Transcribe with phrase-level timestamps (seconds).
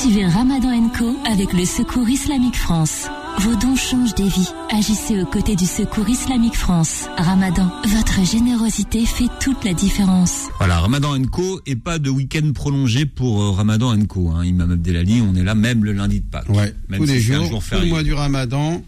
[0.00, 3.08] Suivez Ramadan Co avec le Secours Islamique France.
[3.40, 4.48] Vos dons changent des vies.
[4.70, 7.04] Agissez aux côtés du Secours Islamique France.
[7.18, 10.48] Ramadan, votre générosité fait toute la différence.
[10.56, 14.30] Voilà, Ramadan Co et pas de week-end prolongé pour euh, Ramadan Co.
[14.30, 14.42] Hein.
[14.42, 16.48] Imam Abdelali, on est là même le lundi de Pâques.
[16.48, 18.82] Ouais, même tous si les jours, jour tout le mois du Ramadan.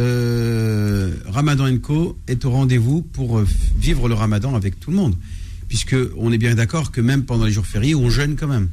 [0.00, 3.46] euh, Ramadan Co est au rendez-vous pour euh,
[3.78, 5.14] vivre le Ramadan avec tout le monde,
[5.68, 8.70] puisque on est bien d'accord que même pendant les jours fériés, on jeûne quand même.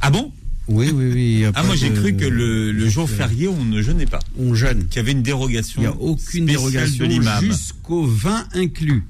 [0.00, 0.32] Ah bon?
[0.66, 1.44] Oui, oui, oui.
[1.54, 4.54] Ah moi j'ai de- cru que le, le jour férié on ne jeûnait pas, on
[4.54, 4.86] jeûne.
[4.86, 5.82] qu'il y avait une dérogation.
[5.82, 7.04] Il n'y a aucune dérogation
[7.42, 9.02] jusqu'au 20 inclus.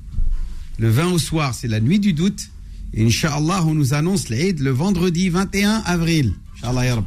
[0.79, 2.51] Le 20 au soir, c'est la nuit du doute.
[2.93, 6.33] Et Inch'Allah, on nous annonce l'Eid le vendredi 21 avril.
[6.57, 7.05] Inch'Allah.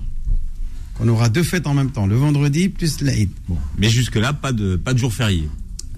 [0.96, 3.30] Qu'on aura deux fêtes en même temps, le vendredi plus l'Eid.
[3.50, 5.48] Bon, mais jusque là pas de pas de jour férié.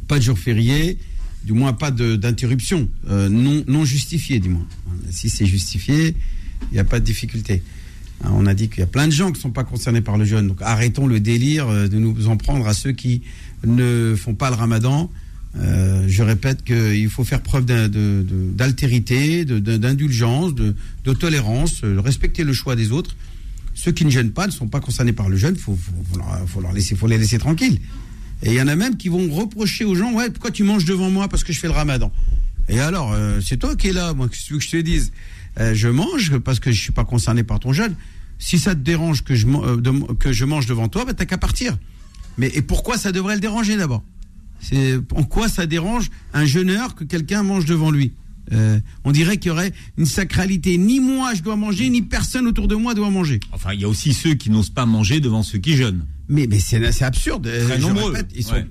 [0.08, 0.98] Pas de jour férié,
[1.46, 4.66] du moins pas de- d'interruption, euh, non, non justifiée du moins.
[5.12, 6.16] Si c'est justifié,
[6.72, 7.62] il n'y a pas de difficulté.
[8.24, 10.02] Hein, On a dit qu'il y a plein de gens qui ne sont pas concernés
[10.02, 10.48] par le jeûne.
[10.48, 13.22] Donc arrêtons le délire euh, de nous en prendre à ceux qui
[13.66, 15.10] ne font pas le ramadan.
[15.58, 20.76] Euh, je répète qu'il faut faire preuve d'altérité, d'indulgence, de,
[21.14, 23.16] tolérance, euh, respecter le choix des autres.
[23.74, 27.18] Ceux qui ne jeûnent pas ne sont pas concernés par le jeûne, il faut, les
[27.18, 27.80] laisser tranquilles.
[28.44, 30.86] Et il y en a même qui vont reprocher aux gens, ouais, pourquoi tu manges
[30.86, 32.12] devant moi parce que je fais le ramadan?
[32.68, 35.12] Et alors, c'est toi qui es là, moi, que je te dise?
[35.60, 37.96] Euh, Je mange parce que je suis pas concerné par ton jeûne.
[38.38, 41.26] Si ça te dérange que je, euh, de- que je mange devant toi, bah, t'as
[41.26, 41.78] qu'à partir.
[42.38, 44.04] Mais et pourquoi ça devrait le déranger d'abord?
[44.62, 48.14] C'est en quoi ça dérange un jeûneur que quelqu'un mange devant lui?
[48.52, 50.78] Euh, On dirait qu'il y aurait une sacralité.
[50.78, 53.40] Ni moi je dois manger, ni personne autour de moi doit manger.
[53.52, 56.06] Enfin il y a aussi ceux qui n'osent pas manger devant ceux qui jeûnent.
[56.30, 57.44] Mais, mais c'est absurde.
[57.50, 58.68] Très je nombreux, répète, ils sont, ouais.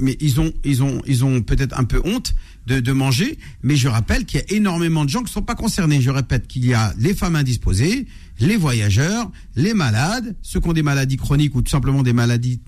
[0.00, 2.34] mais ils ont, ils ont, ils ont peut-être un peu honte
[2.76, 3.38] de, manger.
[3.62, 6.00] Mais je rappelle qu'il y a énormément de gens qui ne sont pas concernés.
[6.00, 8.06] Je répète qu'il y a les femmes indisposées,
[8.40, 12.60] les voyageurs, les malades, ceux qui ont des maladies chroniques ou tout simplement des maladies,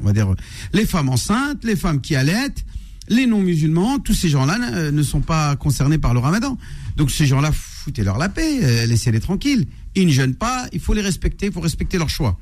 [0.00, 0.34] on va dire,
[0.72, 2.64] les femmes enceintes, les femmes qui allaitent,
[3.08, 3.98] les non-musulmans.
[3.98, 6.56] Tous ces gens-là euh, ne sont pas concernés par le Ramadan.
[6.96, 9.66] Donc ces gens-là, foutez-leur la paix, euh, laissez-les tranquilles.
[9.96, 10.66] Ils ne jeûnent pas.
[10.72, 11.46] Il faut les respecter.
[11.46, 12.38] Il faut respecter leur choix.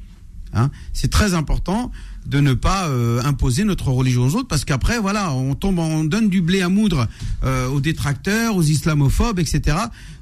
[0.54, 1.90] Hein, c'est très important
[2.28, 6.04] de ne pas euh, imposer notre religion aux autres parce qu'après voilà on tombe on
[6.04, 7.08] donne du blé à moudre
[7.42, 9.76] euh, aux détracteurs aux islamophobes etc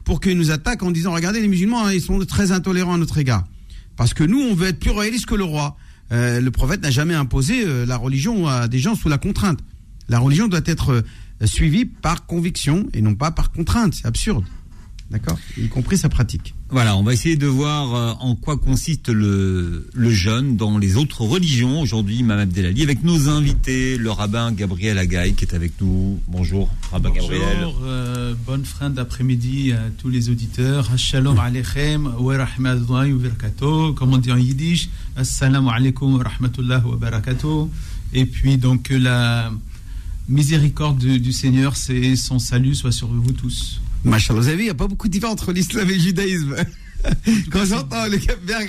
[0.06, 2.96] pour qu'ils nous attaquent en disant regardez les musulmans hein, ils sont très intolérants à
[2.96, 3.44] notre égard.
[3.96, 5.76] Parce que nous on veut être plus royaliste que le roi.
[6.12, 9.58] Euh, le prophète n'a jamais imposé euh, la religion à des gens sous la contrainte.
[10.08, 13.94] La religion doit être euh, suivie par conviction et non pas par contrainte.
[13.94, 14.44] C'est absurde.
[15.10, 15.38] D'accord?
[15.58, 19.88] Y compris sa pratique Voilà, on va essayer de voir euh, en quoi consiste le,
[19.94, 21.80] le jeûne dans les autres religions.
[21.80, 26.18] Aujourd'hui, Imam Abdelali, avec nos invités, le rabbin Gabriel Agaï qui est avec nous.
[26.26, 27.58] Bonjour, rabbin Gabriel.
[27.62, 30.90] Bonjour, euh, bonne fin d'après-midi à tous les auditeurs.
[30.98, 33.94] Shalom aleichem wa rahmatullahi wa barakatuh.
[33.94, 37.70] Comme on dit en yiddish, assalamu alaikum wa rahmatullahi wa barakatuh.
[38.12, 39.52] Et puis donc que la
[40.28, 43.80] miséricorde du, du Seigneur et son salut soit sur vous tous.
[44.10, 46.00] Machallah, vous avez vu, il n'y a pas beaucoup de différence entre l'islam et le
[46.00, 46.54] judaïsme.
[47.52, 48.18] Quand j'entends le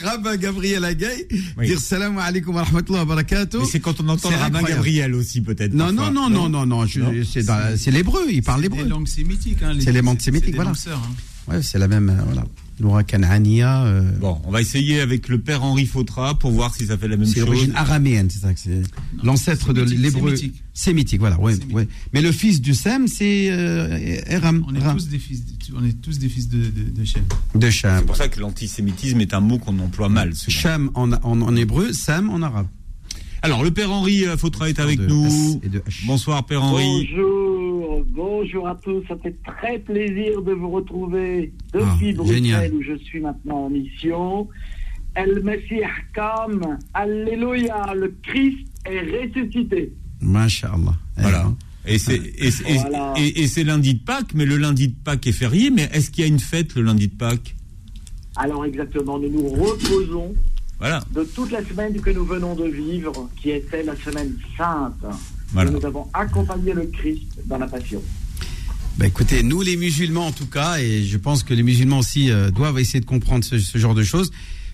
[0.05, 1.25] rabbin Gabriel Agaï
[1.57, 1.67] Oui.
[1.67, 3.57] dire salam alaikum wa rahmatullahi wa barakatuh.
[3.59, 4.61] Mais c'est quand on entend C'est le rabbin.
[4.61, 5.73] Gabriel aussi, peut-être.
[5.73, 6.87] Non, non, non, non, non, non, Non
[7.25, 7.43] c'est
[7.77, 8.87] c'est l'hébreu, il parle C'est l'hébreu.
[8.87, 9.63] langues sémitiques.
[9.63, 10.69] Hein, C'est les langues sémitiques, des voilà.
[10.71, 11.51] langues sœurs, hein.
[11.51, 12.43] Ouais, c'est la même, euh, voilà.
[12.79, 16.85] Noura Kanania, euh, Bon, on va essayer avec le père Henri Fautra pour voir si
[16.85, 17.45] ça fait la même c'est chose.
[17.49, 18.81] l'origine araméenne, c'est ça que c'est
[19.23, 20.35] l'ancêtre de l'hébreu.
[20.35, 20.63] sémitique.
[20.73, 21.75] Sémitique, voilà, ouais, Sémitique.
[21.75, 21.87] ouais.
[22.13, 25.53] Mais le fils du Sem, c'est euh, Eram, On est Ram, tous des fils, de-
[25.75, 27.23] on est tous des fils de, de, de Shem.
[27.55, 27.97] de Cham.
[27.99, 30.33] C'est pour ça que l'antisémitisme est un mot qu'on emploie mal.
[30.47, 32.67] Cham en, en, en hébreu, Sam en arabe.
[33.41, 35.61] Alors, le père Henri euh, Fautra est avec nous.
[36.05, 37.07] Bonsoir, père Henri.
[37.11, 39.03] Bonjour, bonjour à tous.
[39.07, 42.73] Ça fait très plaisir de vous retrouver Ah, depuis Bruxelles génial.
[42.73, 44.47] où je suis maintenant en mission.
[45.15, 45.81] El Messie
[46.13, 49.91] Kam, Alléluia, le Christ est ressuscité.
[50.21, 50.95] Masha'Allah.
[51.17, 51.51] Voilà.
[51.85, 53.13] Et c'est et, c'est- et- Voilà.
[53.17, 55.69] et- et c'est lundi de Pâques, mais le lundi de Pâques est férié.
[55.71, 57.55] Mais est-ce qu'il y a une fête le lundi de Pâques?
[58.35, 60.35] Alors exactement, nous nous reposons
[60.79, 61.03] Voilà.
[61.11, 64.93] de toute la semaine que nous venons de vivre, qui était la semaine sainte.
[65.53, 65.71] Voilà.
[65.71, 68.01] Nous avons accompagné le Christ dans la passion.
[68.97, 72.31] Bah écoutez, nous les musulmans en tout cas, et je pense que les musulmans aussi
[72.31, 74.31] euh, doivent essayer de comprendre ce, ce genre de choses,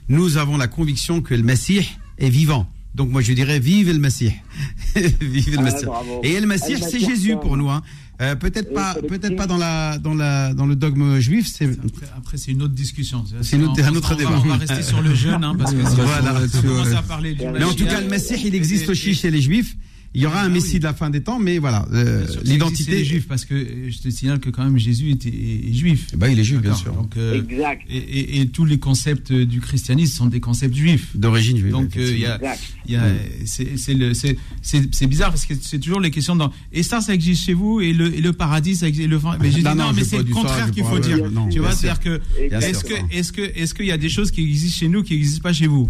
[0.10, 2.68] nous avons la conviction que le Messie est vivant.
[2.96, 4.32] Donc moi je dirais vive le Messie.
[4.96, 5.86] vive le Ah, Messie.
[6.24, 7.70] Et le Messie, El c'est Jésus pour nous.
[7.70, 7.82] Hein.
[8.24, 11.48] Euh, peut-être pas, peut-être pas dans la, dans la, dans le dogme juif.
[11.54, 13.24] C'est Après, après, c'est une autre discussion.
[13.42, 14.42] C'est une autre- On- un autre on va- débat.
[14.44, 16.36] On va rester sur le jeûne, hein, parce que Voilà.
[16.66, 19.42] on à parler du Mais en tout cas, le Messie, il existe aussi chez les
[19.42, 19.76] juifs.
[20.16, 20.80] Il y aura un Ah Messie oui.
[20.80, 22.92] de la fin des temps, mais voilà, euh, l'identité.
[22.92, 25.74] les juifs, parce que euh, je te signale que quand même Jésus était, est, est
[25.74, 26.10] juif.
[26.14, 26.94] Eh ben, il est juif, bien sûr.
[26.94, 27.82] Donc, euh, Exact.
[27.90, 31.18] et, et- et tous les concepts euh, du christianisme sont des concepts juifs.
[31.18, 31.72] D'origine juive.
[31.72, 32.60] Donc il y a, Exact.
[32.86, 33.12] il y a-
[33.46, 36.84] c'est c'est le- c'est- c'est- c'est bizarre parce que c'est toujours les questions dans et
[36.84, 39.58] ça ça existe chez vous et le, et le paradis ça existe le mais j'ai
[39.60, 42.00] dit Non, non, non, mais c'est le contraire qu'il faut dire non, tu vois c'est-à-dire
[42.00, 42.90] que Bien est-ce sûr.
[42.90, 45.42] que est-ce que est-ce qu'il y a des choses qui existent chez nous qui n'existent
[45.42, 45.90] pas chez vous?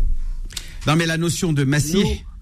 [0.87, 1.77] Non, mais la notion de Non.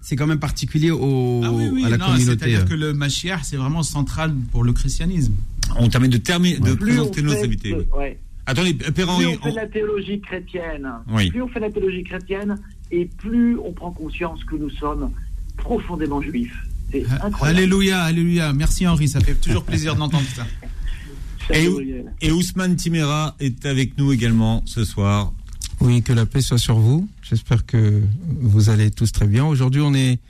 [0.00, 2.24] c'est quand même particulier au, ah oui oui à la non communauté.
[2.38, 2.64] c'est-à-dire euh.
[2.64, 5.34] que le Mashiach c'est vraiment central pour le christianisme
[5.78, 7.74] On termine de, terminer de Plus présenter nos invités.
[7.74, 7.84] oui.
[7.96, 8.18] ouais.
[8.44, 11.30] Attendez, Perrin, plus on- on fait la théologie chrétienne, Oui.
[11.30, 12.56] plus on fait la théologie chrétienne,
[12.90, 15.12] et plus on prend conscience que nous sommes
[15.56, 16.56] profondément juifs.
[16.90, 17.58] C'est incroyable.
[17.60, 20.44] alléluia alléluia merci Henri ça fait toujours plaisir d'entendre ça
[21.48, 25.32] Salut, Et- et Ousmane Timera est avec nous également ce soir.
[25.82, 27.08] Oui, que la paix soit sur vous.
[27.22, 28.00] J'espère que
[28.40, 29.44] vous allez tous très bien.
[29.44, 30.20] Aujourd'hui, on est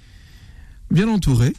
[0.91, 1.53] bien entourés.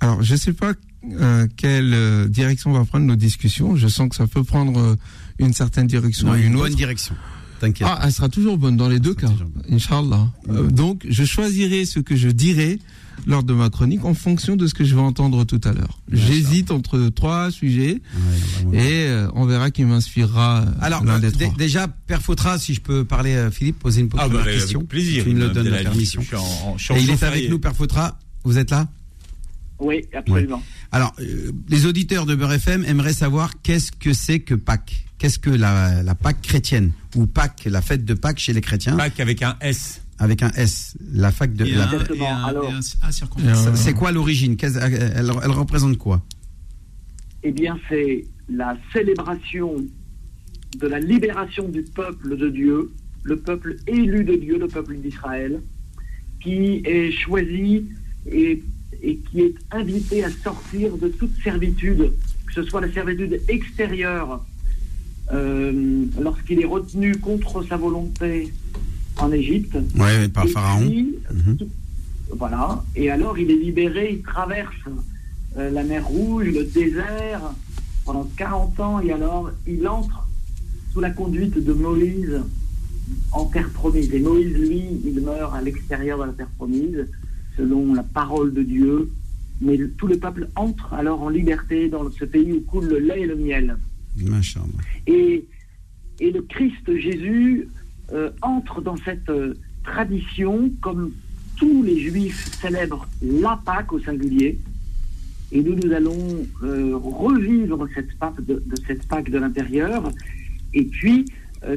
[0.00, 0.72] Alors, je ne sais pas
[1.20, 3.76] euh, quelle euh, direction va prendre nos discussions.
[3.76, 4.96] Je sens que ça peut prendre euh,
[5.38, 6.76] une certaine direction Non, et une une bonne autre.
[6.76, 7.14] direction.
[7.64, 7.88] T'inquiète.
[7.90, 9.28] Ah, elle sera toujours bonne dans les deux cas.
[9.70, 10.28] Inch'Allah.
[10.50, 12.78] Euh, donc, je choisirai ce que je dirai
[13.26, 16.00] lors de ma chronique en fonction de ce que je vais entendre tout à l'heure.
[16.12, 18.72] J'hésite entre trois sujets Ouais, vraiment.
[18.72, 21.56] et euh, on verra qui m'inspirera euh, Alors, l'un des dé- trois.
[21.56, 24.80] déjà, Père Fautra, si je peux parler, euh, Philippe, poser une Ah, bah, question.
[24.80, 25.24] avec plaisir.
[25.24, 26.20] Tu me le donnes la permission.
[26.22, 28.18] Je suis en- en- je suis en Et il est avec nous, Père Fautra.
[28.44, 28.88] Vous êtes là?
[29.84, 30.62] Oui, absolument.
[30.92, 35.38] Alors, euh, les auditeurs de Beurre FM aimeraient savoir qu'est-ce que c'est que Pâques Qu'est-ce
[35.38, 39.20] que la, la Pâques chrétienne Ou Pâques, la fête de Pâques chez les chrétiens, Pâques
[39.20, 40.00] avec un S.
[40.18, 40.96] avec un S.
[41.12, 41.64] La fac de.
[41.64, 41.88] la-
[43.74, 44.56] C'est quoi l'origine?
[44.56, 46.22] Qu'est-ce- elle, elle représente quoi?
[47.42, 49.76] Eh bien, c'est la célébration
[50.78, 52.90] de la libération du peuple de Dieu,
[53.22, 55.60] le peuple élu de Dieu, le peuple d'Israël,
[56.42, 57.84] qui est choisi
[58.30, 58.62] et,
[59.02, 62.12] et qui est invité à sortir de toute servitude,
[62.46, 64.44] que ce soit la servitude extérieure,
[65.32, 68.52] euh, lorsqu'il est retenu contre sa volonté
[69.18, 70.86] en Égypte, Ouais, par et Pharaon.
[70.88, 71.58] puis, Mhm.
[72.36, 72.82] Voilà.
[72.96, 74.74] Et alors, il est libéré, il traverse
[75.56, 77.52] euh, la mer Rouge, le désert,
[78.04, 80.26] pendant 40 ans, et alors, il entre
[80.92, 82.40] sous la conduite de Moïse
[83.32, 84.12] en terre promise.
[84.12, 87.06] Et Moïse, lui, il meurt à l'extérieur de la terre promise,
[87.56, 89.10] selon la parole de Dieu.
[89.60, 92.98] Mais le- tout le peuple entre alors en liberté dans ce pays où coule le
[92.98, 93.76] lait et le miel.
[95.06, 95.44] Et,
[96.20, 97.68] et le Christ Jésus
[98.12, 99.54] euh, entre dans cette euh,
[99.84, 101.12] tradition comme
[101.56, 104.58] tous les juifs célèbrent la Pâque au singulier.
[105.52, 110.10] Et nous, nous allons euh, revivre cette Pâque de, de cette Pâque de l'intérieur.
[110.72, 111.26] Et puis,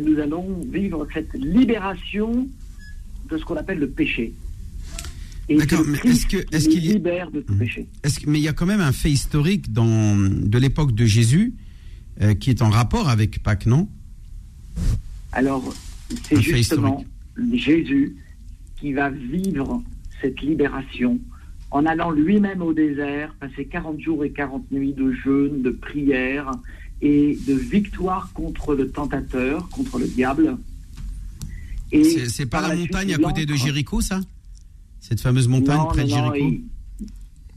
[0.06, 2.48] nous allons vivre cette libération
[3.30, 4.34] de ce qu'on appelle le péché.
[5.50, 7.60] Et D'accord, mais est-ce que- est-ce qu'il y libère de tout Mhm.
[7.60, 7.88] péché.
[8.04, 11.06] Est-ce que- mais il y a quand même un fait historique dans, de l'époque de
[11.06, 11.54] Jésus
[12.22, 13.88] euh, qui est en rapport avec Pâques, non?
[15.32, 15.74] Alors,
[16.28, 17.06] c'est justement
[17.54, 18.16] Jésus
[18.80, 19.82] qui va vivre
[20.22, 21.20] cette libération
[21.72, 26.52] en allant lui-même au désert, passer 40 jours et 40 nuits de jeûne, de prière
[27.02, 30.58] et de victoire contre le tentateur, contre le diable.
[31.92, 34.22] Et C'est c'est pas la suite, montagne à côté de Jéricho, ça?
[35.08, 36.58] Cette fameuse montagne non, près de non, Jéricho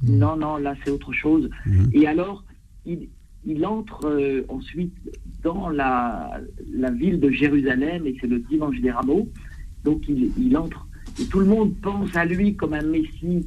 [0.02, 1.50] non, non, là c'est autre chose.
[1.66, 1.90] Mhm.
[1.92, 2.44] Et alors,
[2.86, 3.08] il,
[3.44, 4.94] il entre euh, ensuite
[5.42, 6.40] dans la,
[6.72, 9.28] la ville de Jérusalem, et c'est le dimanche des rameaux.
[9.84, 10.86] Donc il, il entre,
[11.20, 13.46] et tout le monde pense à lui comme un messie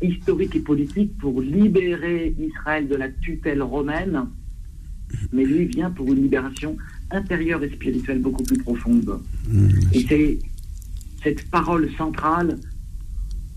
[0.00, 4.26] historique et politique pour libérer Israël de la tutelle romaine.
[5.32, 6.76] Mais lui vient pour une libération
[7.10, 9.20] intérieure et spirituelle beaucoup plus profonde.
[9.48, 9.70] Mhm.
[9.92, 10.38] Et c'est
[11.24, 12.56] cette parole centrale,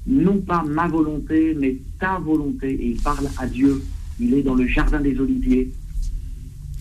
[0.05, 2.71] non pas ma volonté, mais ta volonté.
[2.71, 3.81] Et il parle à Dieu.
[4.19, 5.71] Il est dans le jardin des Oliviers.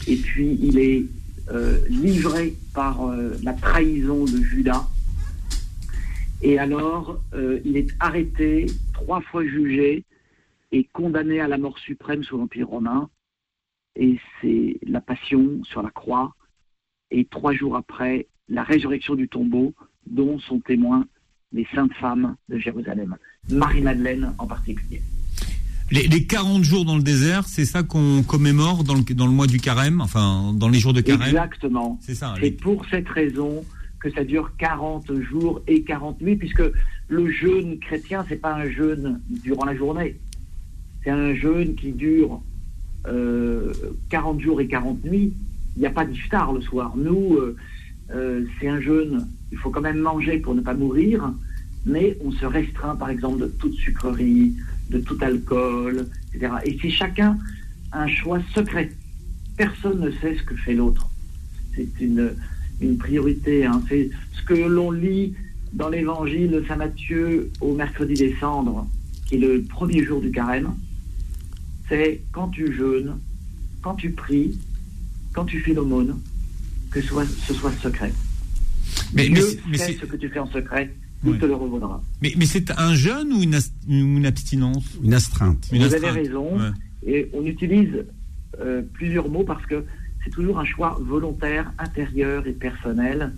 [0.08, 1.04] Et puis il est
[1.50, 4.86] euh, livré par euh, la trahison de Judas.
[6.42, 10.04] Et alors, euh, il est arrêté, trois fois jugé
[10.72, 13.08] et condamné à la mort suprême sous l'Empire romain.
[13.94, 16.34] Et c'est la passion sur la croix.
[17.10, 19.74] Et trois jours après, la résurrection du tombeau,
[20.06, 21.06] dont sont témoins
[21.52, 23.16] les saintes femmes de Jérusalem,
[23.50, 25.02] Marie-Madeleine en particulier.
[25.90, 29.32] Les, les 40 jours dans le désert, c'est ça qu'on commémore dans le, dans le
[29.32, 31.28] mois du carême, enfin dans les jours de carême?
[31.28, 31.98] Exactement.
[32.02, 32.32] C'est ça.
[32.36, 33.62] C'est les- pour cette raison
[34.00, 36.62] que ça dure 40 jours et 40 nuits, puisque
[37.08, 40.16] le jeûne chrétien, c'est pas un jeûne durant la journée.
[41.04, 42.40] C'est un jeûne qui dure
[43.06, 43.72] euh,
[44.08, 45.32] 40 jours et 40 nuits.
[45.76, 46.94] Il n'y a pas d'iftar le soir.
[46.96, 47.56] Nous, euh,
[48.14, 51.32] euh, c'est un jeûne, il faut quand même manger pour ne pas mourir,
[51.84, 54.54] mais on se restreint par exemple de toute sucrerie,
[54.90, 56.54] de tout alcool, etc.
[56.64, 57.38] Et c'est chacun
[57.92, 58.90] un choix secret.
[59.56, 61.08] Personne ne sait ce que fait l'autre.
[61.76, 62.32] C'est une,
[62.98, 63.64] priorité.
[63.64, 63.80] hein.
[63.88, 65.34] C'est ce que l'on lit
[65.72, 68.86] dans l'évangile de Saint Matthieu au mercredi des cendres,
[69.26, 70.74] qui est le premier jour du carême.
[71.88, 73.18] C'est quand tu jeûnes,
[73.82, 74.58] quand tu pries,
[75.32, 76.18] quand tu fais l'aumône,
[76.90, 78.12] que ce soit secret.
[79.14, 79.40] Mais, mais,
[79.70, 80.90] mais sait c'est- ce que tu fais en secret,
[81.24, 81.38] il Ouais.
[81.38, 82.02] te le revaudra.
[82.20, 84.84] mais- mais c'est un jeûne ou une, abstinence?
[85.02, 85.68] Une astreinte.
[85.72, 86.04] Une Vous astreinte.
[86.16, 86.56] avez raison.
[86.58, 86.70] Ouais.
[87.06, 88.04] Et on utilise
[88.60, 89.82] euh, plusieurs mots parce que
[90.22, 93.32] c'est toujours un choix volontaire, intérieur et personnel.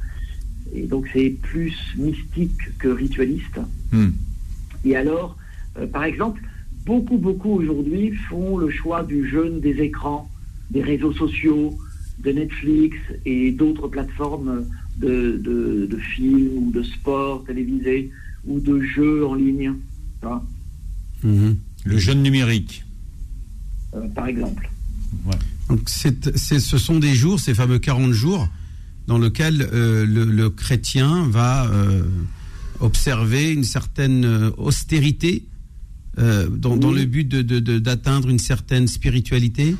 [0.75, 3.61] Et donc c'est plus mystique que ritualiste.
[3.93, 4.11] Hmm.
[4.85, 5.37] Et alors,
[5.78, 6.43] euh, par exemple,
[6.85, 10.28] beaucoup, beaucoup aujourd'hui font le choix du jeûne des écrans,
[10.71, 11.78] des réseaux sociaux,
[12.19, 14.64] de Netflix et d'autres plateformes
[14.96, 18.10] de, de, de films ou de sport télévisé
[18.46, 19.72] ou de jeux en ligne,
[21.22, 21.56] Mhm.
[21.84, 22.84] Le jeûne numérique.
[23.94, 24.70] euh, par exemple.
[25.68, 28.48] Donc c'est, c'est- ce sont des jours, ces fameux 40 jours,
[29.06, 32.02] dans lesquels euh, le, le chrétien va euh,
[32.80, 34.24] observer une certaine
[34.56, 35.44] austérité
[36.18, 39.76] euh, dans, le but de, de- de- d'atteindre une certaine spiritualité.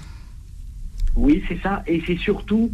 [1.17, 1.83] Oui, c'est ça.
[1.87, 2.71] Et c'est surtout,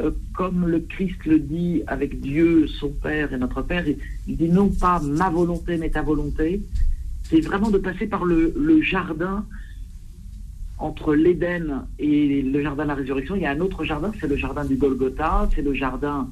[0.00, 4.48] euh, comme le Christ le dit avec Dieu, son Père et notre Père, il, dit
[4.48, 6.62] non pas ma volonté, mais ta volonté.
[7.24, 9.44] C'est vraiment de passer par le, jardin
[10.78, 13.36] entre l'Éden et le jardin de la résurrection.
[13.36, 16.28] Il y a un autre jardin, c'est le jardin du Golgotha, c'est le jardin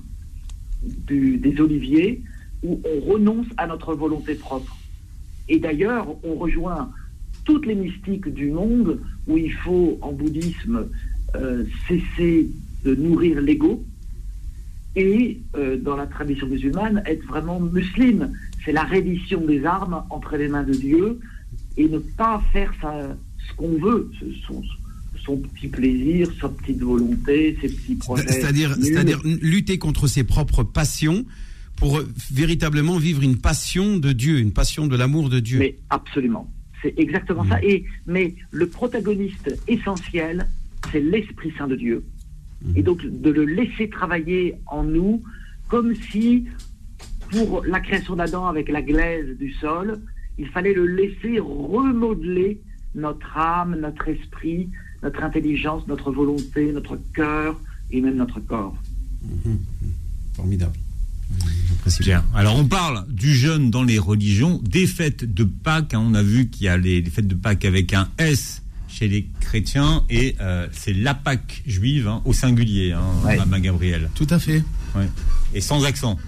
[0.82, 2.22] des Oliviers,
[2.62, 4.76] où on renonce à notre volonté propre.
[5.48, 6.90] Et d'ailleurs, on rejoint
[7.44, 10.88] toutes les mystiques du monde où il faut, en bouddhisme,
[11.34, 12.48] euh, cesser
[12.84, 13.84] de nourrir l'ego
[14.96, 18.32] et, euh, dans la tradition musulmane, être vraiment musulmane.
[18.64, 21.20] C'est la reddition des armes entre les mains de Dieu
[21.76, 23.16] et ne pas faire sa-
[23.48, 24.10] ce qu'on veut,
[24.46, 24.62] son,
[25.24, 28.26] son petit plaisir, sa petite volonté, ses petits projets.
[28.28, 31.24] C'est-à-dire, c'est-à-dire lutter contre ses propres passions
[31.76, 35.58] pour euh, véritablement vivre une passion de Dieu, une passion de l'amour de Dieu.
[35.60, 36.50] Mais absolument.
[36.82, 37.62] C'est exactement ça.
[37.62, 40.46] Et, mais le protagoniste essentiel,
[40.92, 42.04] c'est l'Esprit Saint de Dieu.
[42.74, 45.22] Et donc de le laisser travailler en nous
[45.68, 46.46] comme si,
[47.30, 50.00] pour la création d'Adam avec la glaise du sol,
[50.38, 52.60] il fallait le laisser remodeler
[52.94, 54.70] notre âme, notre esprit,
[55.02, 57.60] notre intelligence, notre volonté, notre cœur
[57.90, 58.76] et même notre corps.
[60.34, 60.72] Formidable.
[61.68, 62.24] J'apprécie Bien.
[62.34, 65.94] Alors on parle du jeûne dans les religions, des fêtes de Pâques.
[65.94, 66.02] hein.
[66.02, 69.06] on a vu qu'il y a les, les fêtes de Pâques avec un S chez
[69.08, 73.38] les chrétiens et euh, c'est la Pâque juive hein, au singulier, hein, Ouais.
[73.60, 74.10] Gabriel.
[74.14, 74.64] Tout à fait.
[74.94, 75.08] Ouais.
[75.54, 76.18] Et sans accent.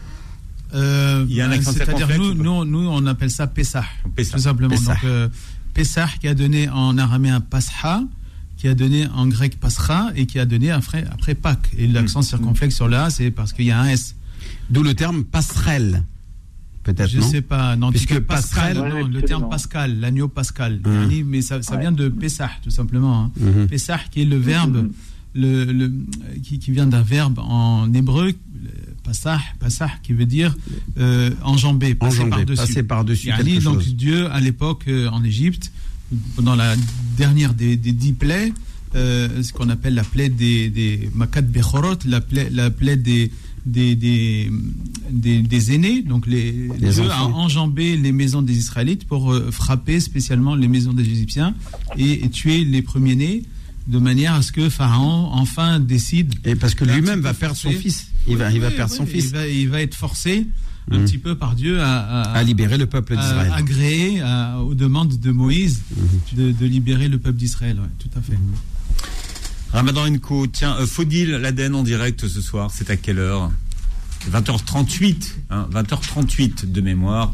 [0.74, 3.84] Euh, Il y a un accent C'est-à-dire, circonflexe nous, nous, nous, on appelle ça Pessah,
[4.14, 4.36] Pessah.
[4.36, 4.70] tout simplement.
[4.70, 4.94] Pessah.
[4.94, 5.28] Donc, euh,
[5.74, 8.02] Pessah qui a donné en araméen Pascha,
[8.56, 11.70] qui a donné en grec Pascha et qui a donné après, après Pâques.
[11.78, 14.14] Et l'accent circonflexe sur là, c'est parce qu'il y a un S.
[14.68, 16.04] D'où le terme passerelle,
[16.82, 20.28] peut-être, Je non sais pas, non, Puisque Pascal, passerelle- non, Ouais, le terme Pascal, l'agneau
[20.28, 20.80] Pascal.
[20.84, 20.94] Hum.
[20.94, 21.80] Yani, Mais ça, ça Ouais.
[21.80, 23.24] vient de Pessah, tout simplement.
[23.24, 23.30] hein.
[23.38, 23.66] Mhm.
[23.68, 24.90] Pessah qui est le verbe,
[25.34, 25.92] le, le-
[26.42, 28.32] qui, qui vient d'un verbe en hébreu,
[29.04, 30.54] Passah, Passah qui veut dire
[30.98, 33.28] euh, enjamber, passer par-dessus.
[33.28, 33.94] Yani, quelque donc chose.
[33.94, 35.72] Dieu, à l'époque, euh, en Égypte,
[36.36, 36.74] pendant la
[37.16, 38.52] dernière des, des dix plaies,
[38.94, 43.30] euh, ce qu'on appelle la plaie des, des Makat Bechorot, la plaie, la plaie des,
[43.66, 44.50] des, des,
[45.10, 50.00] des, des aînés, donc les, Les a enjambé les maisons des Israélites pour euh, frapper
[50.00, 51.54] spécialement les maisons des Égyptiens
[51.98, 53.42] et, et tuer les premiers-nés
[53.86, 56.34] de manière à ce que Pharaon enfin décide.
[56.44, 58.08] Et parce que lui-même va perdre son fils.
[58.28, 59.32] Il va, il va perdre son il fils.
[59.32, 60.46] va, il va être forcé
[60.90, 61.04] un Mhm.
[61.04, 63.52] petit peu par Dieu à, à- À libérer le peuple d'Israël.
[63.54, 65.82] agréer à- aux demandes de Moïse
[66.36, 67.78] de, de libérer le peuple d'Israël.
[67.78, 68.38] ouais, tout à fait.
[69.72, 70.46] Ramadan Co.
[70.46, 73.50] Tiens, euh, Faudil Laden en direct ce soir, c'est à quelle heure?
[74.30, 77.32] 20h38, hein, 20h38 de mémoire.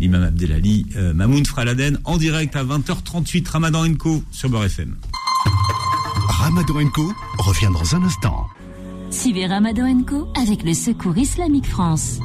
[0.00, 4.22] L'imam Abdelali, euh, Mamoun Fraladen en direct à 20h38, Ramadan Co.
[4.30, 4.96] sur Beurre FM.
[6.28, 8.46] Ramadan Co revient dans un instant.
[9.10, 12.20] Suivez Ramadan Co avec le Secours Islamique France.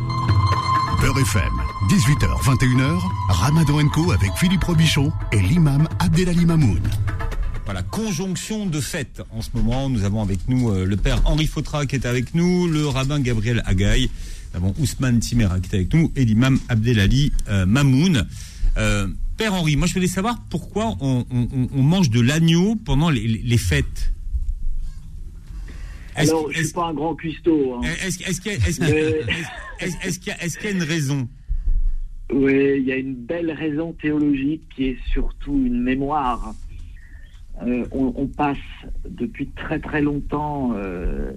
[1.02, 1.54] Beurre FM,
[1.90, 6.82] 18h, 21h, Ramadan Co avec Philippe Robichon et l'imam Abdelali Mamoun.
[7.65, 9.89] Voilà, conjonction de fêtes en ce moment.
[9.89, 13.20] Nous avons avec nous euh, le père Henri Fautra qui est avec nous, le rabbin
[13.22, 14.10] Gabriel Agaï,
[14.53, 18.27] nous avons Ousmane Timera qui est avec nous et l'imam Abdelali euh, Mamoun.
[18.77, 22.75] Euh, père Henri, moi je voulais savoir pourquoi on, on- on- on mange de l'agneau
[22.75, 23.27] pendant les,
[23.58, 24.12] fêtes.
[26.15, 27.75] Alors, je suis pas un grand cuistot.
[27.75, 27.88] hein.
[28.41, 28.55] qu'il y
[30.41, 31.27] est-ce qu'il y a une raison?
[32.32, 36.53] Oui, il y a une belle raison théologique qui est surtout une mémoire.
[37.62, 38.57] Euh, on, on passe
[39.07, 41.31] depuis très très longtemps euh,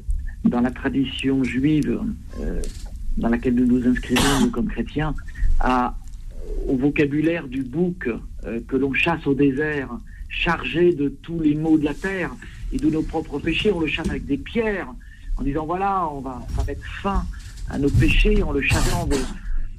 [0.44, 2.00] dans la tradition juive
[2.40, 2.62] euh,
[3.18, 5.14] dans laquelle nous nous inscrivons nous, comme chrétiens
[5.61, 5.94] à,
[6.68, 8.08] au vocabulaire du bouc
[8.44, 9.90] euh, que l'on chasse au désert,
[10.28, 12.32] chargé de tous les maux de la terre
[12.73, 13.70] et de nos propres péchés.
[13.73, 14.88] On le chasse avec des pierres
[15.37, 17.25] en disant voilà, on va, on va mettre fin
[17.68, 19.16] à nos péchés en le chassant de-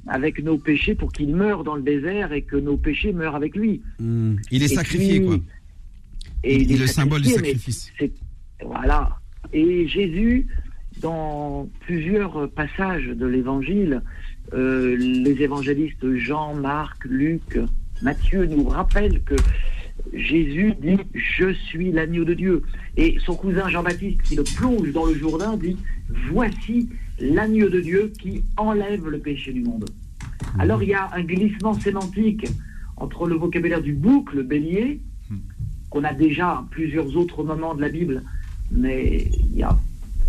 [0.06, 3.54] avec nos péchés pour qu'il meure dans le désert et que nos péchés meurent avec
[3.56, 3.82] lui.
[3.98, 4.36] Hmm.
[4.50, 5.36] Il est Et sacrifié, puis- quoi.
[6.44, 7.92] Et le symbole du sacrifice.
[8.64, 9.18] Voilà.
[9.52, 10.46] Et Jésus,
[11.00, 14.02] dans plusieurs passages de l'Évangile,
[14.54, 17.58] euh, les évangélistes Jean, Marc, Luc,
[18.02, 19.34] Matthieu nous rappellent que
[20.12, 22.62] Jésus dit Je suis l'agneau de Dieu.
[22.96, 25.76] Et son cousin Jean-Baptiste, qui le plonge dans le Jourdain, dit
[26.30, 26.88] Voici
[27.20, 29.86] l'agneau de Dieu qui enlève le péché du monde.
[30.58, 32.46] Alors il y a un glissement sémantique
[32.96, 35.00] entre le vocabulaire du bouc, le bélier,
[35.90, 38.22] qu'on a déjà à plusieurs autres moments de la Bible,
[38.70, 39.78] mais il y a,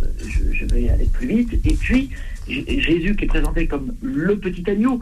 [0.03, 2.09] euh, je, je vais aller plus vite, et puis
[2.47, 5.01] Jésus qui est présenté comme le petit agneau,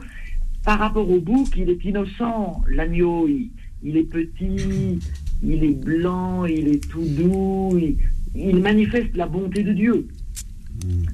[0.65, 3.51] par rapport au bouc, il est innocent, l'agneau, il,
[3.83, 4.99] il est petit,
[5.43, 7.97] il est blanc, il est tout doux, il,
[8.35, 10.07] il manifeste la bonté de Dieu.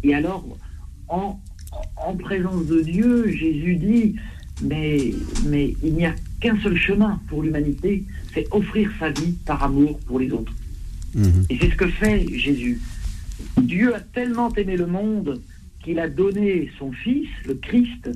[0.04, 0.58] Et alors,
[1.08, 1.40] en,
[1.98, 4.16] en présence de Dieu, Jésus dit,
[4.64, 5.12] mais,
[5.48, 8.04] mais il n'y a qu'un seul chemin pour l'humanité,
[8.34, 10.54] c'est offrir sa vie par amour pour les autres.
[11.16, 11.46] Mhm.
[11.50, 12.80] Et c'est ce que fait Jésus.
[13.62, 15.42] Dieu a tellement aimé le monde
[15.84, 18.10] qu'il a donné son Fils, le Christ,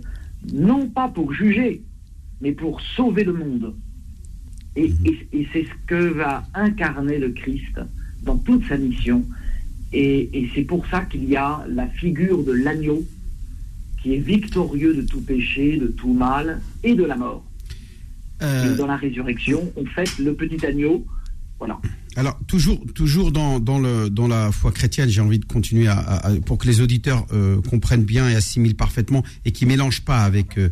[0.53, 1.81] non pas pour juger,
[2.41, 3.75] mais pour sauver le monde.
[4.75, 7.79] Et, et- et c'est ce que va incarner le Christ
[8.23, 9.23] dans toute sa mission.
[9.93, 13.03] Et, et c'est pour ça qu'il y a la figure de l'agneau
[14.01, 17.43] qui est victorieux de tout péché, de tout mal et de la mort.
[18.41, 21.05] Euh, dans la résurrection, on fête le petit agneau.
[21.59, 21.79] Voilà.
[22.15, 26.31] Alors toujours, toujours dans, dans, le, dans la foi chrétienne, j'ai envie de continuer à,
[26.45, 30.59] pour que les auditeurs euh, comprennent bien et assimilent parfaitement et qui mélangent pas avec
[30.59, 30.69] euh,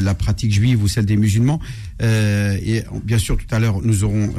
[0.00, 1.60] la pratique juive ou celle des musulmans.
[2.00, 4.32] Euh, et bien sûr, tout à l'heure, nous aurons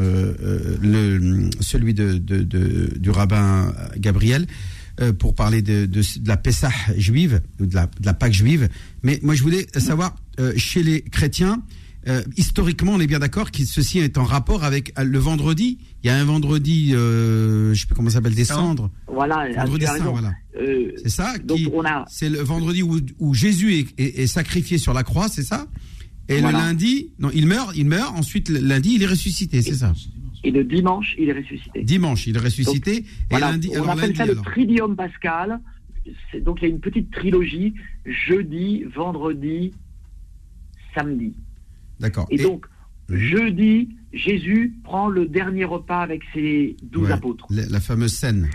[0.81, 4.47] le, celui de, de, de- du rabbin Gabriel
[5.19, 8.69] pour parler de, de, de la Pessah juive, de la, de la Pâque juive.
[9.03, 10.15] Mais moi, je voulais savoir,
[10.57, 11.61] chez les chrétiens,
[12.09, 15.77] euh, historiquement, on est bien d'accord que ceci est en rapport avec euh, le vendredi.
[16.03, 18.55] Il y a un vendredi, euh, je sais plus comment ça s'appelle, des Saint.
[18.55, 18.89] cendres.
[19.07, 19.47] Voilà.
[19.55, 20.11] Vendredi saint, raison.
[20.11, 20.33] voilà.
[20.59, 24.19] Euh, C'est ça donc qui- on a C'est le vendredi où, où Jésus est, est-
[24.23, 25.67] est sacrifié sur la croix, c'est ça
[26.27, 26.59] Et Voilà.
[26.59, 28.15] le lundi, non, il meurt, il meurt.
[28.17, 29.93] Ensuite, le lundi, il est ressuscité, c'est ça
[30.41, 31.83] et le dimanche, il est ressuscité.
[31.83, 33.03] Dimanche, il est ressuscité.
[33.29, 34.45] Et lundi, on alors appelle lundi, ça le alors.
[34.45, 35.59] tridium pascal.
[36.31, 37.73] C'est- Donc il y a une petite trilogie
[38.05, 39.73] jeudi, vendredi,
[40.95, 41.33] samedi.
[41.99, 42.27] D'accord.
[42.29, 42.65] Et, donc
[43.09, 47.45] jeudi, Jésus prend le dernier repas avec ses douze Ouais, apôtres.
[47.49, 48.49] la, la fameuse scène.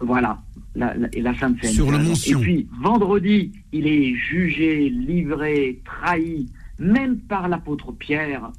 [0.00, 0.42] Voilà,
[0.74, 1.72] la, la- Sainte Seine.
[1.72, 2.12] Sur le mont.
[2.14, 8.50] Et puis vendredi, il est jugé, livré, trahi, même par l'apôtre Pierre,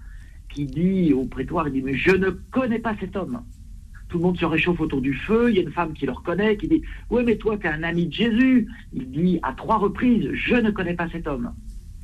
[0.50, 3.42] qui dit au prétoire, il dit, mais je ne connais pas cet homme.
[4.10, 6.14] Tout le monde se réchauffe autour du feu, il y a une femme qui le
[6.14, 6.82] reconnaît, qui dit,
[7.12, 8.68] oui, mais toi, tu es un ami de Jésus.
[8.94, 11.52] Il dit à trois reprises, je ne connais pas cet homme.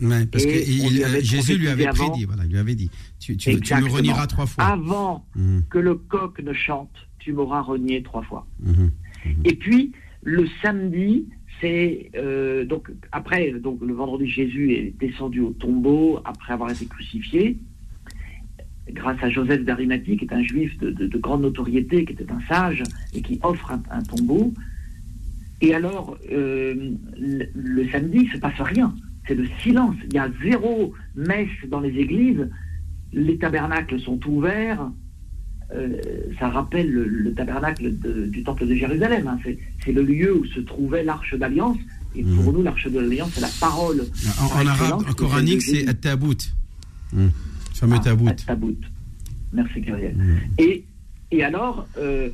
[0.02, 2.18] Ouais, parce Et que il- Jésus lui avait prédit, avant.
[2.28, 4.64] voilà, il lui avait dit, tu, tu, tu me renieras trois fois.
[4.66, 8.46] Avant Mhm, que le coq ne chante, tu m'auras renié trois fois.
[8.62, 8.92] mhm.
[9.46, 9.92] Et puis
[10.24, 11.28] le samedi,
[11.62, 16.86] c'est euh, donc après donc le vendredi Jésus est descendu au tombeau après avoir été
[16.88, 17.58] crucifié
[18.92, 22.30] grâce à Joseph d'Arimathie qui est un juif de, de- de grande notoriété, qui était
[22.32, 24.54] un sage et qui offre un, un tombeau.
[25.62, 28.94] Et alors euh, le, le samedi, il se passe rien,
[29.28, 29.96] c'est le silence.
[30.08, 32.48] Il y a zéro messe dans les églises,
[33.14, 34.90] les tabernacles sont ouverts.
[35.74, 35.98] Euh,
[36.40, 39.28] ça rappelle le, le tabernacle de- du temple de Jérusalem.
[39.28, 39.40] hein.
[39.44, 41.78] C'est, c'est le lieu où se trouvait l'arche d'alliance.
[42.16, 42.54] Et pour Mhm.
[42.54, 44.04] nous, l'arche de l'alliance, c'est la parole.
[44.40, 46.38] En, arabe, en coranique, c'est at-tabout.
[47.12, 47.32] Mhm.
[47.72, 48.28] Le fameux Ah, tabout.
[48.30, 48.78] at-tabout.
[49.52, 50.16] Merci, Gabriel.
[50.16, 50.38] Mhm.
[50.60, 50.84] Et,
[51.32, 52.30] et alors, euh,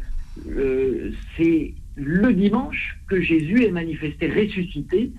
[0.49, 5.11] euh, c'est le dimanche que Jésus est manifesté ressuscité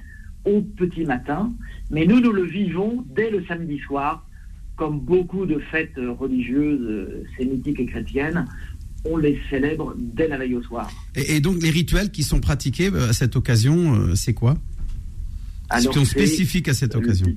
[0.45, 1.53] au petit matin,
[1.91, 4.27] mais nous, nous le vivons dès le samedi soir,
[4.77, 8.47] comme beaucoup de fêtes religieuses, euh, sémitiques et chrétiennes,
[9.05, 10.91] on les célèbre dès la veille au soir.
[11.15, 14.57] Et, et donc, les rituels qui sont pratiqués euh, à cette occasion, euh, c'est quoi?
[15.73, 17.29] Ce qui sont spécifiques à cette occasion?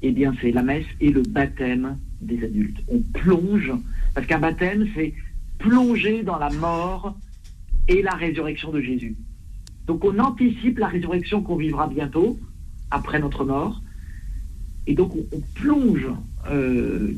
[0.00, 2.78] Eh bien, c'est la messe et le baptême des adultes.
[2.88, 3.72] On plonge,
[4.14, 5.12] parce qu'un baptême, c'est
[5.58, 7.18] plonger dans la mort
[7.88, 9.16] et la résurrection de Jésus.
[9.88, 12.38] Donc, on anticipe la résurrection qu'on vivra bientôt,
[12.90, 13.82] après notre mort.
[14.86, 16.06] Et donc, on, on plonge
[16.50, 17.12] euh,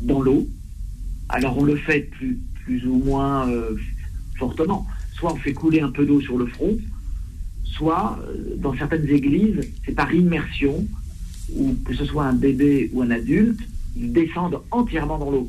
[0.00, 0.48] dans l'eau.
[1.28, 3.76] Alors, on le fait plus, plus ou moins euh,
[4.38, 4.86] fortement.
[5.14, 6.76] Soit on fait couler un peu d'eau sur le front,
[7.64, 10.86] soit, euh, dans certaines églises, c'est par immersion,
[11.54, 13.60] ou que ce soit un bébé ou un adulte,
[13.96, 15.48] ils descendent entièrement dans l'eau.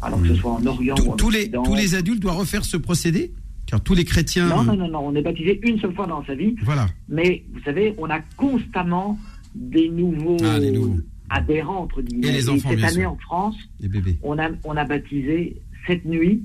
[0.00, 2.64] Alors que ce soit en Orient ou en tous, les, tous les adultes doivent refaire
[2.64, 3.32] ce procédé?
[3.68, 4.48] Car tous les chrétiens.
[4.48, 6.86] Non, non, non, non, on est baptisé une seule fois dans sa vie, Voilà.
[7.08, 9.18] mais vous savez, on a constamment
[9.54, 10.96] des nouveaux, Ah, des nouveaux.
[11.28, 12.28] adhérents, entre guillemets.
[12.28, 13.12] Et les enfants, cette bien année sûr.
[13.12, 14.16] en France, Les bébés.
[14.22, 16.42] on a, on a baptisé cette nuit,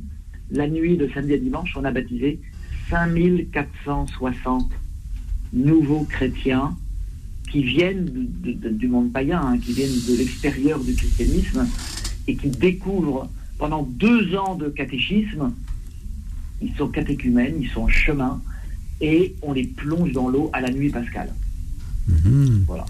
[0.51, 2.41] la nuit de samedi à dimanche, on a baptisé
[2.89, 4.69] 5460
[5.53, 6.75] nouveaux chrétiens
[7.49, 11.67] qui viennent de- de- de- du monde païen, hein, qui viennent de l'extérieur du christianisme
[12.27, 15.53] et qui découvrent pendant deux ans de catéchisme,
[16.63, 18.41] ils sont catéchumènes, ils sont en chemin
[19.01, 21.29] et on les plonge dans l'eau à la nuit pascale.
[22.07, 22.63] Mhm.
[22.67, 22.85] Voilà.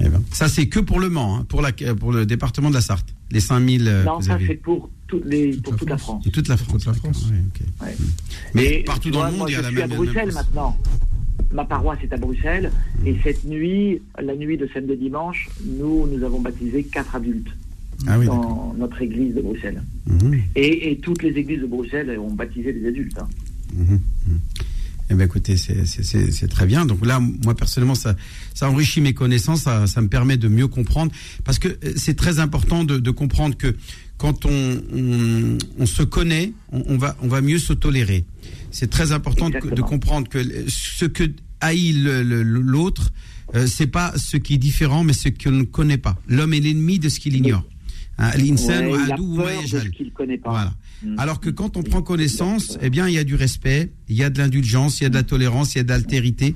[0.00, 2.74] Eh ben, ça, c'est que pour le Mans, hein, pour, la, pour le département de
[2.74, 3.14] la Sarthe.
[3.30, 4.46] Les 5000 euh, non, ça avez.
[4.46, 6.26] c'est pour, tous les, pour la toute la France.
[6.26, 6.72] Et toute la France.
[6.72, 7.30] Toute la d'accord, France.
[7.30, 7.86] ouais, ok.
[7.86, 7.96] Ouais.
[8.54, 10.26] Mais Et partout dans vois, le monde, moi, il y a je suis à Bruxelles
[10.26, 10.76] même- maintenant.
[11.52, 12.70] Ma paroisse est à Bruxelles.
[13.06, 17.48] Et cette nuit, la nuit de samedi dimanche, nous, nous avons baptisé quatre adultes
[18.06, 19.82] Ah oui, dans notre église de Bruxelles.
[20.06, 23.18] Mhm, Et, et toutes les églises de Bruxelles ont baptisé des adultes.
[23.18, 23.28] hein.
[23.74, 24.38] mhm, mhm.
[25.10, 26.86] Eh bien, écoutez, c'est- très bien.
[26.86, 28.16] Donc là, moi, personnellement, ça,
[28.54, 31.12] ça enrichit mes connaissances, ça, ça me permet de mieux comprendre.
[31.44, 33.76] Parce que euh, c'est très important de, de comprendre que
[34.16, 34.50] quand on,
[34.94, 38.24] on, on se connaît, on, on va, on va mieux se tolérer.
[38.70, 41.24] C'est très important de, comprendre que ce que
[41.60, 43.12] haït l'autre,
[43.54, 46.16] euh, c'est pas ce qui est différent, mais ce qu'on ne connaît pas.
[46.28, 47.64] L'homme est l'ennemi de ce qu'il ignore.
[48.18, 49.56] Hein, l'insan Ouais,
[50.04, 50.50] ne connaît pas.
[50.50, 50.74] Voilà.
[51.02, 51.18] Mm.
[51.18, 54.22] Alors que quand on prend connaissance, eh bien, il y a du respect, il y
[54.22, 56.54] a de l'indulgence, il y a de la tolérance, il y a de l'altérité,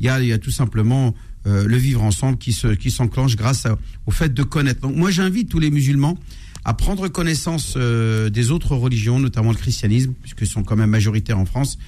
[0.00, 1.14] il y a, il y a tout simplement
[1.46, 4.80] euh, le vivre ensemble qui se, qui s'enclenche grâce à- au fait de connaître.
[4.82, 6.18] Donc, moi, j'invite tous les musulmans
[6.64, 11.38] à prendre connaissance euh, des autres religions, notamment le christianisme, puisqu'ils sont quand même majoritaires
[11.38, 11.78] en France,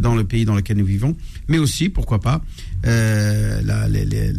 [0.00, 1.16] dans le pays dans lequel nous vivons,
[1.48, 2.42] mais aussi, pourquoi pas,
[2.86, 4.32] euh, la, les- les-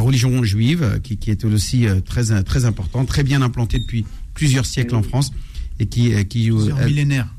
[0.00, 4.04] religion juive, euh, qui, qui est aussi euh, très, très importante, très bien implantée depuis
[4.34, 5.30] plusieurs siècles en France,
[5.80, 7.34] et qui, euh, qui Plusieurs euh, millénaires.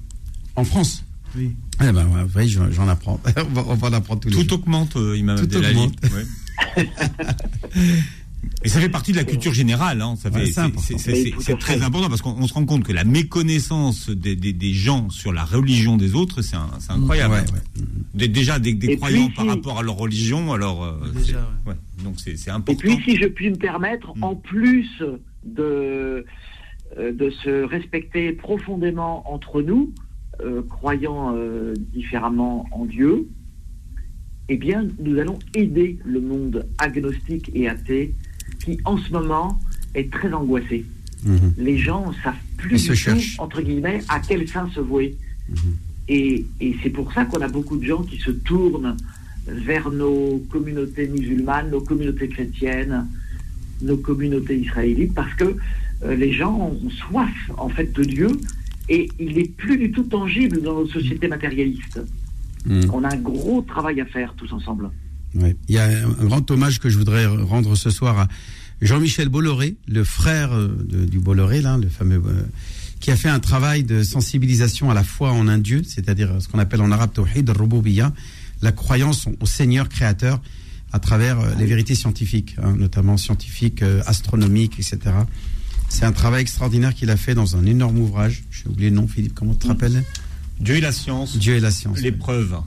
[0.55, 1.03] en France.
[1.35, 1.51] Oui.
[1.81, 3.21] Eh ben, ouais, j'en apprends.
[3.37, 4.59] on, va, on va en apprendre tous les Tout jours.
[4.59, 5.93] augmente, euh, Imam Tout augmente.
[8.63, 10.01] Et ça fait partie de la culture générale.
[10.01, 10.15] Hein.
[10.17, 11.57] Ça Ouais, fait- c'est important.
[11.59, 11.83] très fait.
[11.83, 15.31] important parce qu'on on se rend compte que la méconnaissance des, des- des gens sur
[15.31, 16.55] la religion des autres, c'est
[16.89, 17.35] incroyable.
[17.35, 17.85] Ouais, ouais.
[18.13, 21.49] Des- déjà des, croyants puis, par si- rapport à leur religion, alors euh, Déjà,
[22.03, 22.79] donc c'est c'est Et important.
[22.79, 24.23] puis, si je puis me permettre, Mm.
[24.23, 24.89] en plus
[25.45, 26.25] de,
[26.97, 29.93] euh, de se respecter profondément entre nous,
[30.41, 33.27] euh, croyant euh, différemment en Dieu,
[34.49, 38.15] eh bien, nous allons aider le monde agnostique et athée
[38.69, 39.59] qui, en ce moment,
[39.95, 40.85] est très angoissé.
[41.23, 41.53] Mhm.
[41.57, 45.17] Les gens savent plus du se tout, entre guillemets, à quel saint se vouer.
[45.49, 45.75] Mhm.
[46.07, 48.95] Et, et c'est pour ça qu'on a beaucoup de gens qui se tournent
[49.47, 53.07] vers nos communautés musulmanes, nos communautés chrétiennes,
[53.81, 55.55] nos communautés israélites, parce que
[56.03, 58.29] euh, les gens ont soif, en fait, de Dieu,
[58.87, 62.01] et il n'est plus du tout tangible dans nos sociétés matérialistes.
[62.65, 62.91] Mhm.
[62.93, 64.89] On a un gros travail à faire tous ensemble.
[65.35, 65.55] Ouais.
[65.67, 68.27] Il y a un grand hommage que je voudrais rendre ce soir à
[68.81, 72.43] Jean-Michel Bolloré, le frère euh, de- du Bolloré, là, le fameux, euh,
[72.99, 76.47] qui a fait un travail de sensibilisation à la foi en un Dieu, c'est-à-dire ce
[76.47, 78.13] qu'on appelle en arabe Tawhid al-Rububiyya,
[78.61, 80.41] la croyance au Seigneur créateur
[80.91, 84.97] à travers euh, les vérités scientifiques, hein, notamment scientifiques, euh, astronomiques, etc.
[85.87, 88.43] C'est un travail extraordinaire qu'il a fait dans un énorme ouvrage.
[88.51, 90.03] J'ai oublié le nom, Philippe, comment tu te rappelles?
[90.59, 91.99] Dieu et la science, Dieu et la science.
[92.01, 92.57] l'épreuve.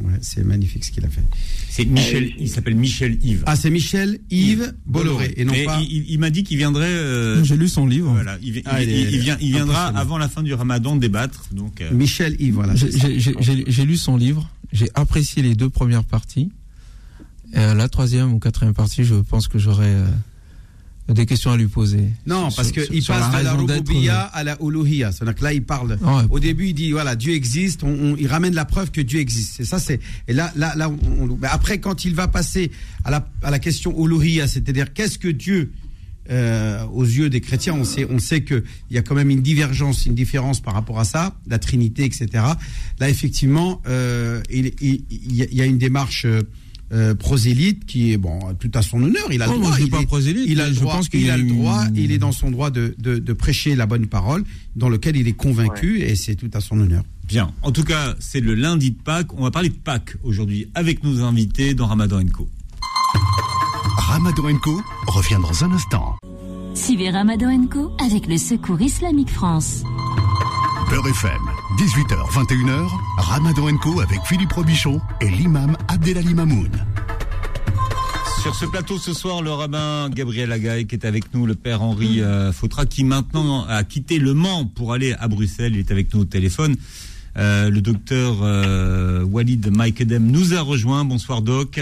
[0.00, 1.22] Ouais, c'est magnifique ce qu'il a fait.
[1.68, 3.42] C'est Michel, Euh, il s'appelle Michel Yves.
[3.46, 5.34] Ah, c'est Michel Yves Bolloré.
[5.36, 5.80] Et non Mais pas.
[5.82, 6.86] il, m'a dit qu'il viendrait.
[6.86, 8.10] euh, J'ai lu son livre.
[8.10, 10.42] voilà, il, vi- Ah, il- il est il- il vient- il viendra avant la fin
[10.42, 11.44] du Ramadan débattre.
[11.52, 12.74] Donc, euh, Michel Yves, voilà.
[12.74, 14.48] J'ai- lu son livre.
[14.72, 16.50] J'ai apprécié les deux premières parties.
[17.52, 20.06] Et à la troisième ou quatrième partie, je pense que j'aurai euh,
[21.08, 22.04] des questions à lui poser.
[22.26, 25.12] Non, parce qu'il passe de la rububiyya à la uluhiyya.
[25.12, 25.98] C'est-à-dire que là, il parle.
[26.00, 26.22] Ouais.
[26.30, 27.82] Au début, il dit voilà, Dieu existe.
[27.82, 29.54] On, on- il ramène la preuve que Dieu existe.
[29.56, 30.00] C'est ça, c'est.
[30.28, 32.70] Et là, là, là, on, on- mais après, quand il va passer
[33.04, 35.72] à la, à la question uluhiyya, c'est-à-dire qu'est-ce que Dieu
[36.30, 39.28] euh, aux yeux des chrétiens, on sait, on sait que il y a quand même
[39.30, 42.28] une divergence, une différence par rapport à ça, la Trinité, etc.
[43.00, 44.72] Là, effectivement, euh, il
[45.28, 46.26] y a une démarche
[46.92, 49.24] euh, prosélyte qui est bon, tout à son honneur.
[49.32, 49.76] Il a le moi, droit.
[49.80, 51.44] il pas est- prosélyte, il a le je droit, pense qu'il il a a le
[51.44, 54.44] une- droit, il est dans son droit de, de, de prêcher la bonne parole,
[54.76, 57.02] dans lequel il est convaincu, et c'est tout à son honneur.
[57.26, 57.50] bien.
[57.62, 59.32] En tout cas, c'est le lundi de Pâques.
[59.36, 62.48] On va parler de Pâques aujourd'hui avec nos invités dans Ramadan Co.
[63.96, 66.16] Ramadan Co revient dans un instant.
[66.74, 69.84] Suivez Ramadan Co avec le Secours Islamique France.
[70.88, 71.40] Beurre FM,
[71.78, 76.70] 18h, 21h, Ramadan Co avec Philippe Robichon et l'imam Abdelali Mamoun.
[78.42, 81.82] Sur ce plateau ce soir, le rabbin Gabriel Agaï qui est avec nous, le père
[81.82, 85.74] Henri euh, Fautra qui maintenant a quitté Le Mans pour aller à Bruxelles.
[85.74, 86.76] Il est avec nous au téléphone.
[87.36, 91.04] Euh, le docteur euh, Walid Maikedem nous a rejoint.
[91.04, 91.80] Bonsoir doc.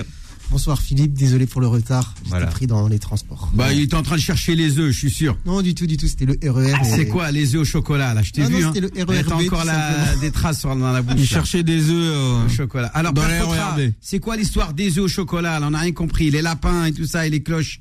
[0.51, 2.47] Bonsoir Philippe, désolé pour le retard, j'étais Voilà.
[2.49, 3.51] pris dans les transports.
[3.55, 5.39] Bah, il était en train de chercher les œufs, je suis sûr.
[5.47, 6.75] Non du tout, du tout, c'était le RER.
[6.83, 8.23] C'est et- quoi les œufs au chocolat là?
[8.23, 8.59] Je t'ai Ah non.
[8.59, 8.73] Hein.
[8.75, 10.21] c'était le Mais RERB, T'as encore tout la- simplement.
[10.21, 11.15] des traces dans la bouche.
[11.17, 11.27] Il là.
[11.27, 12.15] cherchait des œufs.
[12.17, 12.89] euh, Au chocolat.
[12.95, 13.93] Alors, Dans les RERB.
[14.01, 15.61] c'est quoi l'histoire des œufs au chocolat?
[15.61, 16.31] Là On n'a rien compris.
[16.33, 17.81] Les lapins et tout ça et les cloches.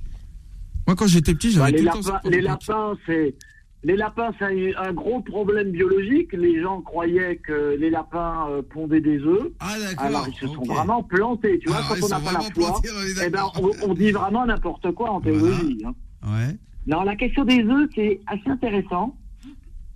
[0.85, 2.29] Moi, quand j'étais petit, Bah, j'avais les, tout le temps lapins, ça.
[2.29, 3.33] les lapins, c'est
[3.83, 6.33] les lapins, c'est un, un gros problème biologique.
[6.33, 9.47] Les gens croyaient que les lapins euh, pondaient des œufs.
[9.61, 11.59] Ah Alors ils se sont vraiment plantés.
[11.59, 12.81] Tu vois, Ah, quand on n'a pas la foi,
[13.25, 15.81] eh ben, on, on dit vraiment n'importe quoi en théologie.
[15.85, 15.93] hein.
[16.23, 16.55] Ouais.
[16.87, 19.15] Non, la question des œufs, c'est assez intéressant.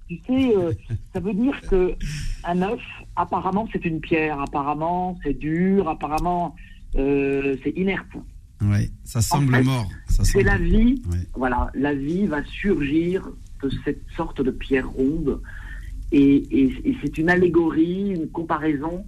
[0.07, 0.71] Tu sais, euh,
[1.13, 1.93] ça veut dire que
[2.43, 2.79] un œuf,
[3.15, 4.39] apparemment, c'est une pierre.
[4.39, 5.89] Apparemment, c'est dur.
[5.89, 6.55] Apparemment,
[6.95, 8.07] euh, c'est inerte.
[8.61, 8.89] Ouais.
[9.03, 9.89] Ça semble fait, mort.
[10.07, 11.01] C'est la vie.
[11.11, 11.17] Ouais.
[11.35, 13.27] Voilà, la vie va surgir
[13.84, 15.41] cette sorte de pierre ronde.
[16.12, 19.04] Et, et- et c'est une allégorie, une comparaison,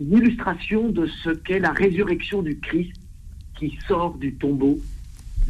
[0.00, 2.92] une illustration de ce qu'est la résurrection du Christ
[3.58, 4.78] qui sort du tombeau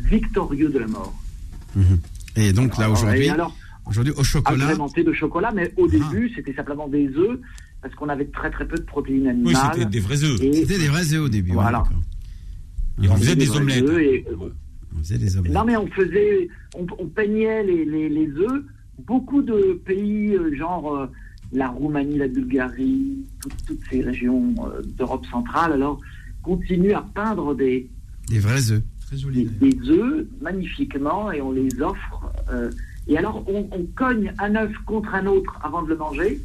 [0.05, 1.15] victorieux de la mort.
[2.37, 3.29] Et donc là aujourd'hui,
[3.87, 4.65] aujourd'hui au chocolat.
[4.65, 5.91] agrémenté de chocolat, mais au Ah.
[5.91, 7.39] début, c'était simplement des œufs,
[7.83, 9.71] parce qu'on avait très très peu de protéines Oui, animales.
[9.75, 10.39] c'était des vrais œufs.
[10.41, 11.51] C'était des vrais œufs au début.
[11.51, 11.79] ouais, Voilà.
[11.85, 12.03] d'accord.
[13.03, 13.85] Et on faisait des omelettes.
[14.97, 15.55] On faisait des omelettes.
[15.55, 18.63] Non, mais on faisait, on, on peignait les, les, les œufs.
[19.07, 21.07] Beaucoup de pays, euh, genre euh,
[21.53, 26.01] la Roumanie, la Bulgarie, toutes, toutes ces régions euh, d'Europe centrale, alors,
[26.43, 27.89] continuent à peindre des,
[28.29, 28.83] Des vrais œufs.
[29.07, 29.45] Très joli.
[29.47, 32.33] des, œufs magnifiquement et on les offre.
[32.53, 32.71] euh,
[33.07, 36.41] et alors, on, on cogne un œuf contre un autre avant de le manger.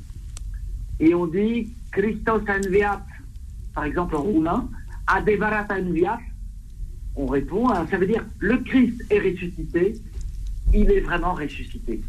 [0.99, 3.03] Et on dit Christos enviat,
[3.75, 4.69] par exemple en roumain,
[5.07, 6.19] Adevarat enviat.
[7.15, 9.95] On répond, alors ça veut dire le Christ est ressuscité,
[10.73, 12.01] il est vraiment ressuscité.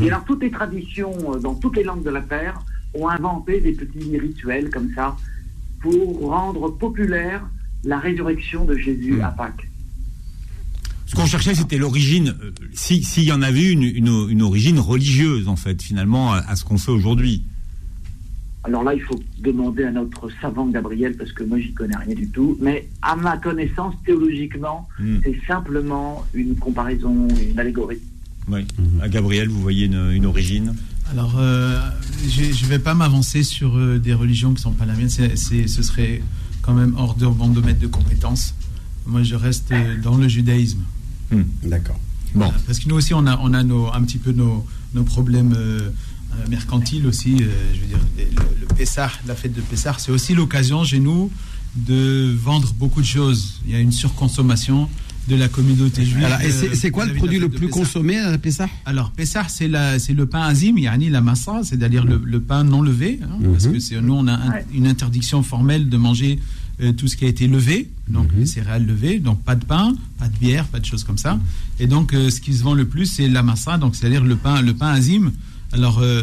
[0.00, 2.60] Et alors, toutes les traditions euh, dans toutes les langues de la terre
[2.94, 5.16] ont inventé des petits rituels comme ça
[5.80, 7.42] pour rendre populaire
[7.82, 9.68] la résurrection de Jésus à Pâques.
[11.06, 12.34] Ce qu'on cherchait, c'était l'origine.
[12.42, 16.38] euh, si- S'il y en avait une, une, une origine religieuse, en fait, finalement, à,
[16.38, 17.44] à ce qu'on fait aujourd'hui.
[18.64, 22.14] Alors là, il faut demander à notre savant Gabriel, parce que moi, j'y connais rien
[22.14, 22.56] du tout.
[22.60, 25.16] Mais à ma connaissance, théologiquement, Hmm.
[25.24, 27.98] c'est simplement une comparaison, une allégorie.
[28.48, 28.64] Oui.
[29.00, 30.74] À Gabriel, vous voyez une, une origine?
[31.10, 31.78] Alors, euh,
[32.28, 35.08] je ne vais pas m'avancer sur euh, des religions qui ne sont pas la mienne.
[35.08, 36.22] C'est- c'est- ce serait
[36.62, 38.54] quand même hors de mon domaine de compétences.
[39.06, 40.82] Moi, je reste euh, dans le judaïsme.
[41.64, 41.98] D'accord.
[42.34, 42.44] Bon.
[42.46, 45.02] Voilà, parce que nous aussi, on a, on a nos, un petit peu nos, nos
[45.02, 45.52] problèmes
[46.34, 47.36] euh, mercantiles aussi.
[47.40, 51.00] euh, je veux dire, le, le Pessah, la fête de Pessah, c'est aussi l'occasion chez
[51.00, 51.30] nous
[51.76, 53.60] de vendre beaucoup de choses.
[53.66, 54.88] Il y a une surconsommation
[55.28, 56.24] de la communauté juive.
[56.24, 57.78] Alors, et c'est euh, quoi le produit le plus Pessah.
[57.78, 58.68] consommé à Pessah?
[58.84, 62.64] Alors, Pessah, c'est la- c'est le pain azim, yani la massa, c'est-à-dire le, le pain
[62.64, 66.38] non levé, hein, parce que c'est- nous, on a un- une interdiction formelle de manger
[66.80, 69.94] euh, tout ce qui a été levé, donc les céréales levées, donc pas de pain,
[70.18, 71.38] pas de bière, pas de choses comme ça.
[71.78, 74.34] Et donc, euh, ce qui se vend le plus, c'est la massa, donc c'est-à-dire le
[74.36, 75.32] pain, le pain azim.
[75.72, 76.22] Alors, euh,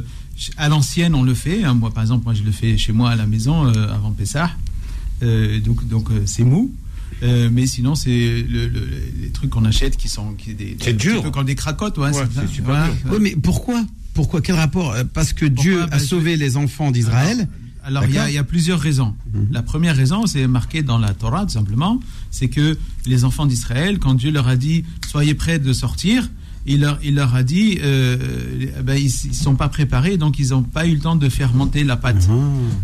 [0.57, 1.63] à l'ancienne, on le fait.
[1.63, 1.73] hein.
[1.73, 4.51] moi, par exemple, moi, je le fais chez moi à la maison euh, avant Pessah.
[5.23, 6.71] Euh, donc, donc euh, c'est mou.
[7.23, 8.09] Euh, mais sinon, c'est
[8.47, 8.87] le- le-
[9.21, 11.29] les trucs qu'on achète qui sont qui des, petit dur.
[11.31, 12.27] comme des cracottes, ouais, Ouais, ça.
[12.33, 12.87] c'est super Voilà.
[12.87, 12.95] dur.
[13.11, 13.83] Oui, mais pourquoi
[14.13, 17.47] Pourquoi Quel rapport Parce que Pourquoi Dieu Bah, a je- sauvé les enfants d'Israël.
[17.83, 18.29] Alors, il y, a- D'accord.
[18.29, 19.15] il y a plusieurs raisons.
[19.51, 21.99] La première raison, c'est marqué dans la Torah, tout simplement,
[22.31, 26.29] c'est que les enfants d'Israël, quand Dieu leur a dit soyez prêts de sortir,
[26.69, 28.15] il leur, il leur a dit euh,
[28.79, 31.27] eh ben, ils ne sont pas préparés, donc ils n'ont pas eu le temps de
[31.27, 32.27] faire monter la pâte.
[32.29, 32.33] Ah.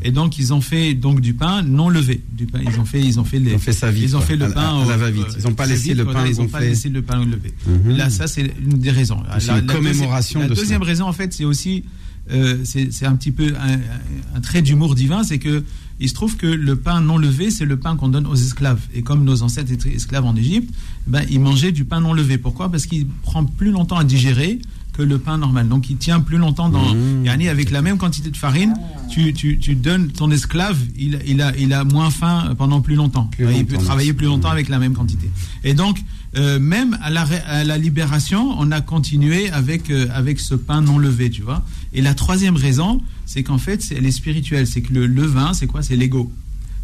[0.02, 2.22] Et donc, ils ont fait donc du pain non levé.
[2.34, 4.18] Du pain, ils ont fait, ils ont fait, les, Ils ont fait ça vite, Ils
[4.18, 5.26] ont fait le à la- pain à la au- va-vite.
[5.38, 7.24] Ils ont pas très laissé vite, le voilà, pain Ils n'ont pas laissé le pain
[7.24, 7.54] levé.
[7.68, 7.96] Mhm.
[7.96, 9.22] Là, ça, c'est une des raisons.
[9.40, 11.84] C'est une deuxième- commémoration la de deuxième raison, en fait, c'est aussi,
[12.32, 15.64] euh, c'est c'est un petit peu un, un trait d'humour divin, c'est que
[16.00, 18.82] il se trouve que le pain non levé, c'est le pain qu'on donne aux esclaves.
[18.94, 20.74] Et comme nos ancêtres étaient esclaves en Égypte,
[21.08, 22.38] ben, ils mangeaient du pain non levé.
[22.38, 22.70] Pourquoi?
[22.70, 24.60] Parce qu'il prend plus longtemps à digérer
[24.94, 25.68] que le pain normal.
[25.68, 26.94] Donc il tient plus longtemps dans.
[26.94, 27.26] Mmh.
[27.26, 28.74] Yani, avec la même quantité de farine,
[29.10, 32.96] tu, tu, tu donnes ton esclave, il, il, a, il a moins faim pendant plus
[32.96, 33.26] longtemps.
[33.26, 35.30] Plus il longtemps, peut travailler plus longtemps avec la même quantité.
[35.64, 36.02] Et donc,
[36.38, 40.82] euh, même à la, à la libération, on a continué avec, euh, avec ce pain
[40.82, 41.64] non levé, tu vois.
[41.94, 44.68] Et la troisième raison, c'est qu'en fait, elle est spirituelle.
[44.68, 45.82] C'est que le levain, c'est quoi?
[45.84, 46.32] C'est l'ego.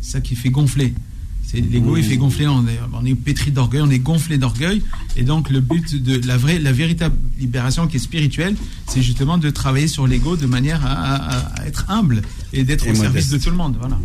[0.02, 0.94] C'est ça qui fait gonfler.
[1.46, 2.48] C'est l'ego, il fait gonfler.
[2.48, 4.82] On est, on est pétri d'orgueil, on est gonflé d'orgueil.
[5.18, 8.56] Et donc, le but de la vraie, la véritable libération qui est spirituelle,
[8.88, 12.22] c'est justement de travailler sur l'ego de manière à, à- à être humble
[12.54, 13.76] et d'être au service de tout le monde.
[13.80, 14.00] Voilà.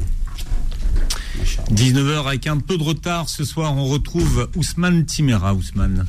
[1.73, 5.55] 19h avec un peu de retard ce soir, on retrouve Ousmane Timera.
[5.55, 6.07] Ousmane.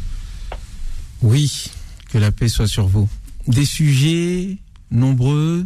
[1.22, 1.66] Oui,
[2.10, 3.08] que la paix soit sur vous.
[3.48, 4.58] Des sujets
[4.92, 5.66] nombreux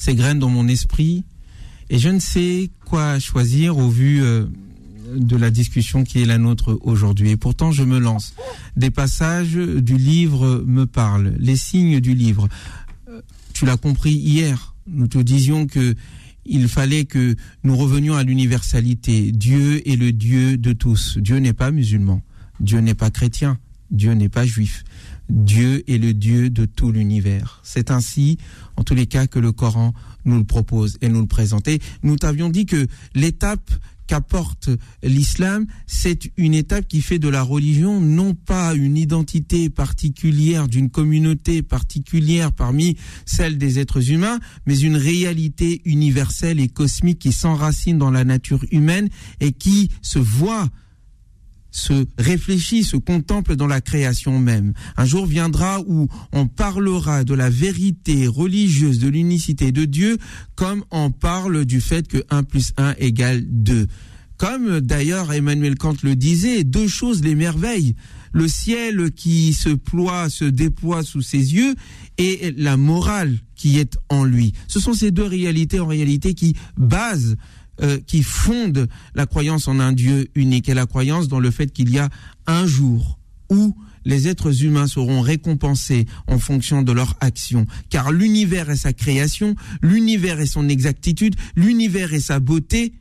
[0.00, 1.24] s'égrènent dans mon esprit
[1.90, 4.46] et je ne sais quoi choisir au vu euh,
[5.14, 7.30] de la discussion qui est la nôtre aujourd'hui.
[7.30, 8.34] Et pourtant, je me lance.
[8.76, 12.48] Des passages du livre me parlent, les signes du livre.
[13.08, 13.20] Euh,
[13.52, 15.94] Tu l'as compris hier, nous te disions que
[16.46, 19.30] il fallait que nous revenions à l'universalité.
[19.30, 21.18] Dieu est le Dieu de tous.
[21.18, 22.22] Dieu n'est pas musulman.
[22.58, 23.58] Dieu n'est pas chrétien.
[23.90, 24.82] Dieu n'est pas juif.
[25.30, 27.60] Dieu est le Dieu de tout l'univers.
[27.62, 28.38] C'est ainsi,
[28.76, 31.68] en tous les cas, que le Coran nous le propose et nous le présente.
[31.68, 33.70] Et nous t'avions dit que l'étape
[34.10, 34.70] qu'apporte
[35.04, 40.90] l'islam, c'est une étape qui fait de la religion non pas une identité particulière d'une
[40.90, 47.98] communauté particulière parmi celles des êtres humains, mais une réalité universelle et cosmique qui s'enracine
[47.98, 50.68] dans la nature humaine et qui se voit
[51.70, 54.72] se réfléchit, se contemple dans la création même.
[54.96, 60.18] Un jour viendra où on parlera de la vérité religieuse, de l'unicité de Dieu,
[60.54, 63.86] comme on parle du fait que 1 plus 1 égale 2.
[64.36, 67.94] Comme d'ailleurs Emmanuel Kant le disait, deux choses l'émerveillent.
[68.32, 71.74] Le ciel qui se ploie, se déploie sous ses yeux
[72.16, 74.54] et la morale qui est en lui.
[74.66, 77.36] Ce sont ces deux réalités en réalité qui basent
[77.82, 81.72] euh, qui fonde la croyance en un Dieu unique et la croyance dans le fait
[81.72, 82.08] qu'il y a
[82.46, 87.66] un jour où les êtres humains seront récompensés en fonction de leur action.
[87.90, 92.94] Car l'univers et sa création, l'univers et son exactitude, l'univers et sa beauté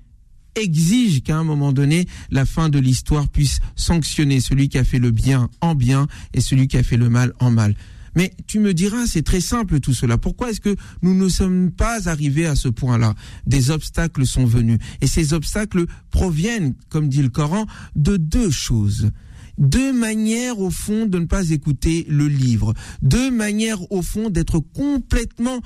[0.55, 4.99] exigent qu'à un moment donné, la fin de l'histoire puisse sanctionner celui qui a fait
[4.99, 7.75] le bien en bien et celui qui a fait le mal en mal.
[8.15, 10.17] Mais tu me diras, c'est très simple tout cela.
[10.17, 13.15] Pourquoi est-ce que nous ne sommes pas arrivés à ce point-là?
[13.45, 14.79] Des obstacles sont venus.
[15.01, 19.11] Et ces obstacles proviennent, comme dit le Coran, de deux choses.
[19.57, 22.73] Deux manières, au fond, de ne pas écouter le livre.
[23.01, 25.59] Deux manières, au fond, d'être complètement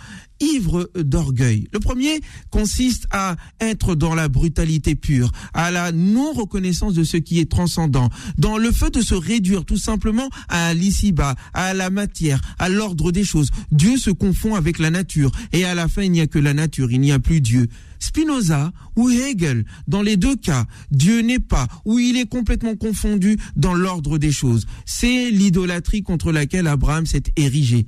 [0.44, 1.68] ivre d'orgueil.
[1.74, 7.40] Le premier consiste à être dans la brutalité pure, à la non-reconnaissance de ce qui
[7.40, 12.42] est transcendant, dans le fait de se réduire tout simplement à l'ici-bas, à la matière,
[12.60, 13.50] à l'ordre des choses.
[13.72, 16.54] Dieu se confond avec la nature et à la fin il n'y a que la
[16.54, 17.68] nature, il n'y a plus Dieu.
[18.00, 23.38] Spinoza ou Hegel, dans les deux cas, Dieu n'est pas, ou il est complètement confondu
[23.56, 24.66] dans l'ordre des choses.
[24.86, 27.86] C'est l'idolâtrie contre laquelle Abraham s'est érigé.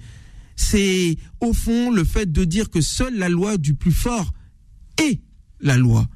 [0.55, 4.31] C'est au fond le fait de dire que seule la loi du plus fort
[5.01, 5.21] est
[5.59, 6.07] la loi.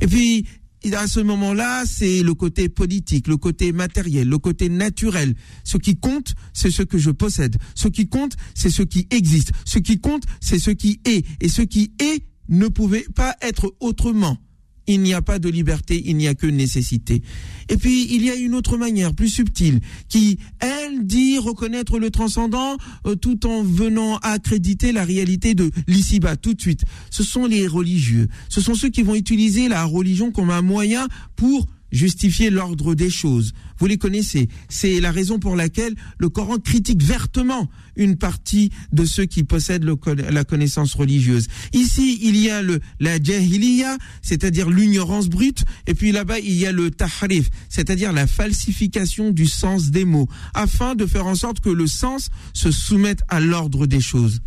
[0.00, 0.46] Et puis,
[0.92, 5.34] à ce moment-là, c'est le côté politique, le côté matériel, le côté naturel.
[5.64, 7.56] Ce qui compte, c'est ce que je possède.
[7.74, 9.52] Ce qui compte, c'est ce qui existe.
[9.64, 11.26] Ce qui compte, c'est ce qui est.
[11.40, 14.38] Et ce qui est ne pouvait pas être autrement.
[14.86, 17.22] Il n'y a pas de liberté, il n'y a que nécessité.
[17.68, 22.10] Et puis, il y a une autre manière, plus subtile, qui, elle, dit reconnaître le
[22.10, 26.82] transcendant euh, tout en venant accréditer la réalité de l'ici-bas tout de suite.
[27.10, 28.28] Ce sont les religieux.
[28.48, 33.10] Ce sont ceux qui vont utiliser la religion comme un moyen pour justifier l'ordre des
[33.10, 33.52] choses.
[33.80, 34.48] Vous les connaissez.
[34.68, 39.84] C'est la raison pour laquelle le Coran critique vertement une partie de ceux qui possèdent
[39.84, 41.48] la connaissance religieuse.
[41.72, 46.66] Ici, il y a le, la jahiliya, c'est-à-dire l'ignorance brute, et puis là-bas, il y
[46.66, 51.60] a le tahrif, c'est-à-dire la falsification du sens des mots, afin de faire en sorte
[51.60, 54.40] que le sens se soumette à l'ordre des choses.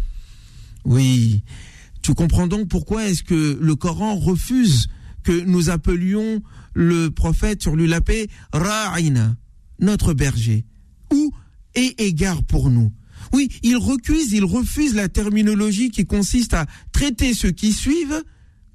[0.86, 1.42] Oui.
[2.04, 4.90] Tu comprends donc pourquoi est-ce que le Coran refuse
[5.24, 6.42] que nous appelions
[6.74, 9.36] le prophète sur lui la paix Ra'ina,
[9.80, 10.66] notre berger,
[11.12, 11.32] ou
[11.76, 12.92] et égard pour nous?
[13.32, 18.24] Oui, il recuse, il refuse la terminologie qui consiste à traiter ceux qui suivent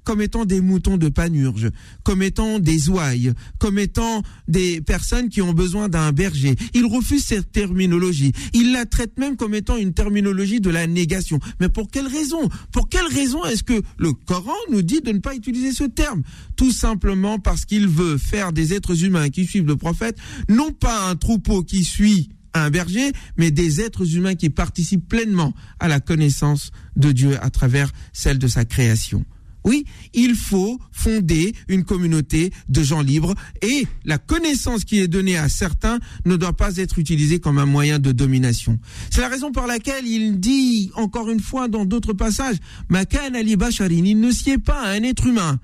[0.03, 1.69] comme étant des moutons de panurge,
[2.03, 6.55] comme étant des ouailles, comme étant des personnes qui ont besoin d'un berger.
[6.73, 8.31] Il refuse cette terminologie.
[8.53, 11.39] Il la traite même comme étant une terminologie de la négation.
[11.59, 12.49] Mais pour quelle raison?
[12.71, 16.23] Pour quelle raison est-ce que le Coran nous dit de ne pas utiliser ce terme?
[16.55, 21.09] Tout simplement parce qu'il veut faire des êtres humains qui suivent le prophète, non pas
[21.09, 25.99] un troupeau qui suit un berger, mais des êtres humains qui participent pleinement à la
[25.99, 29.23] connaissance de Dieu à travers celle de sa création.
[29.65, 35.37] Oui, il faut fonder une communauté de gens libres et la connaissance qui est donnée
[35.37, 38.79] à certains ne doit pas être utilisée comme un moyen de domination.
[39.09, 42.57] C'est la raison pour laquelle il dit encore une fois dans d'autres passages,
[42.89, 45.59] Makan Ali Basharin, il ne sied pas à un être humain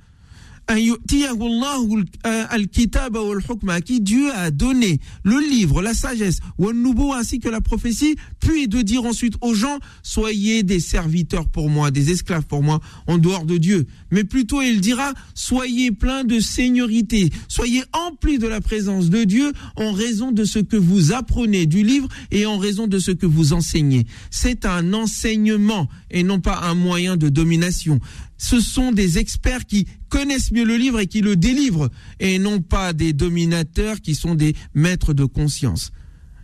[3.82, 8.68] qui Dieu a donné le livre, la sagesse, ou nouveau ainsi que la prophétie, puis
[8.68, 13.18] de dire ensuite aux gens, soyez des serviteurs pour moi, des esclaves pour moi, en
[13.18, 13.86] dehors de Dieu.
[14.16, 17.06] Mais plutôt il dira, soyez pleins de seigneurie,
[17.50, 21.84] soyez emplis de la présence de Dieu en raison de ce que vous apprenez du
[21.84, 24.08] livre et en raison de ce que vous enseignez.
[24.32, 28.00] C'est un enseignement et non pas un moyen de domination.
[28.38, 31.90] Ce sont des experts qui connaissent mieux le livre et qui le délivrent
[32.22, 35.92] et non pas des dominateurs qui sont des maîtres de conscience.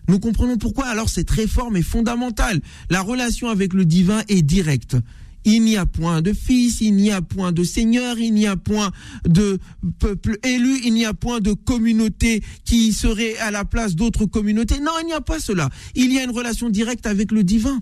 [0.09, 2.59] Nous comprenons pourquoi alors cette réforme est fondamentale.
[2.89, 4.97] La relation avec le divin est directe.
[5.43, 8.55] Il n'y a point de fils, il n'y a point de seigneur, il n'y a
[8.55, 8.91] point
[9.27, 9.59] de
[9.99, 14.79] peuple élu, il n'y a point de communauté qui serait à la place d'autres communautés.
[14.79, 15.69] Non, il n'y a pas cela.
[15.95, 17.81] Il y a une relation directe avec le divin.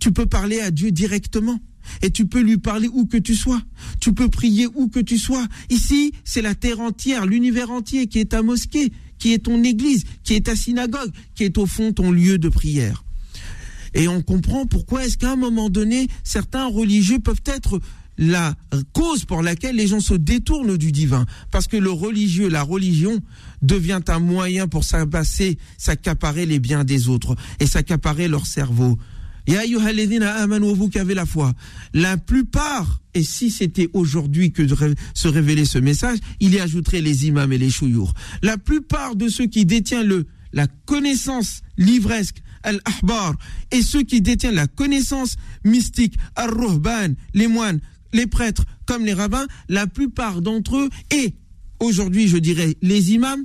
[0.00, 1.60] Tu peux parler à Dieu directement.
[2.02, 3.60] Et tu peux lui parler où que tu sois.
[4.00, 5.46] Tu peux prier où que tu sois.
[5.70, 10.04] Ici, c'est la terre entière, l'univers entier qui est ta mosquée, qui est ton église,
[10.24, 13.04] qui est ta synagogue, qui est au fond ton lieu de prière.
[13.94, 17.80] Et on comprend pourquoi est-ce qu'à un moment donné, certains religieux peuvent être
[18.20, 18.54] la
[18.92, 21.24] cause pour laquelle les gens se détournent du divin.
[21.50, 23.18] Parce que le religieux, la religion,
[23.62, 28.98] devient un moyen pour s'abasser, s'accaparer les biens des autres et s'accaparer leur cerveau.
[29.46, 29.62] Ya
[30.60, 31.54] vous qui avez la foi.
[31.94, 34.62] La plupart, et si c'était aujourd'hui que
[35.14, 38.12] se révélait ce message, il y ajouterait les imams et les chouyours.
[38.42, 43.34] La plupart de ceux qui détiennent le, la connaissance livresque, al-ahbar,
[43.70, 47.80] et ceux qui détiennent la connaissance mystique, al-ruhban, les moines,
[48.12, 51.34] les prêtres, comme les rabbins, la plupart d'entre eux, et
[51.78, 53.44] aujourd'hui je dirais les imams,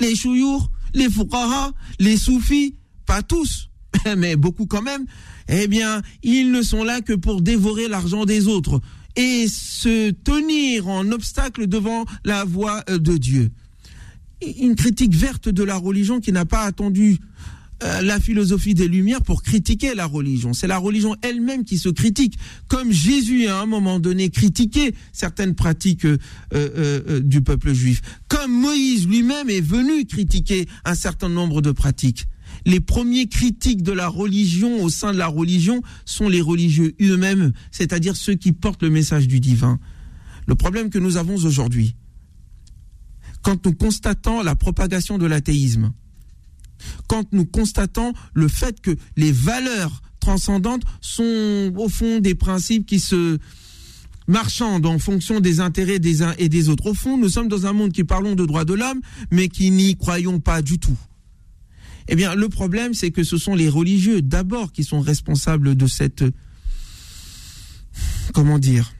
[0.00, 2.76] les chouyours, les fuqaha, les soufis,
[3.06, 3.70] pas tous,
[4.16, 5.06] mais beaucoup quand même,
[5.48, 8.80] eh bien, ils ne sont là que pour dévorer l'argent des autres
[9.16, 13.50] et se tenir en obstacle devant la voie euh, de Dieu.
[14.60, 17.18] Une critique verte de la religion qui n'a pas attendu
[17.82, 20.52] euh, la philosophie des Lumières pour critiquer la religion.
[20.52, 22.38] C'est la religion elle-même qui se critique,
[22.68, 26.18] comme Jésus à un moment donné critiquait certaines pratiques euh,
[26.54, 31.72] euh, euh, du peuple juif, comme Moïse lui-même est venu critiquer un certain nombre de
[31.72, 32.26] pratiques.
[32.66, 37.52] Les premiers critiques de la religion au sein de la religion sont les religieux eux-mêmes,
[37.70, 39.80] c'est-à-dire ceux qui portent le message du divin.
[40.46, 41.96] Le problème que nous avons aujourd'hui,
[43.42, 45.92] quand nous constatons la propagation de l'athéisme,
[47.06, 53.00] quand nous constatons le fait que les valeurs transcendantes sont au fond des principes qui
[53.00, 53.38] se
[54.28, 56.86] marchandent en fonction des intérêts des uns et des autres.
[56.86, 59.70] Au fond, nous sommes dans un monde qui parlons de droits de l'homme, mais qui
[59.70, 60.96] n'y croyons pas du tout.
[62.08, 65.86] Eh bien, le problème, c'est que ce sont les religieux d'abord qui sont responsables de
[65.86, 66.24] cette,
[68.32, 68.92] comment dire,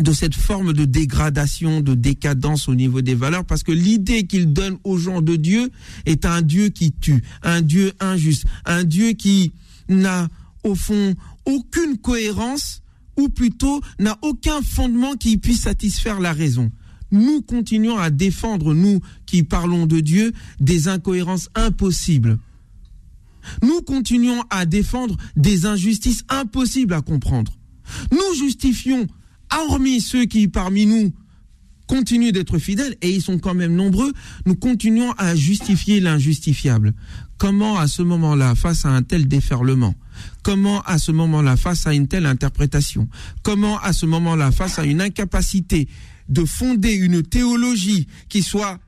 [0.00, 4.52] de cette forme de dégradation, de décadence au niveau des valeurs, parce que l'idée qu'ils
[4.52, 5.70] donnent aux gens de Dieu
[6.04, 9.52] est un Dieu qui tue, un Dieu injuste, un Dieu qui
[9.88, 10.28] n'a
[10.64, 12.82] au fond aucune cohérence,
[13.16, 16.70] ou plutôt n'a aucun fondement qui puisse satisfaire la raison.
[17.12, 22.38] Nous continuons à défendre, nous qui parlons de Dieu, des incohérences impossibles.
[23.62, 27.56] Nous continuons à défendre des injustices impossibles à comprendre.
[28.10, 29.06] Nous justifions
[29.50, 31.12] hormis ceux qui parmi nous
[31.86, 34.12] continuent d'être fidèles, et ils sont quand même nombreux,
[34.44, 36.94] nous continuons à justifier l'injustifiable.
[37.38, 39.94] Comment à ce moment-là, face à un tel déferlement,
[40.42, 43.08] comment à ce moment-là, face à une telle interprétation,
[43.42, 45.88] comment à ce moment-là, face à une incapacité
[46.28, 48.80] de fonder une théologie qui soit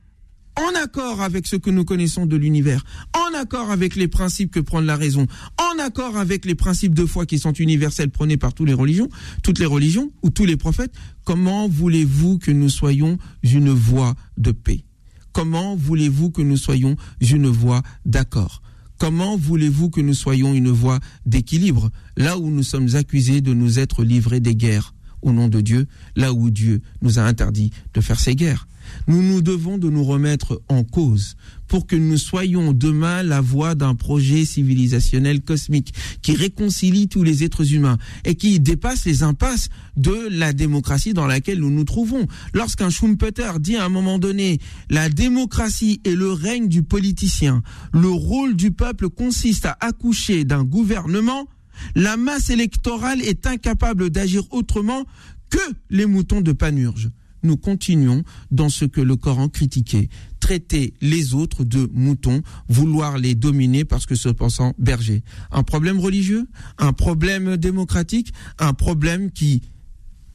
[0.59, 2.83] en accord avec ce que nous connaissons de l'univers,
[3.13, 5.25] en accord avec les principes que prend la raison,
[5.57, 9.09] en accord avec les principes de foi qui sont universels prônés par toutes les religions,
[9.41, 10.93] toutes les religions ou tous les prophètes,
[11.23, 14.83] comment voulez-vous que nous soyons une voie de paix?
[15.31, 18.61] Comment voulez-vous que nous soyons une voie d'accord?
[18.97, 21.89] Comment voulez-vous que nous soyons une voie d'équilibre?
[22.17, 25.87] Là où nous sommes accusés de nous être livrés des guerres au nom de Dieu,
[26.15, 28.67] là où Dieu nous a interdit de faire ces guerres
[29.09, 31.35] nous nous devons de nous remettre en cause
[31.67, 37.43] pour que nous soyons demain la voie d'un projet civilisationnel cosmique qui réconcilie tous les
[37.43, 42.27] êtres humains et qui dépasse les impasses de la démocratie dans laquelle nous nous trouvons.
[42.53, 44.59] Lorsqu'un Schumpeter dit à un moment donné
[44.91, 50.63] la démocratie est le règne du politicien, le rôle du peuple consiste à accoucher d'un
[50.63, 51.47] gouvernement,
[51.95, 55.05] la masse électorale est incapable d'agir autrement
[55.49, 55.57] que
[55.89, 57.09] les moutons de Panurge
[57.43, 60.09] nous continuons dans ce que le Coran critiquait,
[60.39, 65.23] traiter les autres de moutons, vouloir les dominer parce que se pensant bergers.
[65.51, 69.61] Un problème religieux, un problème démocratique, un problème qui,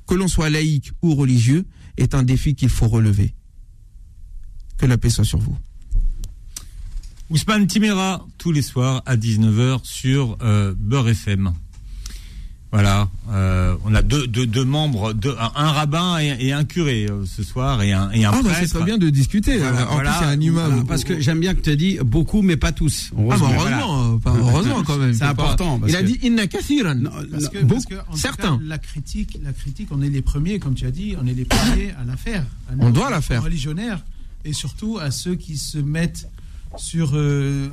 [0.06, 3.34] que l'on soit laïque ou religieux, est un défi qu'il faut relever.
[4.78, 5.56] Que la paix soit sur vous.
[7.30, 10.74] Ousmane Timera, tous les soirs à 19h sur euh,
[11.06, 11.54] FM.
[12.74, 16.64] Voilà, euh, on a deux, deux, deux membres, deux, un, un rabbin et, et un
[16.64, 18.58] curé euh, ce soir et un, et un Ah, bah, prêtre.
[18.68, 19.58] c'est très bien de discuter.
[19.58, 20.10] Voilà, en voilà.
[20.10, 20.66] plus, c'est un imam.
[20.70, 23.10] Voilà, parce que j'aime bien que tu as dit beaucoup, mais pas tous.
[23.12, 23.54] Ah, bah, Heureusement.
[23.54, 25.14] heureusement, pas heureusement quand même.
[25.14, 26.96] C'est important, Il a que- dit inna kathiran.
[27.30, 28.56] Parce non, que, beaucoup- parce que, en tout certains.
[28.58, 31.32] cas, la critique, la critique, on est les premiers, comme tu as dit, on est
[31.34, 32.42] les premiers à la faire.
[32.68, 33.44] À On doit la faire.
[33.44, 34.00] Religionnaires
[34.44, 36.28] et surtout à ceux qui se mettent
[36.76, 37.68] sur, euh,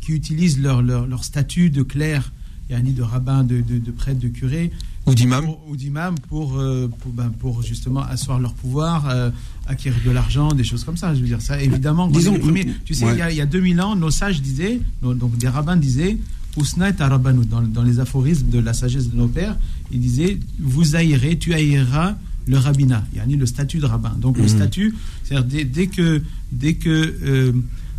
[0.00, 2.30] qui utilisent leur, leur, leur statut de clerc,
[2.70, 4.70] yani de rabbin, de, de, de prêtre, de curé,
[5.06, 5.44] Ou d'imam.
[5.44, 9.30] pour- ou d'imam pour, euh, pour, ben, pour justement asseoir leur pouvoir, euh,
[9.66, 11.14] acquérir de l'argent, des choses comme ça.
[11.14, 12.66] Je veux dire, ça, évidemment, Disons, premiers.
[12.84, 13.12] Tu sais, ouais.
[13.14, 15.76] il y, a, il y a 2000 ans, nos sages disaient, nos- donc des rabbins
[15.76, 16.16] disaient,
[16.56, 19.56] Ousna et Arabanu, dans, dans les aphorismes de la sagesse de nos pères,
[19.92, 24.14] ils disaient, vous haïrez, tu haïras le rabbinat, yani le statut de rabbin.
[24.20, 24.94] Donc le statut,
[25.24, 26.90] c'est-à-dire dès, dès que, dès que
[27.24, 27.52] euh,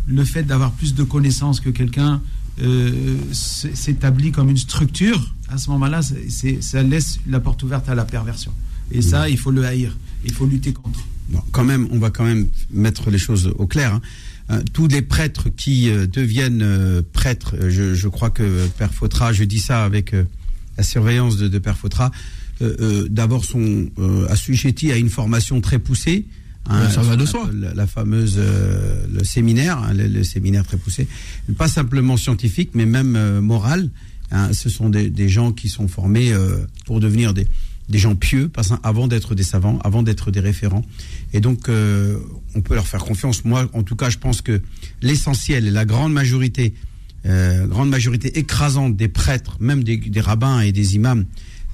[0.06, 2.22] le fait d'avoir plus de connaissances que quelqu'un
[2.62, 8.04] euh, s'établit comme une structure, à ce moment-là, ça laisse la porte ouverte à la
[8.04, 8.52] perversion.
[8.90, 9.96] Et ça, il faut le haïr.
[10.24, 11.00] Il faut lutter contre.
[11.28, 13.94] Bon, quand même, on va quand même mettre les choses au clair.
[13.94, 14.00] hein.
[14.50, 19.42] Euh, tous les prêtres qui euh, deviennent prêtres, je, je crois que Père Fautra, je
[19.44, 20.14] dis ça avec
[20.76, 22.10] la surveillance de, de Père Fautra,
[23.10, 23.90] d'abord sont
[24.30, 26.26] assujettis à une formation très poussée.
[26.68, 27.48] Hein, Ça va de soi.
[27.52, 31.06] La, la fameuse euh, le séminaire, hein, le, le séminaire très poussé,
[31.56, 33.90] pas simplement scientifique, mais même euh, moral.
[34.30, 34.52] hein.
[34.52, 37.46] ce sont des, des gens qui sont formés euh, pour devenir des,
[37.88, 40.84] des gens pieux, pas avant d'être des savants, avant d'être des référents.
[41.32, 43.44] Et donc, on peut leur faire confiance.
[43.44, 44.60] Moi, en tout cas, je pense que
[45.02, 46.74] l'essentiel et la grande majorité,
[47.24, 51.26] grande majorité écrasante des prêtres, même des, des rabbins et des imams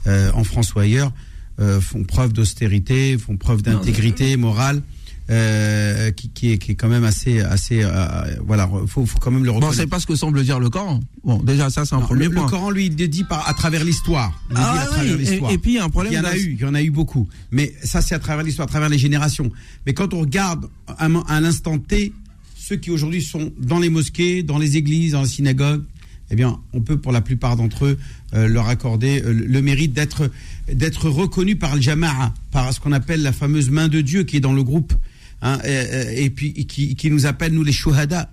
[0.07, 1.13] en France ou ailleurs,
[1.61, 4.83] euh, font preuve d'austérité, font preuve d'intégrité morale.
[5.31, 7.91] euh, qui, qui, est, qui est quand même assez assez euh,
[8.45, 10.69] voilà faut, faut quand même le Bon, reconnaître c'est pas ce que semble dire le
[10.69, 10.99] Coran.
[11.23, 12.45] Bon, déjà, ça, c'est un Non, premier le, point.
[12.45, 14.83] le Coran lui il le dit par à travers l'histoire Il le Ah dit à
[14.83, 16.37] oui, travers et- l'histoire et puis, il y a un problème il y en a
[16.37, 18.89] eu il y en a eu beaucoup mais ça c'est à travers l'histoire à travers
[18.89, 19.49] les générations
[19.87, 22.13] mais quand on regarde à, un- à l'instant T
[22.59, 25.85] ceux qui aujourd'hui sont dans les mosquées dans les églises dans les synagogues
[26.33, 27.99] eh bien, on peut pour la plupart d'entre eux
[28.35, 30.31] euh, leur accorder euh, le mérite d'être
[30.73, 34.39] d'être reconnus par le jama'a, par ce qu'on appelle la fameuse main de Dieu qui
[34.39, 34.95] est dans le groupe,
[35.43, 38.31] hein, et, puis qui, nous appelle nous les shuhada.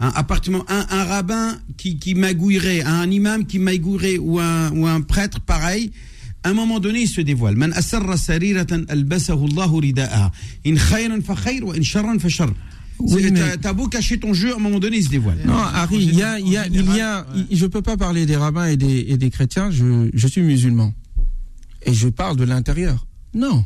[0.00, 0.12] Hein,
[0.48, 5.40] moment- un, un rabbin qui, magouillerait, un imam qui magouillerait ou un, ou un prêtre
[5.40, 5.92] pareil,
[6.42, 7.56] à un moment donné, il se dévoile.
[7.56, 9.46] Man asarra sariratan albasahu
[9.80, 10.32] rida'aha.
[10.66, 12.28] In khayran fa khayr wa in sharran fa.
[13.00, 15.38] Oui, mais- T'as beau cacher ton jeu, à un moment donné, il se dévoile.
[15.44, 17.96] Non, Harry, il y a, il y a, général- il y a, je peux pas
[17.96, 19.70] parler des rabbins et des, et des chrétiens.
[19.70, 20.92] Je, je suis musulman
[21.86, 23.06] et je parle de l'intérieur.
[23.34, 23.64] Non,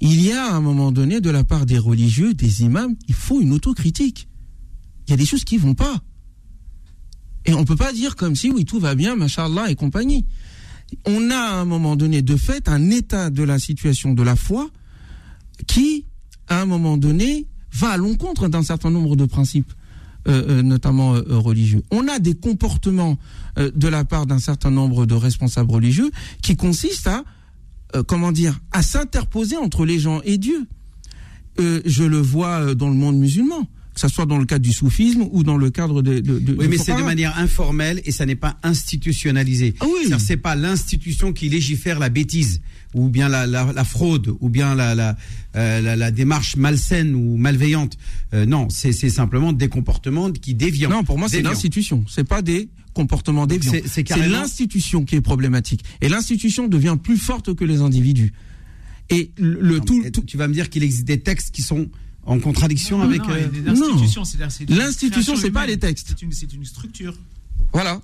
[0.00, 3.14] il y a à un moment donné de la part des religieux, des imams, il
[3.14, 4.28] faut une autocritique.
[5.06, 6.00] Il y a des choses qui vont pas.
[7.44, 10.26] Et on peut pas dire comme si oui tout va bien, machallah et compagnie.
[11.06, 14.36] On a à un moment donné de fait un état de la situation de la
[14.36, 14.68] foi
[15.66, 16.04] qui,
[16.48, 19.72] à un moment donné, va à l'encontre d'un certain nombre de principes,
[20.28, 21.82] euh, euh, notamment euh, religieux.
[21.90, 23.18] On a des comportements
[23.56, 26.10] de la part d'un certain nombre de responsables religieux
[26.42, 27.24] qui consistent à,
[28.06, 30.66] comment dire, à s'interposer entre les gens et Dieu.
[31.58, 35.26] Je le vois dans le monde musulman, que ce soit dans le cadre du soufisme
[35.32, 36.20] ou dans le cadre de.
[36.20, 39.74] de, de Oui, mais c'est de manière informelle et ça n'est pas institutionnalisé.
[39.80, 40.10] Ah oui.
[40.18, 42.60] C'est pas l'institution qui légifère la bêtise
[42.94, 45.16] ou bien la, la, la fraude ou bien la, la,
[45.56, 47.96] euh, la, démarche malsaine ou malveillante.
[48.34, 50.88] Euh, non, c'est simplement des comportements qui dévient.
[50.90, 52.04] Non, pour moi, c'est l'institution.
[52.08, 53.72] C'est pas des comportements déviants.
[53.86, 55.82] c'est- carrément- l'institution qui est problématique.
[56.02, 58.32] Et l'institution devient plus forte que les individus.
[59.10, 61.88] Et le, le tout, tout- Tu vas me dire qu'il existe des textes qui sont
[62.24, 63.22] en contradiction Non, avec.
[63.28, 64.22] euh, l'institution,
[64.68, 66.14] L'institution, c'est pas les textes.
[66.16, 67.14] C'est une, une structure.
[67.72, 68.00] Voilà.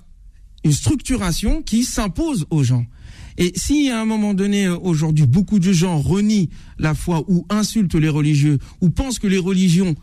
[0.63, 2.85] Une structuration qui s'impose aux gens.
[3.37, 7.45] Et si à un moment donné, euh, aujourd'hui, beaucoup de gens renient la foi ou
[7.49, 9.95] insultent les religieux ou pensent que les religions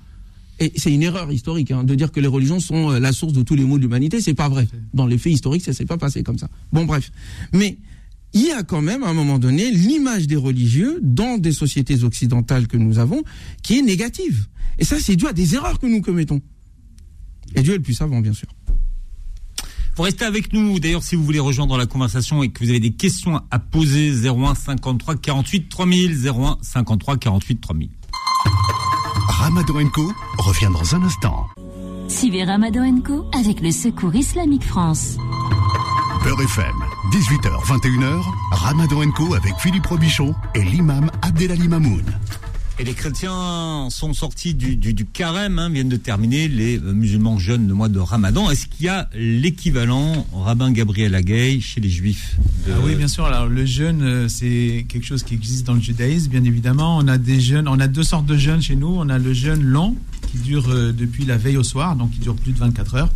[0.58, 3.34] et c'est une erreur historique hein, de dire que les religions sont euh, la source
[3.34, 4.22] de tous les maux de l'humanité.
[4.22, 4.66] C'est pas vrai.
[4.94, 6.48] Dans les faits historiques, ça s'est pas passé comme ça.
[6.72, 7.12] Bon, bref.
[7.52, 7.76] Mais
[8.36, 12.04] il y a quand même, à un moment donné, l'image des religieux dans des sociétés
[12.04, 13.22] occidentales que nous avons
[13.62, 14.46] qui est négative.
[14.78, 16.42] Et ça, c'est dû à des erreurs que nous commettons.
[17.54, 18.48] Et Dieu est le plus savant, bien sûr.
[19.96, 20.78] Vous restez avec nous.
[20.78, 24.10] D'ailleurs, si vous voulez rejoindre la conversation et que vous avez des questions à poser,
[24.10, 27.90] 01 53 48 3000, 01 53 48 3000.
[29.28, 31.46] Ramadan Co revient dans un instant.
[32.08, 35.16] Suivez Ramadan Co avec le Secours Islamique France.
[36.26, 36.74] Beurre FM,
[37.12, 38.20] 18h, 21h,
[38.50, 42.02] Ramadan Co avec Philippe Robichon et l'imam Abdelali Mamoun.
[42.80, 46.92] Et les chrétiens sont sortis du, du, du carême, hein, viennent de terminer, les euh,
[46.92, 48.50] musulmans jeûnent le mois de Ramadan.
[48.50, 53.06] Est-ce qu'il y a l'équivalent, rabbin Gabriel Agaï, chez les juifs de- Ah oui, bien
[53.06, 53.24] sûr.
[53.24, 56.98] Alors, le jeûne, euh, c'est quelque chose qui existe dans le judaïsme, bien évidemment.
[56.98, 58.88] On a des jeûnes, on a deux sortes de jeûnes chez nous.
[58.98, 59.94] On a le jeûne long,
[60.32, 63.10] qui dure euh, depuis la veille au soir, donc qui dure plus de 24 heures.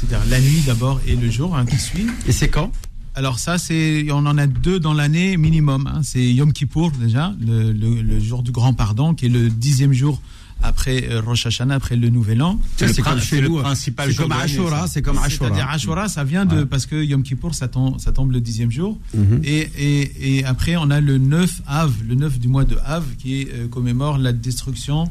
[0.00, 2.06] C'est-à-dire la nuit d'abord et le jour hein, qui suit.
[2.26, 2.72] Et c'est quand?
[3.14, 5.86] Alors ça, c'est, on en a deux dans l'année minimum.
[5.92, 6.00] hein.
[6.02, 9.92] C'est Yom Kippour déjà, le, le- le jour du grand pardon, qui est le dixième
[9.92, 10.22] jour
[10.62, 12.60] après euh, Rosh Hashanah, après le Nouvel An.
[12.76, 13.60] C'est comme chez le nous.
[13.60, 14.86] principal C'est jour comme de l'année, Ashura, ça.
[14.88, 16.02] c'est comme C'est-à-dire Ashura.
[16.04, 16.66] Ashura, ça vient de Ouais.
[16.66, 18.98] parce que Yom Kippour, ça tombe, ça tombe le dixième jour.
[19.14, 19.40] Mhm.
[19.42, 23.04] Et, et, et après, on a le 9 Av, le 9 du mois de Av,
[23.18, 25.10] qui euh, commémore la destruction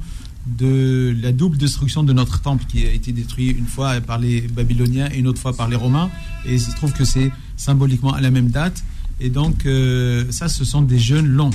[0.57, 4.41] de la double destruction de notre temple, qui a été détruit une fois par les
[4.41, 6.09] Babyloniens et une autre fois par les Romains.
[6.45, 8.83] Et il se trouve que c'est symboliquement à la même date.
[9.19, 11.49] Et donc, euh, ça, ce sont des jeûnes longs.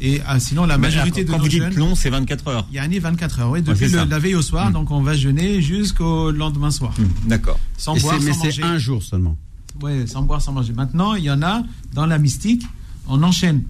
[0.00, 2.66] Et ah, sinon, la Mais majorité de quand nos vous dites long, c'est 24 heures.
[2.70, 4.70] il y a une 24 heures, oui, depuis le- la veille au soir.
[4.70, 4.72] Mm.
[4.72, 7.58] Donc, on va jeûner jusqu'au lendemain soir, Hum, D'accord.
[7.76, 8.62] sans Et boire, c'est- mais sans c'est manger.
[8.62, 9.36] un jour seulement.
[9.80, 10.72] Ouais, sans boire, sans manger.
[10.72, 11.62] Maintenant, il y en a
[11.94, 12.62] dans la mystique,
[13.08, 13.62] on enchaîne.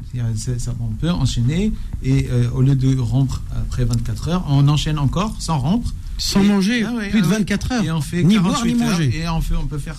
[0.81, 1.73] On peut enchaîner
[2.03, 5.93] et euh, au lieu de rompre après 24 heures, on enchaîne encore sans rompre.
[6.19, 7.39] Sans Et- manger, Ah ouais, plus ah de ouais.
[7.39, 7.85] 24 heures.
[7.85, 9.19] Et on fait ni 48 boire ni manger.
[9.19, 9.97] Et on, fait, on peut faire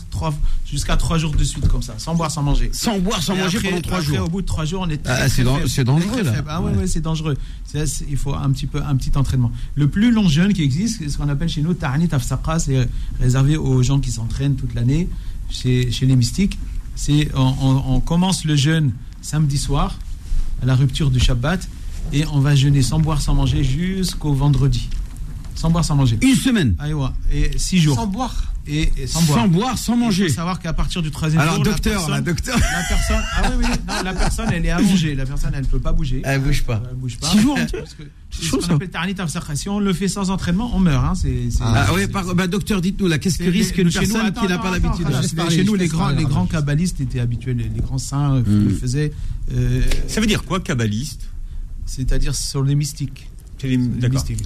[0.66, 2.70] jusqu'à 3 jours de suite comme ça, sans boire, sans manger.
[2.72, 4.26] Sans boire, sans Et manger après- pendant 3 après, jours.
[4.26, 6.34] Au bout de 3 jours, on est Ah, c'est dangereux, là.
[6.48, 7.36] Ah ouais, c'est dangereux.
[8.10, 9.52] Il faut un petit peu un petit entraînement.
[9.76, 12.88] Le plus long jeûne qui existe, c'est ce qu'on appelle chez nous Ta'anit Afsaqa, c'est
[13.20, 15.10] réservé aux gens qui s'entraînent toute l'année
[15.50, 16.58] chez, chez les mystiques.
[16.96, 18.92] C'est on, on- on commence le jeûne
[19.24, 19.98] samedi soir
[20.62, 21.68] à la rupture du Shabbat
[22.12, 24.90] et on va jeûner sans boire, sans manger jusqu'au vendredi.
[25.56, 26.20] Sans boire, sans manger.
[26.22, 26.76] Une semaine.
[26.78, 27.14] Aïwa.
[27.32, 27.96] Et 6 jours.
[27.96, 28.53] Sans boire.
[28.66, 29.40] Et, et sans boire.
[29.40, 30.28] Sans boire, sans Il manger.
[30.30, 32.58] faut savoir qu'à partir du troisième Alors, jour, docteur, la personne, là, docteur.
[32.58, 35.16] la personne, ah oui, oui, non, la personne, elle est allongée.
[35.16, 36.22] La personne, elle ne peut pas bouger.
[36.24, 36.82] Elle bouge pas.
[36.90, 37.28] Elle bouge pas.
[37.28, 38.90] Six jours, Parce que C'est ce qu'on appelle.
[39.56, 41.04] Si on le fait sans entraînement, on meurt.
[41.04, 41.14] Hein.
[41.14, 44.00] C'est, c'est- Ah c'est- oui, par- bah, docteur, dites-nous là, qu'est-ce que risque une chez
[44.00, 47.02] nous- personne attends, qui n'a pas l'habitude de Chez nous, les grands, les grands kabbalistes
[47.02, 48.70] étaient habitués, les, les grands saints euh, Mm.
[48.70, 49.12] le faisaient.
[49.54, 51.28] euh, Ça veut dire quoi, kabbaliste
[51.86, 52.76] c'est-à-dire les- Les D'accord.
[52.78, 53.30] mystiques.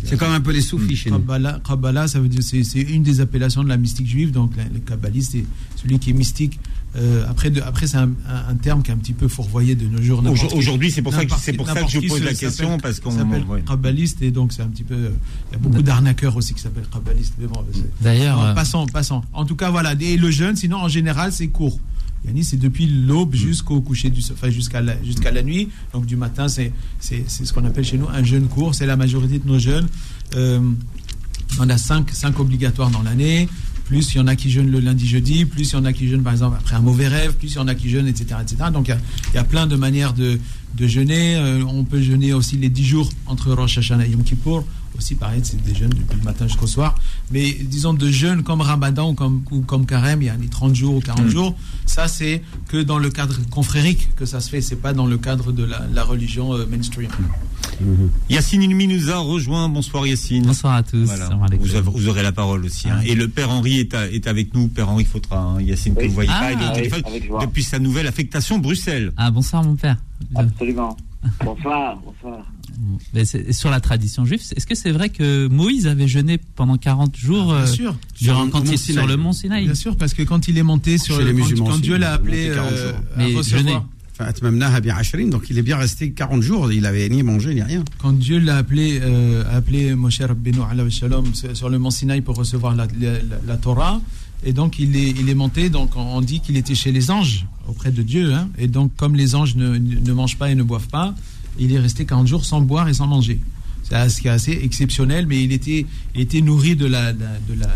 [0.04, 1.18] C'est comme un peu les soufis chez nous.
[1.18, 4.32] Kabbalah, Kabbalah, ça veut dire c'est une des appellations de la mystique juive.
[4.32, 5.46] Donc la- le kabbaliste, c'est
[5.82, 6.60] celui qui est mystique.
[6.96, 9.76] Euh, après, de- après c'est un, un- un terme qui est un petit peu fourvoyé
[9.76, 10.24] de nos jours.
[10.56, 13.00] Aujourd'hui, c'est pour ça que c'est pour ça que je pose se- la question parce
[13.00, 13.62] qu'on s'appelle ouais.
[13.62, 14.96] kabbaliste et donc c'est un petit peu.
[14.96, 15.10] euh,
[15.52, 17.34] Il y a beaucoup d'arnaqueurs aussi qui s'appellent kabbaliste.
[17.40, 19.22] Mais bon, c'est- D'ailleurs, euh, passons, passons.
[19.34, 19.94] En tout cas, voilà.
[20.00, 21.80] Et le jeûne, sinon en général, c'est court.
[22.44, 25.70] C'est depuis l'aube jusqu'au coucher du, enfin jusqu'à la, jusqu'à la nuit.
[25.94, 28.76] Donc du matin, c'est c'est c'est ce qu'on appelle chez nous un jeûne court.
[28.76, 29.88] C'est la majorité de nos jeûnes.
[30.36, 30.60] Euh,
[31.60, 33.48] on a cinq, cinq obligatoires dans l'année.
[33.86, 35.46] Plus il y en a qui jeûnent le lundi, jeudi.
[35.46, 37.34] Plus il y en a qui jeûnent par exemple après un mauvais rêve.
[37.36, 38.70] Plus il y en a qui jeûnent, etc., etc.
[38.74, 39.00] Donc il y a,
[39.34, 40.40] il y a plein de manières de,
[40.76, 41.38] de jeûner.
[41.38, 44.66] Euh, on peut jeûner aussi les 10 jours entre Rosh Hashanah et Yom Kippour.
[44.98, 46.96] Aussi pareil, c'est des jeûnes depuis le matin jusqu'au soir.
[47.32, 50.48] Mais disons de jeûnes comme Ramadan ou comme, ou comme Carême, il y a les
[50.48, 51.30] 30 jours ou 40 Mm.
[51.30, 51.56] jours.
[51.86, 54.62] Ça c'est que dans le cadre confrérique que ça se fait.
[54.62, 57.10] C'est pas dans le cadre de la, la religion euh, mainstream.
[58.30, 59.70] Yacine Ilmi nous a rejoint.
[59.70, 60.46] Bonsoir Yacine.
[60.46, 61.04] Bonsoir à tous.
[61.06, 61.30] Voilà.
[61.60, 62.90] Vous, avez- vous aurez la parole aussi.
[62.90, 62.98] hein.
[63.02, 63.06] Ah.
[63.06, 64.68] Et le père Henri est, à- est avec nous.
[64.68, 65.62] Père Henri Fautra, hein.
[65.62, 66.08] Yacine, que Oui.
[66.08, 67.02] vous voyez Ah, pas, il est au oui, téléphone
[67.42, 69.12] depuis sa nouvelle affectation Bruxelles.
[69.18, 69.98] Ah, bonsoir mon père.
[70.36, 70.98] Absolument.
[71.44, 72.46] Bonsoir, bonsoir.
[73.14, 77.16] Mais sur la tradition juive, est-ce que c'est vrai que Moïse avait jeûné pendant 40
[77.18, 77.96] jours Bien euh, sûr.
[78.20, 79.08] durant Sur quand le il mont sur Sinaï.
[79.08, 79.66] le mont Sinaï?
[79.66, 81.98] Bien sûr, parce que quand il est monté sur Chez les quand- musulmans quand, Dieu
[81.98, 83.64] l'a appelé monté 40 euh, à Mais recevoir-
[84.98, 87.84] Ashrin, donc il est bien resté 40 jours, il avait ni mangé ni rien.
[88.00, 90.60] quand Dieu l'a appelé, euh, appelé Moshe Rabbeinu
[91.34, 94.02] sur sur le mont Sinaï pour recevoir la, la- la- la Torah,
[94.44, 97.46] et donc il est, il est monté, donc on dit qu'il était chez les anges,
[97.68, 100.64] auprès de Dieu, hein, et donc comme les anges ne, ne mangent pas et ne
[100.64, 101.14] boivent pas,
[101.60, 103.40] il est resté 40 jours sans boire et sans manger.
[103.84, 107.14] C'est ce qui est assez exceptionnel, mais il était, il était nourri de la, la-
[107.14, 107.70] de la,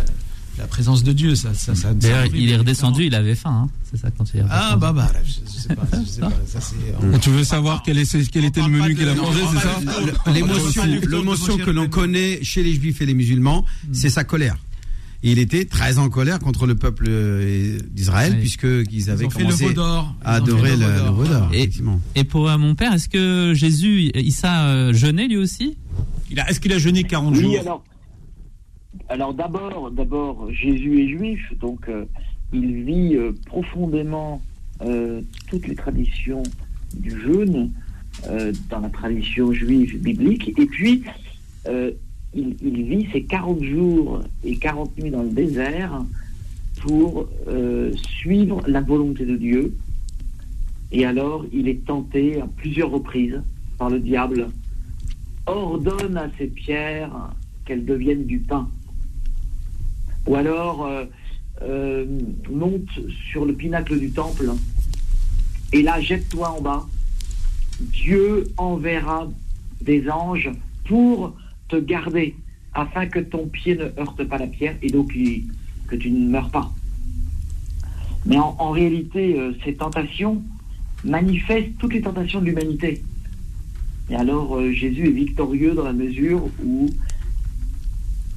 [0.58, 1.36] la présence de Dieu.
[1.36, 3.64] Ça, ça, ça- D'ailleurs, il est redescendu, il avait faim.
[3.66, 3.70] hein.
[3.90, 6.32] C'est ça quand il est Ah bah bah, je, je sais pas, je sais pas,
[6.46, 7.20] ça c'est.
[7.22, 11.58] Tu veux savoir quel, est, quel était le menu qu'il a mangé, c'est ça L'émotion,
[11.58, 14.58] que l'on connaît chez les juifs et les musulmans, c'est sa colère.
[15.24, 18.40] Et il était très en colère contre le peuple euh, d'Israël, Oui.
[18.40, 20.16] puisqu'ils Ils avaient le commencé d'or.
[20.24, 21.14] à adorer le, veau le d'or.
[21.14, 22.02] veau d'or, Et- effectivement.
[22.16, 25.78] Et pour euh, mon père, est-ce que Jésus, Issa, euh, jeûnait lui aussi?
[26.32, 27.60] Il a- Est-ce qu'il a jeûné 40 Oui, jours?
[27.60, 27.84] alors,
[29.10, 32.06] alors d'abord, d'abord, Jésus est juif, donc euh,
[32.52, 34.42] il vit euh, profondément
[34.82, 36.42] euh, toutes les traditions
[36.98, 37.70] du jeûne
[38.28, 41.04] euh, dans la tradition juive biblique, et puis
[41.68, 41.92] euh,
[42.34, 46.04] il, vit ses 40 jours et 40 nuits dans le désert
[46.82, 49.76] pour euh, suivre la volonté de Dieu.
[50.92, 53.42] Et alors, il est tenté à plusieurs reprises
[53.78, 54.50] par le diable
[55.46, 57.34] ordonne à ces pierres
[57.66, 58.70] qu'elles deviennent du pain.
[60.28, 61.06] Ou alors euh,
[61.64, 62.06] euh,
[62.50, 62.90] monte
[63.30, 64.52] sur le pinacle du temple
[65.74, 66.86] et là jette-toi en bas.
[67.80, 69.28] Dieu enverra
[69.82, 70.52] des anges
[70.86, 71.36] pour
[71.78, 72.36] garder
[72.74, 75.14] afin que ton pied ne heurte pas la pierre et donc
[75.88, 76.74] que tu ne meurs pas.
[78.26, 80.44] Mais en, réalité, euh, ces tentations
[81.04, 83.02] manifestent toutes les tentations de l'humanité.
[84.10, 86.90] Et alors euh, Jésus est victorieux dans la mesure où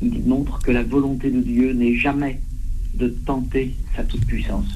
[0.01, 2.41] il montre que la volonté de Dieu n'est jamais
[2.95, 4.67] de tenter sa toute-puissance.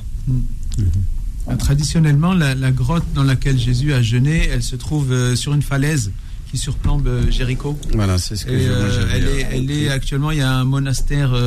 [1.59, 5.63] Traditionnellement, la, la grotte dans laquelle Jésus a jeûné, elle se trouve euh, sur une
[5.63, 6.13] falaise
[6.51, 7.79] qui surplombe euh, Jéricho.
[7.95, 10.39] Voilà, c'est ce que Et, je- moi, euh, elle, est, euh, elle est actuellement, il
[10.39, 11.39] y a un monastère euh,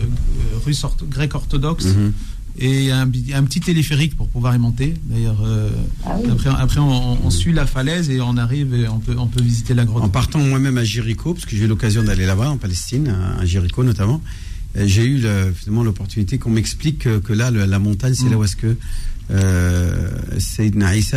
[0.64, 2.12] russe ortho- grec orthodoxe Mhm.
[2.58, 3.06] et un,
[3.44, 4.94] petit téléphérique pour pouvoir y monter.
[5.04, 5.68] D'ailleurs, euh,
[6.04, 6.30] Ah oui.
[6.30, 9.42] après, après on, on suit la falaise et on arrive et on peut, on peut
[9.42, 10.04] visiter la grotte.
[10.04, 13.44] En partant moi-même à Jéricho, parce que j'ai eu l'occasion d'aller là-bas, en Palestine, à
[13.44, 14.22] Jéricho notamment,
[14.76, 18.30] j'ai eu le- finalement l'opportunité qu'on m'explique que, que là, le- la montagne, c'est Mm.
[18.30, 18.76] là où est-ce que
[19.32, 20.08] euh,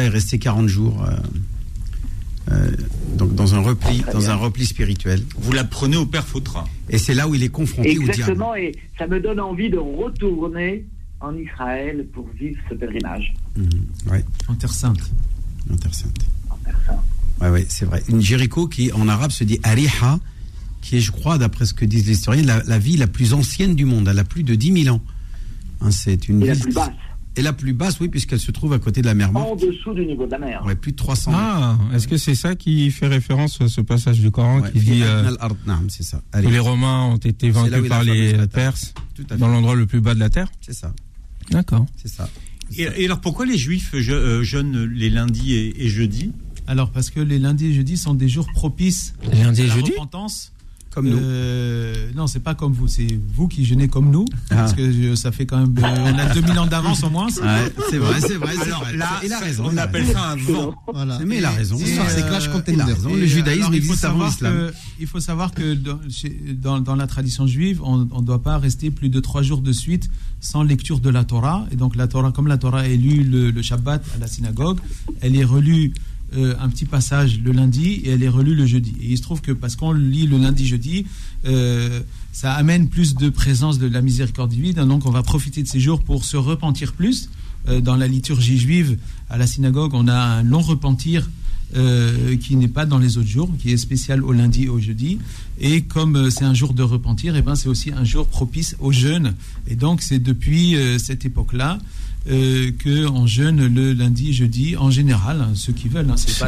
[0.02, 1.06] est resté 40 jours.
[1.08, 1.16] euh,
[2.52, 2.72] euh,
[3.16, 5.22] donc dans un repli, dans un repli spirituel.
[5.38, 6.68] Vous la prenez au père Fautra.
[6.90, 8.10] Et c'est là où il est confronté au diable.
[8.12, 10.86] Exactement, et ça me donne envie de retourner
[11.20, 13.34] en Israël pour vivre ce pèlerinage.
[13.58, 13.70] Mhm.
[14.12, 15.12] Ouais, En Terre Sainte.
[15.72, 16.26] en Terre Sainte.
[16.50, 16.96] en personne.
[17.42, 18.02] Ouais, ouais, c'est vrai.
[18.10, 20.20] Une Jéricho qui, en arabe, se dit Ariha,
[20.82, 23.34] qui est, je crois, d'après ce que disent les historiens, la, la ville la plus
[23.34, 24.08] ancienne du monde.
[24.10, 25.02] Elle a plus de 10 000 ans.
[25.82, 26.90] Hein, c'est une Et la plus basse,
[27.40, 29.52] Et la plus basse, oui, puisqu'elle se trouve à côté de la mer Morte.
[29.52, 30.62] en dessous du niveau de la mer.
[30.66, 31.42] Ouais, plus de 300 mètres.
[31.44, 34.80] Ah, est-ce que c'est ça qui fait référence à ce passage du Coran Ouais, qui
[34.80, 35.30] dit euh,
[35.88, 36.22] c'est ça.
[36.34, 38.34] que les Romains ont été vaincus par les.
[38.48, 39.38] Perses tout à fait.
[39.40, 40.94] dans l'endroit le plus bas de la terre C'est ça,
[41.52, 41.86] D'accord.
[41.96, 42.30] c'est ça.
[42.78, 46.32] Et, et alors pourquoi les juifs je- euh, jeûnent les lundis et, et jeudis?
[46.68, 49.76] Alors, parce que les lundis et jeudis sont des jours propices Lundi à et la
[49.76, 50.52] jeudi repentance.
[50.94, 51.18] Comme nous.
[51.20, 54.26] Euh, non, c'est pas comme vous, c'est vous qui jeûnez comme nous.
[54.50, 54.56] Ah.
[54.56, 55.76] Parce que je- ça fait quand même.
[55.78, 57.28] euh, on a 2000 ans d'avance au moins.
[57.28, 58.98] Ouais, c'est vrai, c'est vrai, c'est Alors vrai.
[58.98, 59.66] là, il a raison.
[59.72, 60.74] on appelle ça un vent.
[60.92, 61.20] Voilà.
[61.26, 61.78] Mais il a raison.
[61.78, 62.28] C'est raison.
[62.28, 62.84] Clash Il a Contender.
[62.94, 63.14] raison.
[63.14, 64.54] Le judaïsme alors, il faut existe avant savoir l'islam.
[64.54, 66.00] que- Il faut savoir que dans,
[66.62, 69.72] dans- dans la tradition juive, on ne doit pas rester plus de trois jours de
[69.72, 70.10] suite
[70.42, 71.66] sans lecture de la Torah.
[71.72, 74.80] Et donc, la Torah, comme la Torah est lue le, le Shabbat à la synagogue,
[75.22, 75.94] elle est relue
[76.38, 78.94] euh, un petit passage le lundi et elle est relue le jeudi.
[79.02, 81.08] Et il se trouve que parce qu'on lit le lundi-jeudi,
[81.46, 82.02] euh,
[82.32, 84.74] ça amène plus de présence de la miséricorde divine.
[84.74, 87.30] Donc, on va profiter de ces jours pour se repentir plus.
[87.68, 91.30] Euh, dans la liturgie juive, à la synagogue, on a un long repentir
[92.42, 95.20] qui n'est pas dans les autres jours, qui est spécial au lundi et au jeudi.
[95.60, 98.92] Et comme c'est un jour de repentir, et ben c'est aussi un jour propice au
[98.92, 99.36] jeûne.
[99.68, 101.78] Et donc c'est depuis cette époque-là
[102.28, 106.10] euh, que on jeûne le lundi, jeudi en général, hein, ceux qui veulent.
[106.10, 106.48] Hein, c'est pas.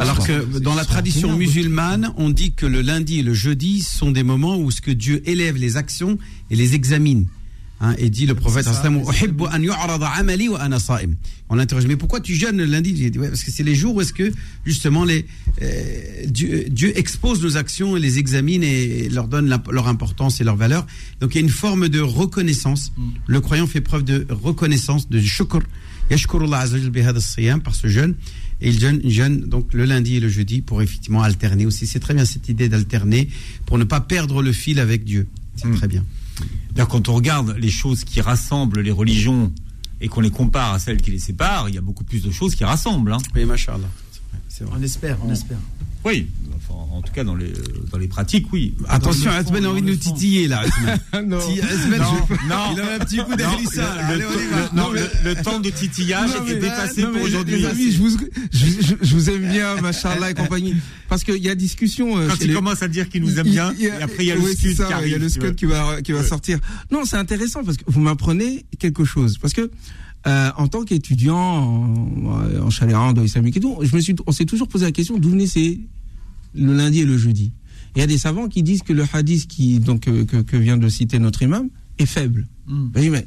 [0.00, 4.10] Alors que dans la tradition musulmane, on dit que le lundi et le jeudi sont
[4.10, 6.18] des moments où ce que Dieu élève les actions
[6.50, 7.26] et les examine.
[7.78, 8.64] Hein, et dit le prophète.
[11.50, 12.96] On l'interroge, mais pourquoi tu jeûnes le lundi?
[12.96, 14.32] J'ai dit, ouais, parce que c'est les jours où est-ce que
[14.64, 15.26] justement les,
[15.60, 20.44] euh, Dieu, Dieu expose nos actions et les examine et leur donne leur importance et
[20.44, 20.86] leur valeur.
[21.20, 22.92] Donc il y a une forme de reconnaissance.
[22.96, 23.02] Mm.
[23.26, 25.58] Le croyant fait preuve de reconnaissance, de shukr.
[27.60, 28.14] Par ce jeûne.
[28.62, 31.86] Et il jeûne, jeûne donc le lundi et le jeudi pour effectivement alterner aussi.
[31.86, 33.28] C'est très bien cette idée d'alterner
[33.66, 35.26] pour ne pas perdre le fil avec Dieu.
[35.56, 35.76] C'est Mm.
[35.76, 36.04] très bien.
[36.72, 39.52] D'ailleurs, quand on regarde les choses qui rassemblent les religions
[40.00, 42.30] et qu'on les compare à celles qui les séparent, il y a beaucoup plus de
[42.30, 43.12] choses qui rassemblent.
[43.12, 43.18] hein.
[43.34, 43.88] Oui, machallah.
[44.72, 45.58] On espère, on espère.
[46.06, 46.28] Oui,
[46.70, 47.52] en tout cas dans les,
[47.92, 48.74] dans les pratiques, oui.
[48.88, 50.62] Attention, Asben a envie de nous titiller là.
[51.26, 51.36] Non.
[51.38, 52.64] Asben, Non, je- non.
[52.72, 53.82] Il a un petit coup Non, d'Elissa.
[53.82, 54.16] là.
[55.24, 57.60] le, temps de titillage mais- dépassé pour aujourd'hui.
[57.60, 58.16] Je vous,
[59.02, 60.74] je, vous aime bien, machallah et compagnie.
[61.08, 62.16] Parce qu'il y a discussion.
[62.18, 64.36] euh, Quand il commence à dire qu'il nous aime bien, et après il y a
[64.36, 65.08] le scud qui arrive.
[65.08, 65.48] Il y a le tu vois.
[65.48, 66.58] scud qui va, qui va sortir.
[66.90, 69.38] Non, c'est intéressant parce que vous m'apprenez quelque chose.
[69.38, 69.70] Parce que
[70.26, 74.14] euh, en tant qu'étudiant en, en chaléra, en droit islamique et tout, je me suis,
[74.26, 75.80] on s'est toujours posé la question d'où venaient ces
[76.54, 77.52] le lundi et le jeudi.
[77.94, 80.76] Il y a des savants qui disent que le hadith qui donc que, que vient
[80.76, 81.68] de citer notre imam
[81.98, 82.46] est faible.
[82.66, 82.88] Mm.
[82.94, 83.24] Oui, mais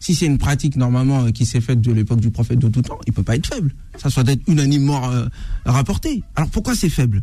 [0.00, 2.82] si c'est une pratique normalement euh, qui s'est faite de l'époque du prophète de tout
[2.82, 3.74] temps, il peut pas être faible.
[3.96, 5.26] Ça doit être unanimement euh,
[5.64, 6.22] rapporté.
[6.36, 7.22] Alors pourquoi c'est faible?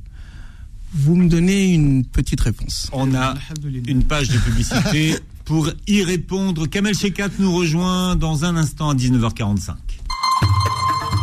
[0.93, 2.89] Vous me donnez une petite réponse.
[2.93, 3.34] On a
[3.88, 5.15] une page de publicité
[5.45, 6.67] pour y répondre.
[6.67, 9.75] Kamel Shekat nous rejoint dans un instant à 19h45.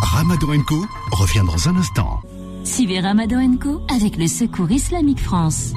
[0.00, 2.20] Ramadan Co revient dans un instant.
[2.64, 5.72] Suivez Ramadan Co avec le Secours Islamique France.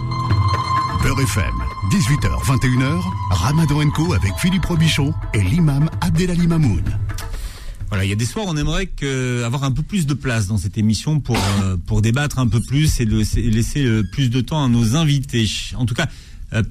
[1.02, 1.54] Beurre FM,
[1.92, 6.84] 18h, 21h, Ramadan Co avec Philippe Robichon et l'imam Abdelali Mamoun.
[7.90, 10.48] Voilà, il y a des soirs, on aimerait que, avoir un peu plus de place
[10.48, 14.42] dans cette émission pour euh, pour débattre un peu plus et, laisser euh, plus de
[14.42, 15.48] temps à nos invités.
[15.78, 16.08] En tout cas, euh,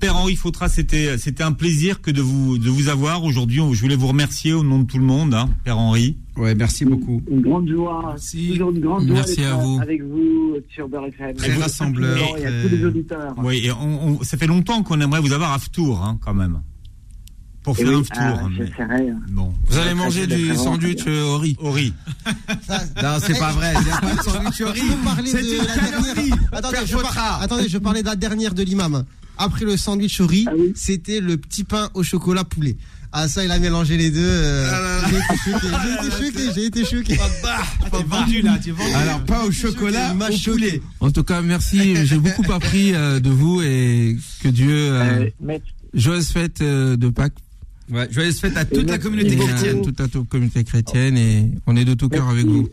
[0.01, 3.61] Père Henri Fautra, c'était c'était un plaisir que de vous de vous avoir aujourd'hui.
[3.73, 6.17] Je voulais vous remercier au nom de tout le monde, hein, Père Henri.
[6.37, 7.21] Ouais, merci beaucoup.
[7.31, 8.17] Une grande joie.
[8.51, 9.79] Toujours une grande joie Merci à vous.
[9.81, 11.35] avec vous sur Beurre FM.
[11.37, 13.35] Très rassembleur, Et à très- tous les auditeurs.
[13.39, 16.35] Oui, et on, on- ça fait longtemps qu'on aimerait vous avoir à Ftour, hein, quand
[16.35, 16.61] même,
[17.65, 19.07] pour faire oui, un ah, hein, mais- j'essaierai.
[19.31, 21.57] Bon, Vous allez manger du sandwich euh, au riz.
[21.59, 21.93] au riz.
[23.03, 23.73] Non, c'est pas vrai.
[23.81, 24.83] Il y a pas de sandwich au riz.
[25.27, 26.15] C'est de une la dernière.
[26.15, 26.31] connerie.
[26.53, 27.43] Attendez, je par- Fautra.
[27.43, 29.05] Attendez, je parlais de la dernière de l'imam.
[29.39, 30.73] Après le sandwich au riz, Ah oui.
[30.77, 32.77] c'était le petit pain au chocolat poulet.
[33.17, 34.21] Ah ça, il a mélangé les deux.
[34.23, 35.09] euh, Ah.
[35.09, 37.17] J'ai été choqué, j'ai été choqué.
[37.17, 38.93] T'es vendu là, t'es vendu.
[38.93, 40.83] Alors, pas au chocolat, Il m'a au poulet.
[41.01, 41.97] En tout cas, merci.
[42.07, 44.69] J'ai beaucoup appris euh, de vous et que Dieu.
[44.93, 45.63] euh, Euh, mais-
[45.95, 47.35] joyeuse fête euh, de Pâques.
[47.91, 49.83] Ouais, joyeuse fête à toute la communauté à chrétienne.
[49.83, 52.69] toute la communauté chrétienne et on est de tout cœur avec vous.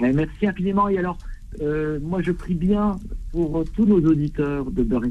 [0.00, 0.88] Merci infiniment.
[0.88, 1.16] Et alors,
[1.62, 2.96] euh, moi, je prie bien
[3.32, 5.02] pour tous nos auditeurs de Beurre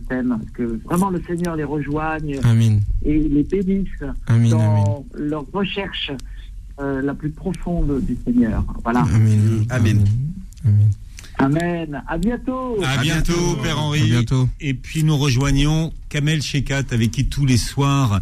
[0.54, 2.40] que vraiment le Seigneur les rejoigne
[3.04, 3.88] et les bénisse
[4.52, 6.12] dans leur recherche
[6.80, 8.64] euh, la plus profonde du Seigneur.
[8.84, 9.06] Voilà.
[9.70, 10.06] Amen.
[11.38, 12.02] Amen.
[12.08, 12.78] À bientôt.
[12.84, 13.62] À, À bientôt, bientôt.
[13.62, 14.04] Père À Henri.
[14.10, 14.48] bientôt.
[14.62, 18.22] Et puis nous rejoignons Kamel Shekat, avec qui tous les soirs,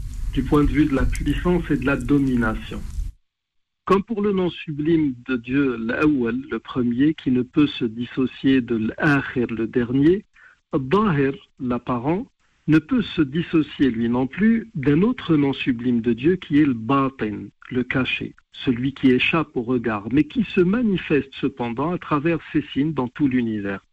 [0.33, 2.81] du point de vue de la puissance et de la domination.
[3.85, 8.61] Comme pour le nom sublime de Dieu, l'Awwal, le premier, qui ne peut se dissocier
[8.61, 10.23] de l'Akhir, le dernier,
[10.73, 12.27] Dahir, l'apparent,
[12.67, 16.65] ne peut se dissocier lui non plus d'un autre nom sublime de Dieu qui est
[16.65, 16.77] le
[17.69, 22.61] le caché, celui qui échappe au regard, mais qui se manifeste cependant à travers ses
[22.73, 23.83] signes dans tout l'univers.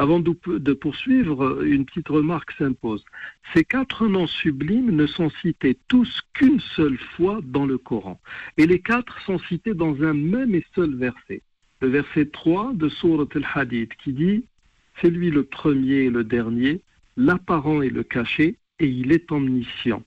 [0.00, 3.04] Avant de, poursuivre, euh, une petite remarque s'impose.
[3.52, 8.18] Ces quatre noms sublimes ne sont cités tous qu'une seule fois dans le Coran.
[8.56, 11.42] Et les quatre sont cités dans un même et seul verset.
[11.82, 14.46] Le verset 3 de Surat al-Hadid qui dit
[15.02, 16.80] «C'est lui le premier et le dernier,
[17.18, 20.02] l'apparent et le caché, et il est omniscient.»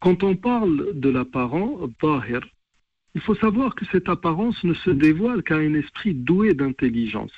[0.00, 1.78] Quand on parle de l'apparent,
[3.14, 7.32] il faut savoir que cette apparence ne se dévoile qu'à un esprit doué d'intelligence.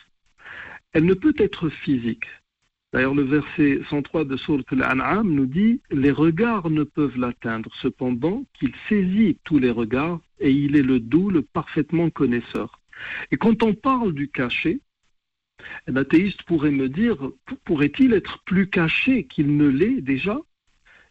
[0.92, 2.24] Elle ne peut être physique.
[2.92, 8.44] D'ailleurs, le verset 103 de Sourate Al-An'am nous dit Les regards ne peuvent l'atteindre, cependant
[8.54, 12.80] qu'il saisit tous les regards et il est le doux, le parfaitement connaisseur.
[13.30, 14.80] Et quand on parle du caché,
[15.86, 17.18] un athéiste pourrait me dire
[17.64, 20.38] Pourrait-il être plus caché qu'il ne l'est déjà?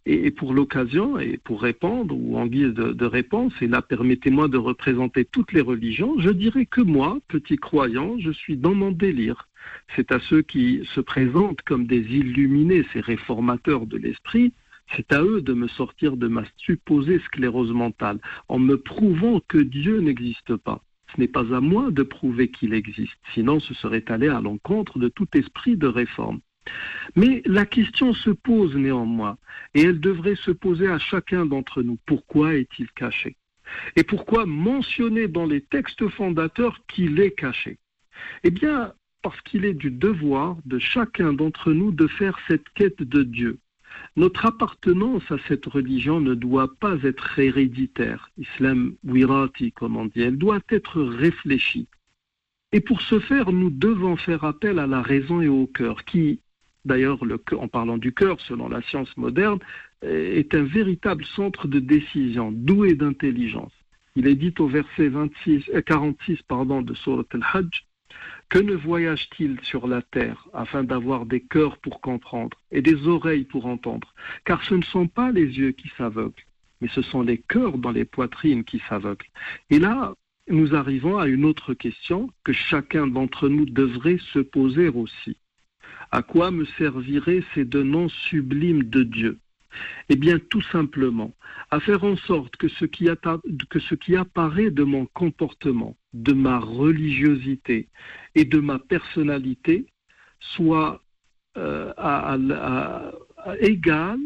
[0.06, 4.56] Et pour l'occasion, et pour répondre, ou en guise de, réponse, et là permettez-moi de
[4.56, 9.48] représenter toutes les religions, je dirais que moi, petit croyant, je suis dans mon délire.
[9.96, 14.52] C'est à ceux qui se présentent comme des illuminés, ces réformateurs de l'esprit,
[14.94, 19.58] c'est à eux de me sortir de ma supposée sclérose mentale, en me prouvant que
[19.58, 20.84] Dieu n'existe pas.
[21.12, 25.00] Ce n'est pas à moi de prouver qu'il existe, sinon ce serait aller à l'encontre
[25.00, 26.40] de tout esprit de réforme.
[27.14, 29.38] Mais la question se pose néanmoins,
[29.74, 31.98] et elle devrait se poser à chacun d'entre nous.
[32.06, 33.36] Pourquoi est-il caché?
[33.96, 37.78] Et pourquoi mentionner dans les textes fondateurs qu'il est caché?
[38.44, 38.92] Eh bien,
[39.22, 43.58] parce qu'il est du devoir de chacun d'entre nous de faire cette quête de Dieu.
[44.16, 50.20] Notre appartenance à cette religion ne doit pas être héréditaire, islam wirati comme on dit,
[50.20, 51.88] elle doit être réfléchie.
[52.72, 56.40] Et pour ce faire, nous devons faire appel à la raison et au cœur, qui,
[56.86, 57.18] d'ailleurs,
[57.58, 59.58] en parlant du cœur, selon la science moderne,
[60.02, 63.72] est un véritable centre de décision, doué d'intelligence.
[64.14, 67.84] Il est dit au verset 26, 46 pardon, de Surat al-Hajj,
[68.48, 73.44] que ne voyage-t-il sur la terre afin d'avoir des cœurs pour comprendre et des oreilles
[73.44, 74.14] pour entendre?
[74.44, 76.46] Car ce ne sont pas les yeux qui s'aveuglent,
[76.80, 79.26] mais ce sont les cœurs dans les poitrines qui s'aveuglent.
[79.70, 80.14] Et là,
[80.48, 85.36] nous arrivons à une autre question que chacun d'entre nous devrait se poser aussi.
[86.10, 89.38] À quoi me serviraient ces deux noms sublimes de Dieu?
[90.08, 91.34] Eh bien, tout simplement,
[91.70, 93.08] à faire en sorte que ce, qui
[94.16, 97.88] apparaît de mon comportement, de ma religiosité
[98.34, 99.86] et de ma personnalité
[100.40, 101.02] soit
[101.56, 101.92] euh,
[103.60, 104.18] égal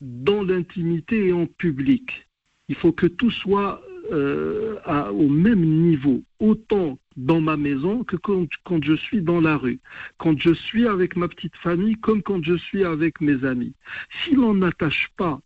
[0.00, 2.26] dans l'intimité et en public.
[2.68, 3.80] Il faut que tout soit
[4.12, 4.76] euh,
[5.10, 8.46] au même niveau, autant dans ma maison que quand,
[8.82, 9.80] je suis dans la rue,
[10.18, 13.74] quand je suis avec ma petite famille comme quand je suis avec mes amis.
[14.22, 15.40] Si l'on n'attache pas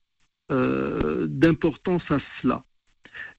[0.51, 2.65] euh, d'importance à cela,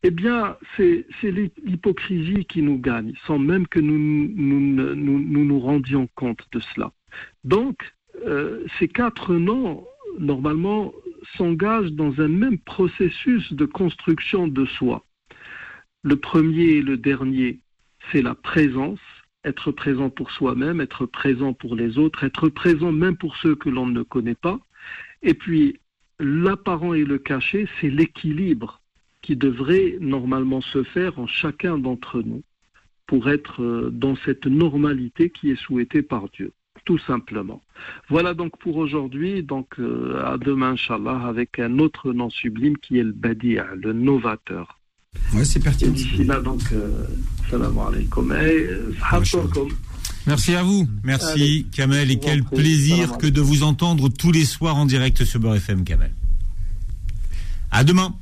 [0.03, 4.29] eh bien, c'est c'est l'hy- l'hypocrisie qui nous gagne, sans même que nous
[5.45, 6.91] nous rendions compte de cela.
[7.43, 7.77] Donc,
[8.25, 9.85] euh, ces quatre noms,
[10.17, 10.93] normalement,
[11.37, 15.03] s'engagent dans un même processus de construction de soi.
[16.01, 17.59] Le premier et le dernier,
[18.11, 18.99] c'est la présence,
[19.43, 23.69] être présent pour soi-même, être présent pour les autres, être présent même pour ceux que
[23.69, 24.59] l'on ne connaît pas.
[25.21, 25.79] Et puis,
[26.19, 28.81] l'apparent et le caché, c'est l'équilibre
[29.21, 32.43] qui devrait normalement se faire en chacun d'entre nous
[33.05, 36.53] pour être euh, dans cette normalité qui est souhaitée par Dieu,
[36.85, 37.61] tout simplement.
[38.07, 42.99] Voilà donc pour aujourd'hui, donc euh, à demain, Inch'Allah, avec un autre nom sublime qui
[42.99, 44.78] est le Badi', le novateur.
[45.33, 45.91] Ouais, c'est pertinent.
[45.91, 47.05] d'ici là, donc, euh,
[47.49, 48.31] salam alaikum.
[48.31, 48.91] Euh.
[50.27, 50.87] Merci à vous.
[51.03, 51.65] Merci Allez.
[51.71, 52.57] Kamel et quel prie.
[52.57, 56.11] plaisir que de vous entendre tous les soirs en direct sur Beurre FM Kamel.
[57.71, 58.13] À demain.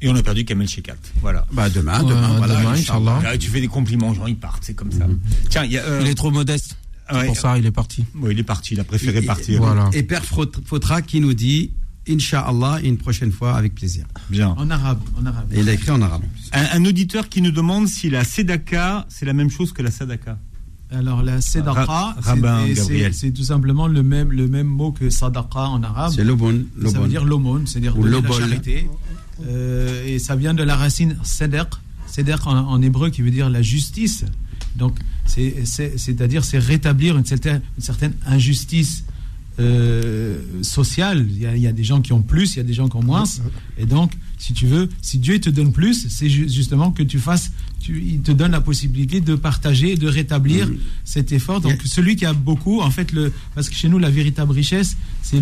[0.00, 0.94] Et on a perdu Kamel Shekat.
[1.20, 1.46] Voilà.
[1.52, 2.56] Bah demain, Ouais, demain, voilà.
[2.60, 3.20] demain, Inch'Allah.
[3.22, 5.06] Là, tu fais des compliments, genre ils partent, c'est comme ça.
[5.48, 6.76] Tiens, il y a, euh, Il est trop modeste.
[7.12, 8.04] Ouais, pour ça, il est parti.
[8.16, 9.58] ouais, il est parti, il a préféré Et- partir.
[9.60, 9.88] Voilà.
[9.94, 11.72] Et Père Fautra qui nous dit
[12.08, 14.04] Inch'Allah, une prochaine fois avec plaisir.
[14.30, 14.50] Bien.
[14.56, 15.46] En arabe, en arabe.
[15.52, 16.22] Et il a écrit en arabe.
[16.52, 19.90] Un, un auditeur qui nous demande si la Sedaka, c'est la même chose que la
[19.90, 20.38] Sadaka.
[20.90, 23.12] Alors la sadaqa, Ra- c'est- Rabbin et c'est- Gabriel.
[23.14, 26.12] c'est tout simplement le même, le même mot que sadaqa en arabe.
[26.16, 26.64] C'est l'aumône.
[26.86, 28.88] Ça veut dire l'aumône, c'est-à-dire la charité.
[29.46, 31.68] Euh, et ça vient de la racine sedek,
[32.06, 34.24] sedek en, en hébreu qui veut dire la justice.
[34.76, 34.96] Donc,
[35.26, 39.04] c'est- c'est- c'est-à-dire c'est rétablir une certaine, une certaine injustice
[39.58, 41.26] euh, sociale.
[41.30, 42.74] Il y, a, il y a des gens qui ont plus, il y a des
[42.74, 43.24] gens qui ont moins.
[43.78, 47.18] Et donc, si tu veux, si Dieu te donne plus, c'est ju- justement que tu
[47.18, 47.50] fasses,
[47.80, 50.68] tu, il te donne la possibilité de partager, de rétablir
[51.04, 51.60] cet effort.
[51.60, 54.96] Donc, celui qui a beaucoup, en fait, le, parce que chez nous, la véritable richesse,
[55.22, 55.40] c'est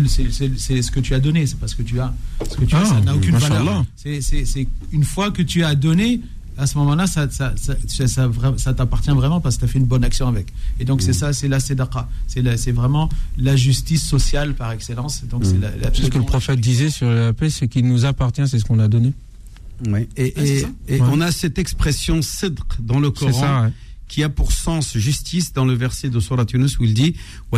[0.81, 2.13] ce que tu as donné, c'est parce que tu as.
[2.49, 3.85] Ce que tu as, Ah, ça n'a aucune valeur.
[3.95, 6.21] C'est une fois que tu as donné,
[6.57, 9.85] à ce moment-là, ça, ça, ça, ça t'appartient vraiment parce que tu as fait une
[9.85, 10.47] bonne action avec.
[10.79, 11.13] Et donc, c'est mm.
[11.13, 12.09] ça, c'est la Sedaka.
[12.27, 15.23] C'est vraiment la justice sociale par excellence.
[15.25, 15.61] Donc, mmh.
[15.93, 18.65] c'est ce que le prophète disait sur la paix, c'est qu'il nous appartient, c'est ce
[18.65, 19.13] qu'on a donné.
[19.87, 20.07] Oui.
[20.17, 20.41] Et, ah,
[20.87, 23.71] et, on a cette expression sidq dans le Coran.
[24.07, 27.15] Qui a pour sens justice dans le verset de Surat Yunus où il dit
[27.51, 27.57] mmh.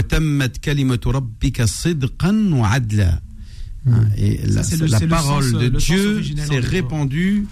[4.18, 7.46] Et la, la parole euh, de Dieu s'est répandue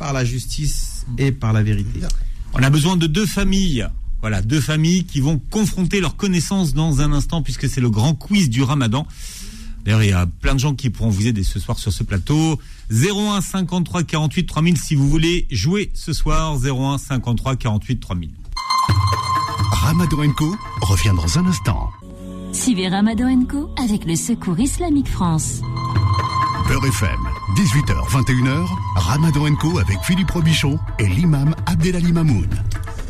[0.00, 2.00] par la justice et par la vérité.
[2.54, 3.86] On a besoin de deux familles.
[4.22, 8.14] Voilà, deux familles qui vont confronter leurs connaissances dans un instant, puisque c'est le grand
[8.14, 9.06] quiz du ramadan.
[9.84, 12.02] D'ailleurs, il y a plein de gens qui pourront vous aider ce soir sur ce
[12.02, 12.58] plateau.
[12.90, 16.58] 01 53 48 3000 si vous voulez jouer ce soir.
[16.58, 18.30] 01 53 48 3000.
[19.70, 21.90] Ramadan Co revient dans un instant.
[22.52, 25.60] Suivez Ramadan Co avec le Secours Islamique France.
[26.68, 27.20] Beurre FM,
[27.56, 32.48] 18h, 21h, Ramadan Co avec Philippe Robichon et l'imam Abdelali Mamoun.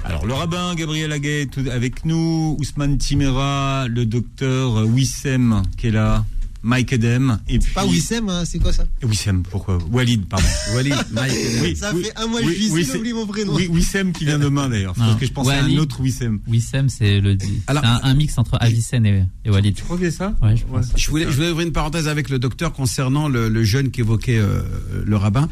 [0.05, 6.25] Alors, le rabbin Gabriel Aguet avec nous, Ousmane Timera, le docteur Wissem qui est là,
[6.63, 7.73] Mike Edem, et puis...
[7.73, 8.85] Pas Wissem, hein, c'est quoi ça?
[9.03, 9.79] Wissem, pourquoi?
[9.91, 10.47] Walid, pardon.
[10.75, 11.33] Walid, Mike,
[11.63, 13.55] Oui, Ça oui, fait un mois que oui, je j'ai oublié mon prénom.
[13.55, 14.95] Oui, Wissem qui vient demain d'ailleurs.
[14.95, 16.41] Parce que je pensais à un autre Wissem.
[16.47, 19.75] Wissem, c'est le Alors- c'est un, un mix entre Avicenne et, et Walid.
[19.75, 20.37] Tu crois que c'est ça?
[20.43, 20.89] Ouais, je pense.
[20.97, 24.39] Je voulais, je voulais ouvrir une parenthèse avec le docteur concernant le, le jeûne qu'évoquait
[24.39, 24.61] euh,
[25.05, 25.49] le rabbin.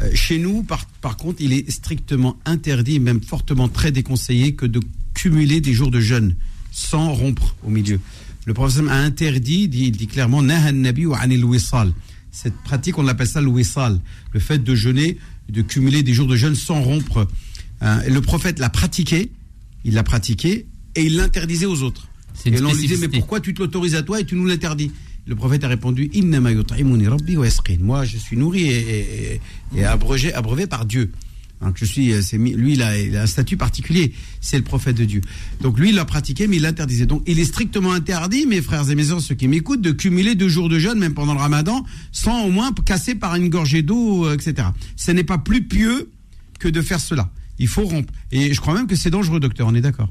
[0.00, 4.66] Euh, chez nous, par, par contre, il est strictement interdit, même fortement très déconseillé, que
[4.66, 4.80] de
[5.14, 6.34] cumuler des jours de jeûne
[6.70, 8.00] sans rompre au milieu.
[8.44, 10.42] Le prophète a interdit, dit, il dit clairement.
[12.30, 13.50] Cette pratique, on appelle ça le
[14.32, 15.18] le fait de jeûner,
[15.48, 17.28] de cumuler des jours de jeûne sans rompre.
[17.82, 19.30] Euh, et le prophète l'a pratiqué,
[19.84, 22.08] il l'a pratiqué, et il l'interdisait aux autres.
[22.46, 24.90] Et l'on lui disait, mais pourquoi tu te l'autorises à toi et tu nous l'interdis?
[25.26, 26.10] Le prophète a répondu.
[27.80, 29.40] Moi, je suis nourri et, et,
[29.76, 31.12] et abreuvé, abreuvé par Dieu.
[31.74, 34.12] Je suis, mi- lui, il a, il a un statut particulier.
[34.40, 35.20] C'est le prophète de Dieu.
[35.60, 37.06] Donc, lui, il l'a pratiqué, mais il l'interdisait.
[37.06, 40.34] Donc, il est strictement interdit, mes frères et mes sœurs, ceux qui m'écoutent, de cumuler
[40.34, 43.82] deux jours de jeûne, même pendant le ramadan, sans au moins casser par une gorgée
[43.82, 44.68] d'eau, euh, etc.
[44.96, 46.10] Ce n'est pas plus pieux
[46.58, 47.30] que de faire cela.
[47.58, 48.12] Il faut rompre.
[48.32, 49.66] Et je crois même que c'est dangereux, docteur.
[49.68, 50.08] On est d'accord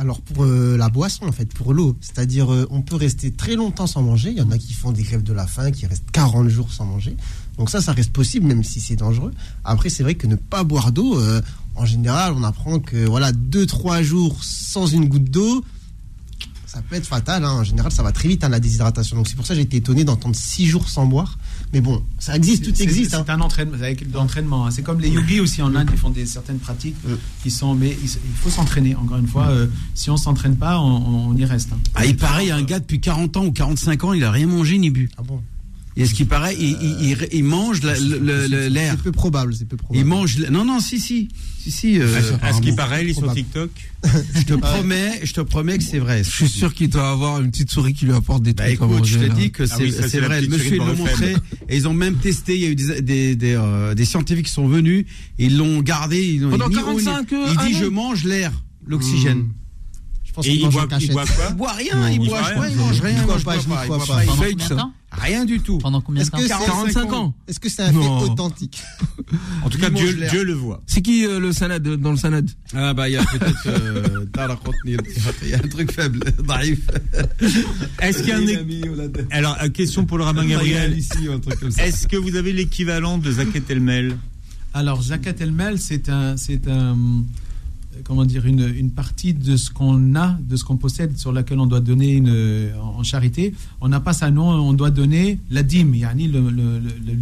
[0.00, 3.56] Alors pour euh, la boisson en fait, pour l'eau, c'est-à-dire euh, on peut rester très
[3.56, 4.30] longtemps sans manger.
[4.30, 6.72] Il y en a qui font des grèves de la faim, qui restent 40 jours
[6.72, 7.16] sans manger.
[7.58, 9.34] Donc ça, ça reste possible même si c'est dangereux.
[9.64, 11.42] Après, c'est vrai que ne pas boire d'eau, euh,
[11.74, 15.64] en général, on apprend que voilà deux trois jours sans une goutte d'eau,
[16.64, 17.44] ça peut être fatal.
[17.44, 17.50] hein.
[17.50, 19.16] En général, ça va très vite, hein, la déshydratation.
[19.16, 21.38] Donc c'est pour ça que j'ai été étonné d'entendre 6 jours sans boire.
[21.72, 23.14] Mais bon, ça existe, tout C'est- existe.
[23.14, 23.24] hein.
[23.26, 24.66] C'est un entraînement, avec de l'entraînement.
[24.66, 24.70] hein.
[24.70, 27.12] C'est comme les yogis aussi en Inde, ils font des certaines pratiques Mm.
[27.42, 27.74] qui sont.
[27.74, 28.94] Mais il, il faut s'entraîner.
[28.94, 31.70] Encore une fois, euh, si on s'entraîne pas, on, on y reste.
[31.72, 31.78] hein.
[31.94, 34.24] Ah, il paraît, il y a un gars depuis 40 ans ou 45 ans, il
[34.24, 35.10] a rien mangé ni bu.
[35.18, 35.42] Ah bon?
[36.00, 37.98] Et ce qui paraît, il, il- il- il mange la-
[38.68, 38.94] l'air.
[38.96, 39.98] C'est peu probable, c'est peu probable.
[39.98, 40.38] Il mange.
[40.50, 41.28] Non, non, si, si.
[41.60, 42.00] Si, si.
[42.00, 42.06] euh,
[42.40, 43.40] À ce qui paraît, il est sur probable.
[43.40, 43.70] TikTok.
[44.36, 46.22] Je te promets, je te promets que c'est vrai.
[46.22, 48.80] Je suis sûr qu'il doit avoir une petite souris qui lui apporte des Bah trucs
[48.80, 50.40] à écoute, je te dis que Ah c'est oui, c'est la vrai.
[50.46, 51.34] Monsieur, ils l'ont montré.
[51.68, 52.54] Et ils ont même testé.
[52.54, 55.04] Il y a eu des, des, des, euh, des scientifiques qui sont venus.
[55.40, 56.22] Et ils l'ont gardé.
[56.24, 57.74] Ils l'ont Pendant ils- 45 Il euh, dit.
[57.74, 58.52] Je mange l'air,
[58.86, 59.48] l'oxygène.
[60.24, 61.46] Je pense Et qu'il il mange boit, il boit quoi?
[61.50, 63.16] Il boit rien, Non, il il boit boit rien, il mange rien.
[63.18, 64.92] Il boit mange pas, il boit pas.
[65.20, 65.78] Rien du tout.
[65.78, 67.34] Pendant combien de temps que c'est un 45 fait- ans.
[67.46, 68.80] Est-ce que c'est un fait authentique
[69.64, 70.82] En tout cas, Dieu, le voit.
[70.86, 74.24] C'est qui euh, le sanad dans le sanad Ah bah il y a peut-être euh,
[74.84, 76.80] il y a un truc faible, daïf.
[78.00, 80.96] Est-ce qu'il y a un Alors, euh, question pour le rabbin Gabriel.
[80.96, 81.86] ici ou un truc comme ça.
[81.86, 84.16] Est-ce que vous avez l'équivalent de Zaket El-Mel
[84.74, 87.22] Alors, Zakat el-Mal, c'est un, c'est un, euh,
[88.04, 91.58] comment dire, une, une partie de ce qu'on a, de ce qu'on possède, sur laquelle
[91.60, 93.54] on doit donner une, en charité.
[93.80, 96.80] On n'a pas ça, non, on doit donner la dîme, yani le, le,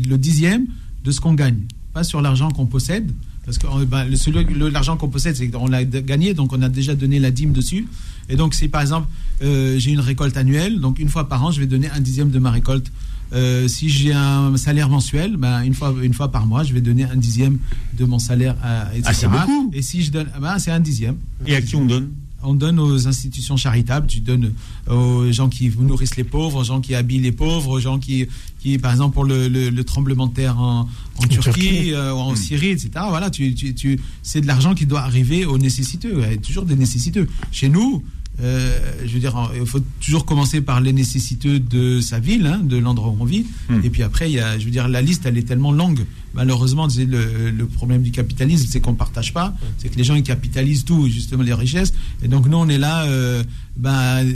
[0.08, 0.66] le- dixième
[1.04, 1.58] de ce qu'on gagne,
[1.92, 3.10] pas sur l'argent qu'on possède.
[3.44, 6.94] Parce que euh, le- l'argent qu'on possède, c'est qu'on l'a gagné, donc on a déjà
[6.96, 7.86] donné la dîme dessus.
[8.28, 9.06] Et donc, si par exemple,
[9.42, 12.30] euh, j'ai une récolte annuelle, donc une fois par an, je vais donner un dixième
[12.30, 12.90] de ma récolte.
[13.32, 16.80] Euh, si j'ai un salaire mensuel, ben, une, fois, une fois par mois, je vais
[16.80, 17.58] donner un dixième
[17.98, 19.02] de mon salaire, à, etc.
[19.06, 19.70] Ah, c'est beaucoup.
[19.74, 21.16] Et si je donne, ben, c'est un dixième.
[21.46, 22.10] Et à qui on donne?
[22.42, 24.52] On donne aux institutions charitables, tu donnes
[24.88, 28.26] aux gens qui nourrissent les pauvres, aux gens qui habillent les pauvres, aux gens qui,
[28.60, 30.82] qui par exemple, pour le, le- le tremblement de terre en,
[31.16, 31.92] en Turquie, Turquie.
[31.94, 32.36] euh, ou en Hmm.
[32.36, 32.90] Syrie, etc.
[33.08, 36.76] Voilà, tu, tu, tu- c'est de l'argent qui doit arriver aux nécessiteux, a toujours des
[36.76, 37.26] nécessiteux.
[37.50, 38.04] Chez nous,
[38.42, 42.60] euh, je veux dire, il faut toujours commencer par les nécessiteux de sa ville, hein,
[42.62, 43.46] de l'endroit où on vit.
[43.68, 43.80] Hmm.
[43.82, 46.04] Et puis après, il y a, je veux dire, la liste, elle est tellement longue.
[46.34, 49.54] Malheureusement, c'est le, le problème du capitalisme, c'est qu'on partage pas.
[49.78, 51.94] C'est que les gens ils capitalisent tout, justement les richesses.
[52.22, 53.42] Et donc nous, on est là, euh,
[53.76, 54.26] ben,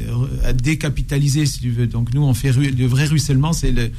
[0.45, 1.87] à décapitaliser, si tu veux.
[1.87, 3.53] Donc nous, on fait le vrai ruissellement.
[3.53, 3.93] C'est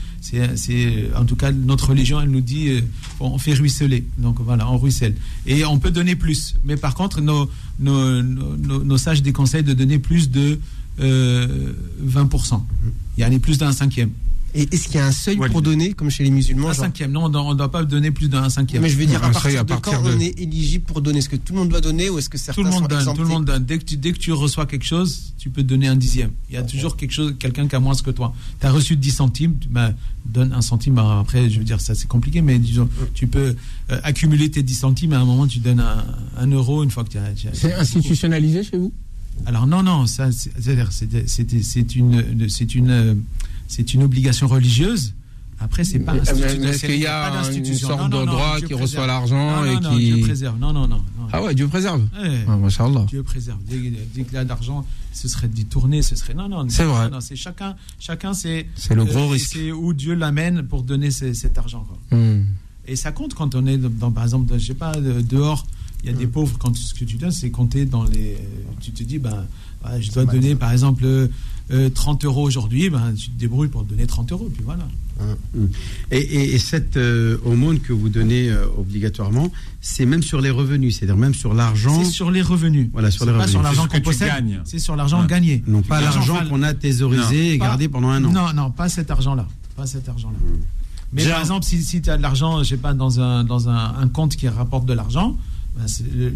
[1.16, 2.82] en tout cas, notre religion, elle nous dit, euh,
[3.20, 4.06] on fait ruisseler.
[4.18, 5.16] Donc voilà, on ruisselle.
[5.48, 6.56] Et on peut donner plus.
[6.64, 10.60] Mais par contre, nos, nos, nos, sages déconseillent de donner plus de
[11.00, 11.74] euh,
[12.06, 12.62] 20%.
[13.18, 14.12] Il y en a plus d'un cinquième.
[14.54, 15.50] Et est-ce qu'il y a un seuil Ouais.
[15.50, 17.12] pour donner, comme chez les musulmans Un genre- cinquième.
[17.12, 18.82] Non, on ne doit pas donner plus d'un cinquième.
[18.82, 21.02] Mais je veux dire, Un à partir, à de quand de- on est éligible pour
[21.02, 21.20] donner?
[21.20, 22.88] Est-ce que tout le monde doit donner ou est-ce que certains Tout le monde sont
[22.88, 23.18] donne, exemptés?
[23.22, 23.64] tout le monde donne.
[23.64, 26.32] Dès que tu, dès que tu reçois quelque chose, tu peux donner un dixième.
[26.50, 28.34] Il y a toujours quelque chose, quelqu'un qui a moins que toi.
[28.60, 29.94] Tu as reçu 10 centimes, tu ben,
[30.26, 30.98] donne un centime.
[30.98, 33.56] Après, je veux dire, ça c'est compliqué, mais disons, tu peux
[33.92, 36.04] euh, accumuler tes 10 centimes et à un moment tu donnes un,
[36.38, 37.24] un euro une fois que tu as.
[37.54, 38.92] C'est institutionnalisé chez vous?
[39.46, 40.52] Alors non, non, ça, c'est-
[41.96, 43.20] une, c'est une,
[43.72, 45.14] c'est une obligation religieuse.
[45.60, 46.16] Après, c'est pas.
[46.16, 48.82] Est-ce qu'il y a une sorte Non, non, de non, droit Dieu qui préserve.
[48.82, 50.06] reçoit l'argent et non, qui.
[50.14, 50.58] Dieu préserve.
[50.60, 50.98] Non, non, non.
[50.98, 51.28] non.
[51.32, 52.02] Ah ouais, Dieu préserve.
[52.20, 52.46] Ouais.
[52.48, 53.06] Ah.
[53.08, 53.60] Dieu préserve.
[53.70, 53.78] Dès,
[54.14, 56.34] dès qu'il y a de l'argent, ce serait détourné, ce serait.
[56.34, 56.68] Non, non.
[56.70, 57.10] C'est vrai.
[57.12, 58.68] non, c'est chacun, chacun c'est.
[58.76, 59.52] C'est le gros euh, risque.
[59.54, 61.86] C'est où Dieu l'amène pour donner ce- cet argent.
[61.88, 62.18] Quoi.
[62.18, 62.44] Hmm.
[62.88, 65.68] Et ça compte quand on est, dans, par exemple, je sais pas, de- dehors,
[66.04, 68.36] il y a des pauvres, quand ce que tu donnes, c'est compter dans les.
[68.82, 69.46] Tu te dis, ben,
[70.00, 71.06] je dois donner, par exemple,
[71.72, 74.88] euh, euh, 30 euros aujourd'hui, ben, tu te débrouilles pour donner 30 euros, puis voilà.
[76.12, 80.50] Et, et- et cette euh, aumône que vous donnez euh, obligatoirement, c'est même sur les
[80.50, 82.04] revenus, c'est-à-dire même sur l'argent.
[82.04, 82.90] C'est sur les revenus.
[82.92, 83.52] Voilà, sur les pas revenus.
[83.52, 84.32] sur l'argent qu'on possède,
[84.66, 85.28] c'est sur l'argent Ouais.
[85.28, 85.64] gagné.
[85.68, 88.32] Non pas l'argent qu'on a thésaurisé et Pas- gardé pendant un an.
[88.32, 89.48] Non, non, pas cet argent-là.
[89.76, 90.38] Pas cet argent-là.
[91.14, 93.44] Mais Déjà- par exemple, si, si tu as de l'argent, je sais pas, dans un,
[93.44, 95.36] dans un, un compte qui rapporte de l'argent,
[95.76, 95.86] ben,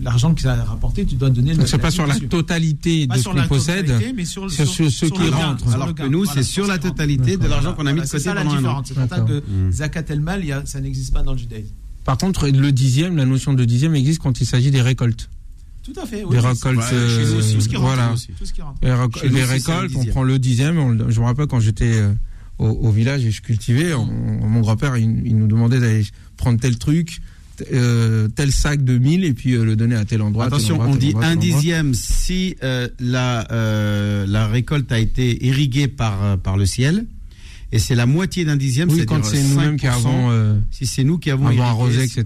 [0.03, 2.28] l'argent que ça a rapporté, tu dois donner le Donc c'est pas sur la dessus.
[2.30, 3.91] totalité Pas de ce qu'on possède.
[4.16, 5.74] mais sur, c'est sur ceux qui rentrent.
[5.74, 8.12] Alors que nous, Voilà, c'est sur la totalité de l'argent qu'on a mis de c'est
[8.14, 8.88] côté ça la pendant différence.
[8.88, 9.44] C'est pour que.
[9.72, 11.74] Zakat el-Mal, ça n'existe pas dans le judaïsme.
[12.06, 15.30] Par contre, le dixième, la notion de dixième existe quand il s'agit des récoltes.
[15.84, 16.24] Tout à fait.
[16.30, 17.88] Des récoltes, Ouais, chez nous euh, aussi, tout ce qui rentre.
[17.95, 18.14] voilà.
[18.40, 18.80] Tout ce qui rentre.
[19.24, 20.78] Les, les récoltes, on prend le dixième.
[20.80, 22.12] on je me rappelle quand j'étais euh,
[22.57, 26.03] au, au village et je cultivais, on- mon grand-père, il, il nous demandait d'aller
[26.38, 27.20] prendre tel truc,
[27.72, 30.45] euh, tel sac de 1000 et puis euh, le donner à tel endroit.
[30.45, 34.48] tel Attention, endroit, on tel dit endroit, un tel dixième si euh, la, euh, la
[34.48, 37.06] récolte a été irriguée par, euh, par le ciel.
[37.72, 40.86] Et c'est la moitié d'un dixième, Oui, quand c'est nous-mêmes qui 5%, avons, euh, si
[40.86, 42.26] c'est nous qui avons, avons arrosé, etc.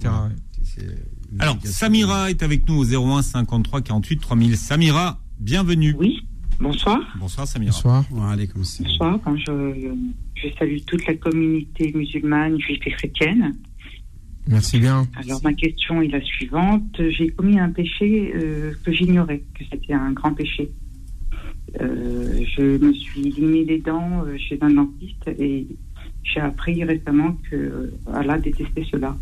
[1.40, 1.58] Alors.
[1.64, 4.58] Samira est avec nous au 01 53 48 3000.
[4.58, 5.96] Samira, bienvenue.
[5.98, 6.20] Oui,
[6.60, 7.00] bonsoir.
[7.20, 7.72] Bonsoir Samira.
[7.72, 8.06] Bonsoir.
[8.12, 8.64] Ouais, allez, comme.
[8.80, 9.20] Bonsoir.
[9.38, 9.94] Je,
[10.36, 13.56] je salue toute la communauté musulmane, juive et chrétienne.
[14.50, 15.08] Merci bien.
[15.16, 17.00] Alors, ma question est la suivante.
[17.10, 20.72] J'ai commis un péché euh, que j'ignorais, que c'était un grand péché.
[21.80, 25.68] Euh, je me suis limé les dents euh, chez un dentiste et
[26.24, 29.16] j'ai appris récemment que Allah détestait cela.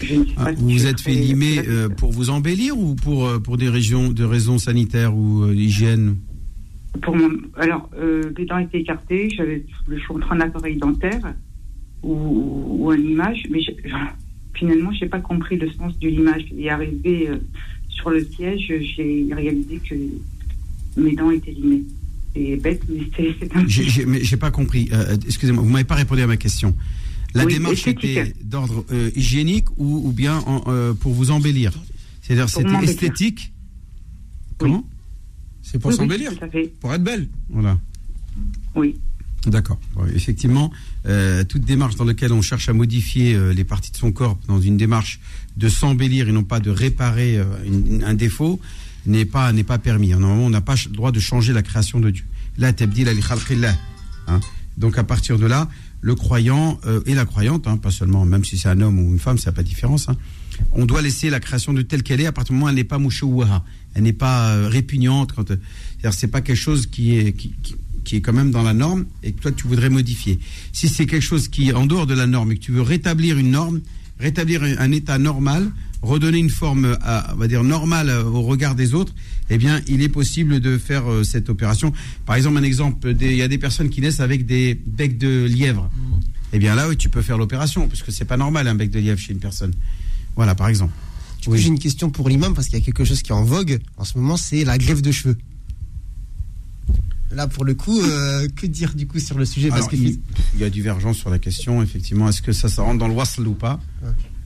[0.00, 2.94] Je ne sais Ah, si vous vous êtes fait limer euh, pour vous embellir ou
[2.94, 6.18] pour, pour des régions, de raisons sanitaires ou d'hygiène?
[7.02, 7.30] Pour mon...
[7.56, 7.90] Alors,
[8.36, 11.34] les dents étaient écartées, j'avais le choix entre un appareil dentaire
[12.02, 13.72] ou, ou un limage, mais je-
[14.54, 16.44] finalement, je n'ai pas compris le sens du limage.
[16.56, 17.36] Et arrivé euh,
[17.88, 19.94] sur le siège, j'ai réalisé que
[21.00, 21.82] mes dents étaient limées.
[22.34, 24.88] C'est bête, mais c'est un J'ai- j'ai- j'ai pas compris.
[24.92, 26.74] Euh, Excusez-moi, vous m'avez pas répondu à ma question.
[27.34, 31.72] La Oui, démarche était d'ordre euh, hygiénique ou, ou bien en, pour vous embellir?
[32.22, 33.52] C'est-à-dire c'était esthétique?
[34.56, 34.84] Comment?
[35.62, 36.46] C'est pour Oui, s'embellir, à
[36.80, 37.28] pour être belle.
[37.50, 37.78] Voilà.
[38.74, 38.96] Oui.
[39.46, 39.78] D'accord.
[40.14, 40.72] Effectivement,
[41.06, 44.38] euh, toute démarche dans laquelle on cherche à modifier euh, les parties de son corps
[44.48, 45.20] dans une démarche
[45.56, 47.44] de s'embellir et non pas de réparer euh,
[48.04, 48.60] un défaut
[49.06, 50.08] n'est pas pas permis.
[50.08, 52.24] Normalement, on n'a pas le droit de changer la création de Dieu.
[52.58, 53.76] La tabdil khalqillah.
[54.26, 54.40] Hein.
[54.76, 55.68] Donc à partir de là,
[56.00, 59.18] le croyant et la croyante, hein, pas seulement, même si c'est un homme ou une
[59.18, 60.08] femme, ça n'a pas de différence.
[60.08, 60.16] hein,
[60.72, 62.74] on doit laisser la création de telle qu'elle est à partir du moment où elle
[62.76, 65.32] n'est pas mouchouaha, elle n'est pas répugnante.
[65.32, 65.52] Quand,
[66.12, 67.54] c'est pas quelque chose qui est qui-
[68.08, 70.38] qui est quand même dans la norme et que toi tu voudrais modifier.
[70.72, 72.80] Si c'est quelque chose qui est en dehors de la norme et que tu veux
[72.80, 73.82] rétablir une norme,
[74.18, 75.70] rétablir un, état normal,
[76.00, 79.14] redonner une forme, à, on va dire normale euh, au regard des autres,
[79.50, 81.92] eh bien il est possible de faire euh, cette opération.
[82.24, 85.44] Par exemple un exemple, il y a des personnes qui naissent avec des becs de
[85.44, 85.90] lièvre.
[86.54, 88.90] Eh bien là oui tu peux faire l'opération parce que c'est pas normal un bec
[88.90, 89.74] de lièvre chez une personne.
[90.34, 90.94] Voilà par exemple.
[91.44, 93.44] Coup, j'ai une question pour l'imam parce qu'il y a quelque chose qui est en
[93.44, 95.36] vogue en ce moment, c'est la greffe de cheveux.
[97.30, 99.68] Là, pour le coup, euh, que dire du coup sur le sujet?
[99.68, 100.18] Parce Alors, que il,
[100.54, 102.28] il y a divergence sur la question, effectivement.
[102.28, 103.80] Est-ce que ça, ça rentre dans le wasl ou pas?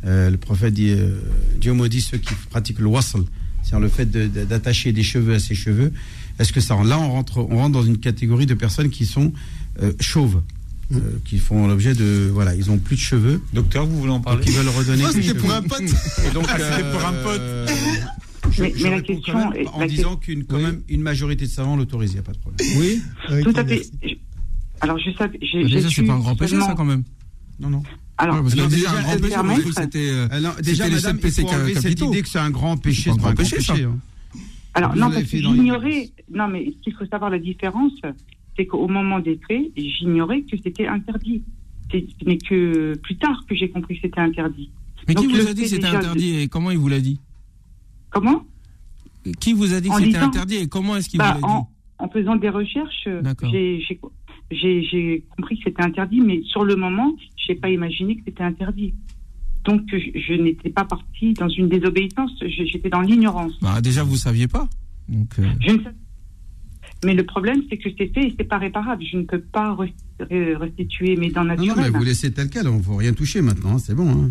[0.04, 1.16] Euh, Le prophète dit euh,
[1.60, 3.22] Dieu maudit ceux qui pratiquent le wasl,
[3.62, 5.92] c'est-à-dire le fait de- de- d'attacher des cheveux à ses cheveux.
[6.40, 6.88] Est-ce que ça rentre?
[6.88, 9.32] Là, on rentre, on rentre dans une catégorie de personnes qui sont
[9.80, 10.42] euh, chauves.
[10.92, 14.20] euh, qui font l'objet de voilà ils ont plus de cheveux docteur vous voulez en
[14.20, 14.44] parler?
[14.44, 15.80] Qui veulent redonner des c'était pour un pote.
[15.80, 17.70] Et donc Ah, c'était pour un pote.
[18.58, 21.00] Mais, je mais la question quand même est- en la disant qu'une quand même une
[21.02, 23.00] majorité de savants l'autorise il n'y a pas de problème Oui.
[23.42, 23.82] Tout à fait.
[24.80, 25.30] Alors, je sais.
[25.40, 27.04] j'ai- Déjà, j'ai c'est pas un grand péché, ça, quand même.
[27.60, 27.82] non non
[28.18, 30.08] Alors, Ouais, parce que Non, déjà, déjà, un grand péché, c'était.
[30.10, 30.28] euh,
[30.60, 33.14] déjà, les madame, il faut enlever cette idée que c'est un grand péché, C'est un
[33.16, 33.74] grand péché, ça.
[33.74, 33.98] hein.
[34.74, 36.10] Alors, Vous non, parce que j'ignorais.
[36.34, 37.92] Non, mais ce qu'il faut savoir la différence,
[38.56, 41.42] c'est qu'au moment des traits, j'ignorais que c'était interdit.
[41.90, 44.70] C'est- Ce n'est que plus tard que j'ai compris que c'était interdit.
[45.06, 47.20] Mais qui vous a dit que c'était de- interdit et comment il vous l'a dit?
[48.12, 48.44] Comment
[49.40, 51.52] Qui vous a dit que c'était interdit et comment est-ce qu'il Bah, vous l'a dit
[51.54, 53.22] en, en faisant des recherches, euh,
[54.50, 58.42] j'ai compris que c'était interdit, mais sur le moment, je n'ai pas imaginé que c'était
[58.44, 58.94] interdit.
[59.64, 63.52] Donc, je, je n'étais pas partie dans une désobéissance, j'étais dans l'ignorance.
[63.62, 64.68] Bah, déjà, vous saviez pas.
[65.08, 65.90] Donc, euh, Je ne sais-
[67.04, 69.02] Mais le problème, c'est que c'est fait et c'est pas réparable.
[69.10, 71.90] Je ne peux pas re- re- restituer mes dents Non, non, naturelles.
[71.92, 74.10] mais vous laissez tel quel, on ne faut rien toucher maintenant, hein, c'est bon.
[74.10, 74.30] hein.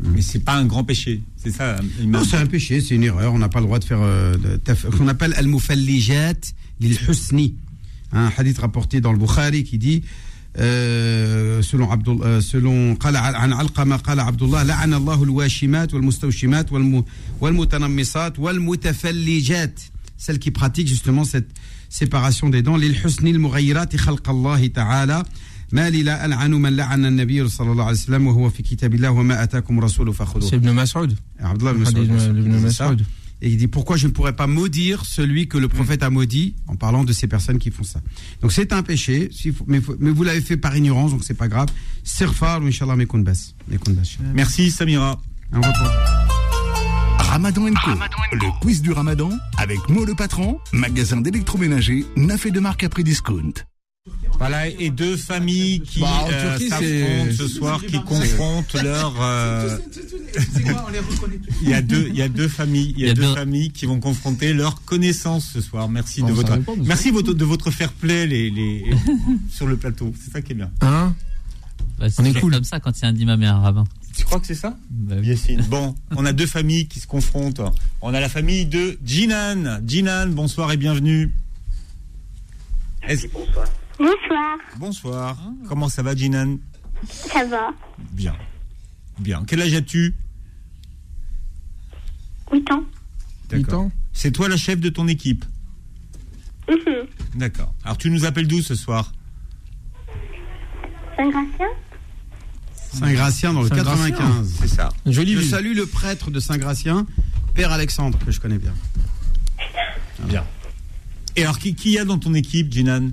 [0.00, 2.12] mais c'est pas un grand péché c'est ça imam.
[2.20, 4.36] Non, c'est un péché, c'est une erreur, on n'a pas le droit de faire euh,
[4.36, 6.34] de taf- qu'on appelle al-mufallijat
[6.80, 7.54] lil husni.
[8.12, 10.02] Un hadith rapporté dans le Bukhari qui dit
[10.58, 16.72] euh, selon Abdul, euh, selon قال عن علقمة قال عبد الله لعن الله الواشمات والمستوشمات
[16.72, 17.04] والم-
[17.40, 19.80] والمتنمصات والمتفلجات
[20.16, 21.48] celles qui pratiquent justement cette
[21.90, 25.22] séparation des dents للحسن المغيرات خلق الله تعالى
[25.72, 29.10] ما لي لا ألعن من لعن النبي صلى الله عليه وسلم وهو في كتاب الله
[29.10, 31.14] وما أتاكم رسول فخذوه c'est Ibn Mas'ud.
[31.40, 32.84] Abdullah ibn Hadith Mas'ud, de Ibn c'est ça.
[32.88, 33.04] Mas'ud.
[33.40, 36.56] Et il dit pourquoi je ne pourrais pas maudire celui que le prophète a maudit
[36.66, 38.00] en parlant de ces personnes qui font ça.
[38.42, 41.22] Donc c'est un péché, s'il faut- mais, faut- mais vous l'avez fait par ignorance, donc
[41.22, 41.68] c'est pas grave.
[42.02, 43.32] Sirfar ou Inch'Allah mekun bas.
[43.70, 44.02] Mekun bas.
[44.34, 45.20] merci Samira
[45.52, 45.88] Un retour.
[47.30, 47.90] Ramadan Co.
[48.32, 53.02] Le quiz du Ramadan avec Mo le patron, magasin d'électroménager, neuf et de marque après
[53.04, 53.52] discount.
[54.37, 59.13] Voilà, et deux familles qui Bah, euh, s'affrontent ce soir, qui confrontent leur.
[59.21, 59.77] euh,
[61.61, 63.13] Il y a deux, il y a deux familles, il y a, Il y a
[63.13, 65.87] deux deux- familles qui vont confronter leurs connaissances ce soir.
[65.87, 68.83] Merci Bon, de votre, répond, merci votre, de votre fair play les, les,
[69.49, 70.13] sur le plateau.
[70.21, 70.71] C'est ça qui est bien.
[70.81, 71.15] Hein
[71.97, 72.51] Bah, c'est On est cool.
[72.51, 73.85] comme ça quand il y a un imam et un rabbin.
[74.17, 75.27] Tu crois que c'est ça Bah oui.
[75.27, 75.61] Yacine.
[75.69, 77.61] Bon, on a deux familles qui se confrontent.
[78.01, 79.79] On a la famille de Jinan.
[79.87, 81.31] Jinan, bonsoir et bienvenue.
[83.07, 83.65] Est-ce- Bonsoir,
[84.77, 85.37] Bonsoir.
[85.67, 86.57] Comment ça va, Jinan
[87.09, 87.71] ça va
[88.11, 88.33] Bien.
[89.19, 89.43] Bien.
[89.45, 90.15] Quel âge as-tu
[92.51, 92.83] 8 ans.
[93.49, 93.89] D'accord.
[94.13, 95.43] C'est toi la chef de ton équipe
[96.69, 97.07] Mhm.
[97.35, 97.73] D'accord.
[97.83, 99.11] Alors tu nous appelles d'où ce soir
[101.17, 101.67] Saint-Gratien
[102.73, 104.11] Saint-Gratien dans le Saint-Gratien.
[104.11, 104.55] 95.
[104.61, 104.89] C'est ça.
[105.05, 105.49] Jolie Je ville.
[105.49, 107.05] salue le prêtre de Saint-Gratien,
[107.53, 108.73] Père Alexandre, que je connais bien.
[110.27, 110.45] Bien.
[111.35, 113.09] Et alors, qui, qui y a dans ton équipe, Jinan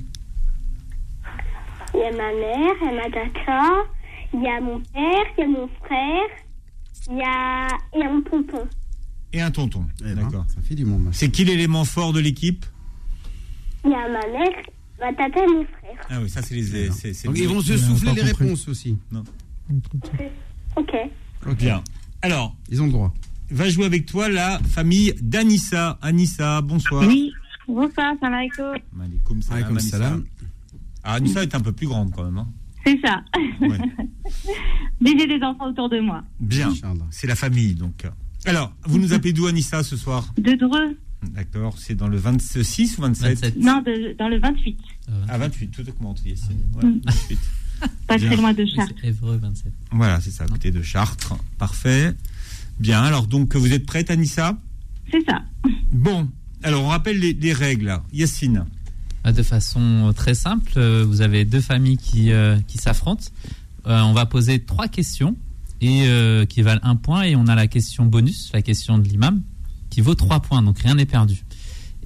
[1.95, 3.62] Il y a ma mère, il y a ma tata,
[4.35, 6.31] il y a mon père, il y a mon frère,
[7.11, 7.67] il y a,
[8.07, 8.69] a mon tonton.
[9.33, 9.87] Et un tonton.
[10.01, 10.45] D'accord.
[10.49, 11.09] Ça fait du monde.
[11.12, 12.65] C'est qui l'élément fort de l'équipe?
[13.85, 14.57] Il y a ma mère,
[15.01, 16.07] ma tata et mon frère.
[16.11, 16.91] Ah oui, ça, c'est les.
[16.91, 18.99] c'est Donc, les- ils vont se souffler les réponses aussi.
[19.11, 19.25] Non.
[20.77, 20.93] Ok.
[21.59, 21.83] Bien.
[22.23, 22.55] Alors.
[22.71, 23.12] Ils ont le droit.
[23.51, 25.99] Va jouer avec toi la famille d'Anissa.
[26.03, 27.05] Anissa, bonsoir.
[27.07, 27.33] Oui,
[27.67, 29.41] bonsoir, salam alaikum.
[29.67, 29.91] Anissa.
[29.99, 30.25] salam.
[31.05, 32.39] Ah, Anissa est un peu plus grande quand même.
[32.39, 32.48] hein.
[32.86, 33.22] C'est ça.
[33.60, 33.78] Ouais.
[35.01, 36.22] Mais j'ai des enfants autour de moi.
[36.40, 36.72] Bien.
[37.10, 38.06] C'est la famille, donc.
[38.47, 40.32] Alors, vous nous appelez d'où, Anissa, ce soir?
[40.39, 40.97] De Dreux.
[41.35, 41.74] D'accord.
[41.78, 44.78] C'est dans le 26 ou 27, Non, de- dans le 28.
[45.28, 46.56] Ah, 28, tout augmente, Yacine.
[46.74, 47.01] Ouais, Mm.
[47.05, 47.39] 28.
[48.06, 48.28] Pas Bien.
[48.28, 49.05] très loin de Chartres.
[49.05, 49.72] Évreux 27.
[49.93, 51.35] Voilà, c'est ça, à côté de Chartres.
[51.59, 52.14] Parfait.
[52.78, 54.59] Bien, alors donc vous êtes prête, Anissa?
[55.10, 55.43] C'est ça.
[55.93, 56.28] Bon,
[56.62, 57.98] alors on rappelle les, les règles.
[58.12, 58.64] Yacine.
[59.26, 63.26] Euh, De façon très simple, euh, vous avez deux familles qui, euh, qui s'affrontent.
[63.86, 65.36] Euh, on va poser trois questions
[65.80, 69.09] et euh, qui valent un point et on a la question bonus, la question de
[69.09, 69.42] l'imam,
[69.88, 71.42] qui vaut trois points, donc rien n'est perdu.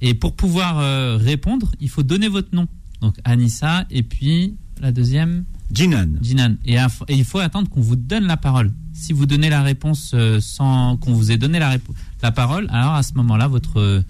[0.01, 2.67] Et pour pouvoir euh, répondre, il faut donner votre nom.
[3.01, 6.07] Donc Anissa et puis la deuxième Jinan.
[6.21, 6.55] Jinan.
[6.65, 6.77] Et,
[7.09, 8.71] il faut attendre qu'on vous donne la parole.
[8.93, 13.03] Si vous donnez la réponse euh, sans qu'on vous ait donné la, parole, alors à
[13.03, 14.03] ce moment-là, votre,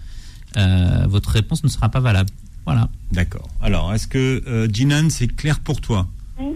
[0.58, 2.30] euh, votre réponse ne sera pas valable.
[2.66, 2.90] Voilà.
[3.12, 3.48] D'accord.
[3.62, 6.08] Alors, est-ce que euh, Jinan, c'est clair pour toi?
[6.40, 6.56] Oui.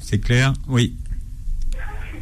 [0.00, 0.52] C'est clair?
[0.68, 0.94] Oui.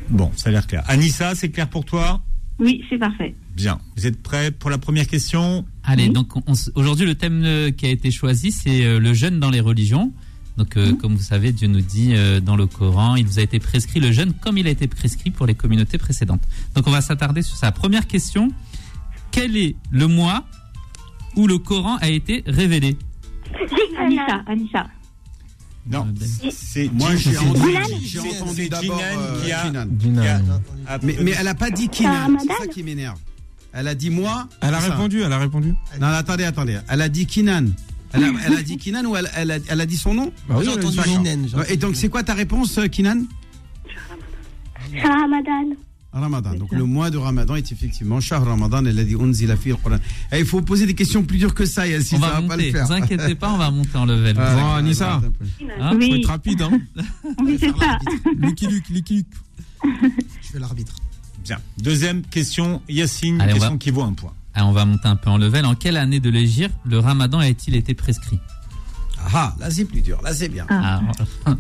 [0.09, 0.83] Bon, ça a l'air clair.
[0.89, 2.23] Anissa, c'est clair pour toi?
[2.59, 3.35] Oui, c'est parfait.
[3.55, 3.81] Bien.
[3.97, 5.65] Vous êtes prêts pour la première question?
[5.83, 6.33] Allez, donc
[6.75, 10.13] aujourd'hui le thème euh, qui a été choisi, c'est euh, le jeûne dans les religions.
[10.57, 13.43] Donc, euh, comme vous savez, Dieu nous dit euh, dans le Coran, il vous a
[13.43, 16.43] été prescrit le jeûne comme il a été prescrit pour les communautés précédentes.
[16.75, 18.53] Donc, on va s'attarder sur sa première question.
[19.33, 20.45] Quel est le mois
[21.37, 22.97] où le Coran a été révélé
[23.99, 24.87] Anissa, Anissa.
[25.91, 26.07] Non,
[26.51, 29.87] c'est Moi, j'ai c'est- entendu, c'est- j'ai entendu Jinan d'abord euh, qui a- Jinan.
[29.99, 33.19] qui a- a- Mais, mais elle a pas dit Kinan, c'est ça qui m'énerve.
[33.73, 34.49] Elle a dit moi.
[34.63, 34.93] Elle a ça.
[34.95, 35.75] répondu, elle a répondu.
[36.01, 36.79] Non, attendez, attendez.
[36.89, 37.67] Elle a dit Kinan.
[38.13, 40.33] Elle a, elle a dit Kinan ou elle, elle a, elle a dit son nom?
[40.49, 40.97] Bah oui, J'ai elle a entendu
[41.49, 43.25] j'ai Ouais, Et donc, c'est quoi ta réponse, euh, Kinan?
[44.91, 45.75] C'est Ramadan.
[46.21, 46.55] Ramadan.
[46.55, 48.85] Donc, le mois de Ramadan est effectivement Shahr Ramadan.
[48.87, 49.99] Elle a dit Unzila fi al-Quran.
[50.33, 52.19] Et il faut poser des questions plus dures que ça, Yassine.
[52.19, 52.79] On ça va va pas le monter.
[52.81, 54.37] Ne vous inquiétez pas, on va monter en level.
[54.39, 55.21] Ah, Bon, d'accord, Anissa.
[55.81, 56.81] Hein Faut Oui, être rapide, hein.
[57.45, 57.99] oui c'est ça.
[58.39, 59.27] Lucky Luke, Lucky Luke.
[60.43, 60.95] Je fais l'arbitre.
[61.45, 61.59] Bien.
[61.83, 64.33] Deuxième question, Yacine, Allez, on question va- qui vaut un point.
[64.55, 65.67] Ah, on va monter un peu en level.
[65.67, 68.39] En quelle année de l'Égir le ramadan a-t-il été prescrit?
[69.35, 70.21] Ah, là, c'est plus dur.
[70.23, 70.65] Là, c'est bien.
[70.69, 71.01] Ah,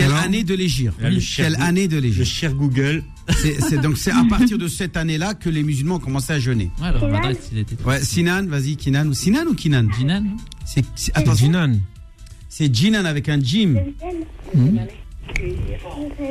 [0.00, 3.02] Quelle Alors année de l'Égir le Quelle année de Le l'Égir cher Google.
[3.28, 6.38] C'est- c'est- Donc, c'est à partir de cette année-là que les musulmans ont commencé à
[6.40, 6.70] jeûner.
[6.82, 7.32] ouais, le ramadan
[7.84, 9.06] Ouais, Sinan, vas-y, Kinan.
[9.08, 10.24] Ou Sinan ou Kinan Jinan
[10.64, 11.74] C'est c'est- Attends, Jinan.
[12.48, 13.74] c'est Jinan avec un Jim.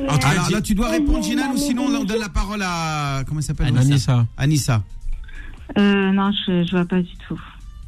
[0.09, 3.23] Entre Alors Ji- là, tu dois répondre Jinan ou sinon on donne la parole à.
[3.27, 4.27] Comment elle s'appelle Anissa.
[4.37, 4.83] Anissa.
[5.77, 7.39] Euh, non, je, je vois pas du tout.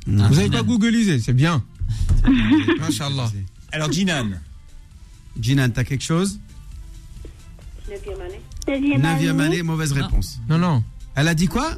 [0.08, 0.28] Non.
[0.30, 1.64] Vous avez pas googlisé, c'est bien.
[2.80, 3.30] Masha'Allah.
[3.72, 4.28] Alors, Jinan.
[5.40, 6.40] Jinan, t'as quelque chose
[8.68, 9.46] Neuvième Neuvième année.
[9.56, 10.40] année, mauvaise réponse.
[10.50, 10.84] Non, non.
[11.16, 11.72] Elle a dit quoi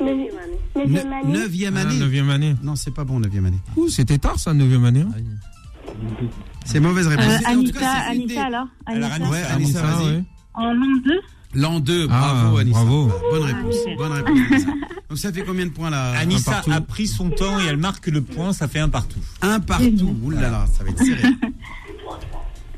[0.00, 0.34] Neuvième
[0.76, 1.32] Ne- année.
[1.38, 1.98] Neuvième Ah, année.
[1.98, 2.54] neuvième année.
[2.62, 3.58] Non, c'est pas bon, neuvième année.
[3.76, 5.00] Ouh, c'était tard ça, neuvième année.
[5.02, 5.12] hein.
[5.88, 5.90] Ah.
[6.64, 7.26] C'est mauvaise réponse.
[7.26, 9.30] Euh, C'est- en tout cas, Anissa, c'est une des- Anissa alors Alors, Anissa.
[9.30, 10.06] Ouais, Anissa, Anissa, Ah, vas-y.
[10.16, 10.24] ouais.
[10.54, 11.20] En l'an 2
[11.54, 12.78] L'an 2, Ah, bravo Anissa.
[12.80, 13.12] bravo.
[13.30, 13.74] Bonne réponse.
[13.96, 14.38] Bonne réponse.
[14.52, 14.66] Anissa.
[15.08, 18.08] Donc ça fait combien de points là Anissa a pris son temps et elle marque
[18.08, 19.20] le point, ça fait un partout.
[19.40, 20.14] Un partout.
[20.22, 21.22] Ouh là là, ça va être serré.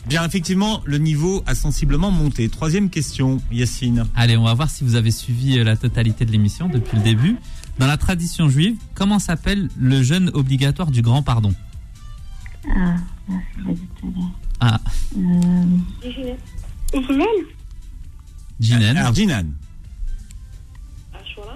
[0.09, 2.49] Bien, effectivement, le niveau a sensiblement monté.
[2.49, 4.07] Troisième question, Yacine.
[4.17, 7.03] Allez, on va voir si vous avez suivi euh, la totalité de l'émission depuis le
[7.03, 7.37] début.
[7.79, 11.53] Dans la tradition juive, comment s'appelle le jeûne obligatoire du grand pardon?
[12.75, 12.97] Ah.
[14.61, 14.81] Ah,
[15.17, 15.65] Euh,
[18.61, 18.97] Jinan.
[18.97, 19.45] Alors, Jinan.
[21.13, 21.55] Ashura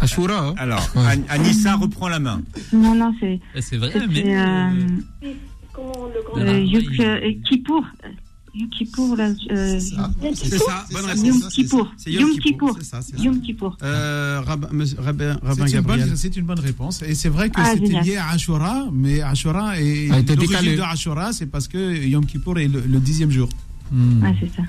[0.00, 0.48] Ashura.
[0.48, 0.54] hein.
[0.56, 1.20] Alors, Ouais.
[1.28, 2.40] Anissa reprend la main.
[2.72, 3.38] non, non, c'est.
[3.60, 4.24] C'est vrai, mais.
[4.36, 4.70] euh,
[7.48, 7.84] Kippour.
[8.54, 9.28] Yom Kippour, là.
[9.52, 10.10] Euh, ça.
[10.34, 11.54] C'est ça, bonne Yom réponse.
[11.54, 11.94] Kippour.
[12.06, 12.78] Yom Kippour.
[13.18, 13.76] Yom Kippour.
[13.80, 14.68] Rabbin,
[15.54, 16.08] C'est une, Gabriel.
[16.08, 17.02] bonne, c'est une bonne réponse.
[17.02, 21.32] Et c'est vrai que Ah, c'était lié à Ashura, mais Ashura été l'origine de Ashura,
[21.32, 23.48] c'est parce que Yom Kippour est le, le dixième jour.
[23.92, 24.22] Hmm.
[24.24, 24.62] Ah, c'est ça.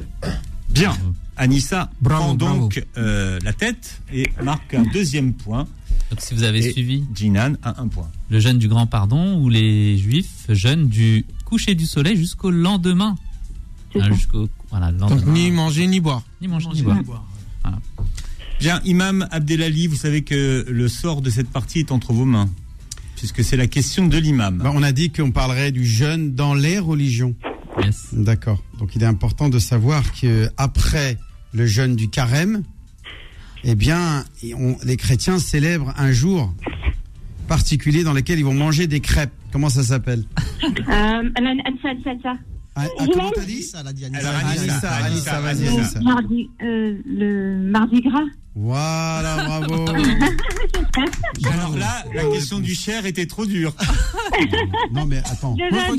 [0.70, 0.96] Bien.
[1.36, 2.60] Anissa Bravo, prend bravo.
[2.60, 5.66] donc euh, la tête et marque un deuxième point.
[6.12, 8.10] Donc, si vous avez Et suivi Jinan a un point.
[8.30, 13.16] Le jeûne du grand pardon, où les juifs jeûnent du coucher du soleil jusqu'au lendemain.
[13.96, 16.22] Hein, jusqu'au voilà, Donc ni manger ni boire.
[16.42, 17.24] ni manger ni boire.
[18.60, 22.50] Bien, Imam Abdelali, vous savez que le sort de cette partie est entre vos mains,
[23.16, 24.58] puisque c'est la question de l'imam.
[24.58, 27.36] Bah, on a dit qu'on parlerait du jeûne dans les religions.
[28.12, 28.62] D'accord.
[28.78, 31.18] Donc il est important de savoir que après
[31.54, 32.64] le jeûne du carême,
[33.64, 34.26] eh bien,
[34.58, 36.54] on- les chrétiens célèbrent un jour
[37.50, 39.34] particulier dans lesquels ils vont manger des crêpes.
[39.52, 40.24] Comment ça s'appelle
[42.76, 48.00] ah, ah, comment t'as dit ça, la Diane Anissa, Anissa, Anissa, Mardi, euh, le mardi
[48.00, 48.24] gras.
[48.56, 49.86] Voilà, bravo.
[51.52, 53.74] Alors là, la question du cher était trop dure.
[54.94, 55.98] non mais attends, Moi, je crois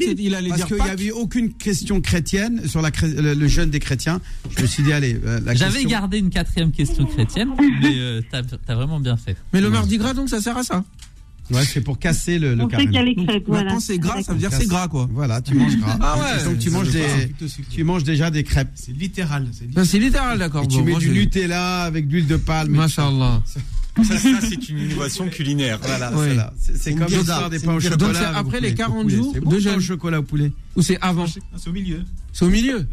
[0.48, 4.20] parce qu'il n'y avait aucune question chrétienne sur le, jeûne des chrétiens.
[4.56, 5.18] Je me suis dit allez.
[5.24, 9.36] Euh, J'avais gardé une quatrième question chrétienne, mais euh, t'as vraiment bien fait.
[9.52, 10.84] Mais le mardi gras donc ça sert à ça
[11.52, 12.88] Ouais, c'est pour casser le, le Donc, crêpes,
[13.46, 13.64] voilà.
[13.64, 15.08] Maintenant, c'est gras, ça veut dire c'est gras, quoi.
[15.12, 15.98] Voilà, tu manges gras.
[16.00, 17.32] Ah ouais, Donc tu manges le des,
[17.70, 18.70] tu manges déjà des crêpes.
[18.74, 19.48] C'est littéral.
[19.52, 19.86] C'est littéral.
[19.86, 20.64] C'est littéral, d'accord.
[20.64, 22.72] Et tu Bon, mets moi, du Nutella avec de l'huile de palme.
[22.74, 23.42] Masha'Allah.
[24.04, 25.78] Ça, ça, c'est une innovation culinaire.
[25.82, 26.36] Voilà, Ouais.
[26.58, 27.96] c'est comme l'histoire des c'est pains au chocolat.
[27.96, 28.74] Donc, c'est après les poulet.
[28.74, 29.16] 40 Au poulet.
[29.16, 29.74] jours C'est de bon, pain jeûne.
[29.74, 30.52] au chocolat au poulet.
[30.76, 32.04] Ou c'est avant Ah, c'est au milieu.
[32.32, 32.86] C'est au milieu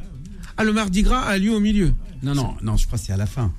[0.57, 1.93] Ah, le mardi gras a lieu au milieu.
[2.23, 3.53] Non, non, non, je crois que c'est à la fin.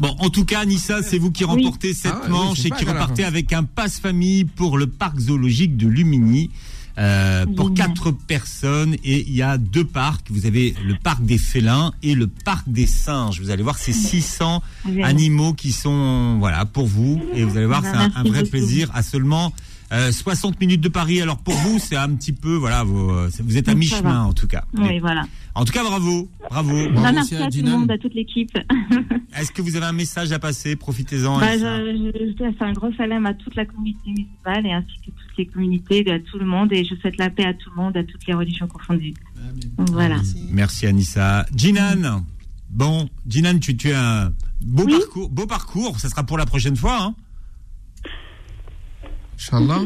[0.00, 2.70] Bon, en tout cas, Nissa, c'est vous qui remportez cette Ah oui, manche c'est et
[2.72, 6.50] qui repartez avec un passe-famille pour le parc zoologique de Lumini.
[6.96, 7.88] euh, pour Génial.
[7.88, 10.26] quatre personnes et il y a deux parcs.
[10.30, 13.40] Vous avez le parc des félins et le parc des singes.
[13.40, 15.04] Vous allez voir ces 600 Génial.
[15.10, 19.02] animaux qui sont voilà pour vous et vous allez voir c'est un, vrai plaisir à
[19.02, 19.52] seulement
[19.92, 21.20] euh, 60 minutes de Paris.
[21.20, 24.32] Alors pour vous c'est un petit peu voilà vous, euh, vous êtes à mi-chemin en
[24.32, 24.64] tout cas.
[24.74, 25.22] Oui, voilà.
[25.54, 26.72] En tout cas bravo bravo.
[26.90, 28.56] Bravo Bah, aussi merci à à tout le monde, à toute l'équipe.
[29.36, 30.76] Est-ce que vous avez un message à passer?
[30.76, 31.38] Profitez-en.
[31.38, 31.58] Bah, je,
[32.14, 35.38] je, je fais un gros salam à toute la communauté musulmane et ainsi que toutes
[35.38, 36.72] les communautés, à tout le monde.
[36.72, 39.14] Et je souhaite la paix à tout le monde, à toutes les religions confondues.
[39.76, 40.16] Donc, voilà.
[40.50, 41.46] Merci Anissa.
[41.54, 42.24] Jinan.
[42.70, 44.92] Bon, Jinan, tu, tu as un beau Oui.
[44.98, 45.28] parcours.
[45.30, 45.98] Beau parcours.
[46.00, 46.98] Ça sera pour la prochaine fois.
[47.02, 47.14] Hein
[49.36, 49.80] Inch'Allah.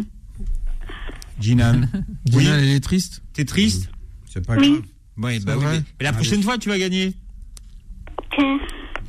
[1.41, 1.83] Jinan.
[2.33, 2.45] oui.
[2.45, 3.23] Dina, elle est triste.
[3.33, 3.91] T'es triste
[4.27, 4.71] C'est pas Oui.
[4.71, 4.83] grave.
[5.21, 5.65] Oui, bah oui.
[5.65, 7.13] Mais, mais la prochaine fois, tu vas gagner.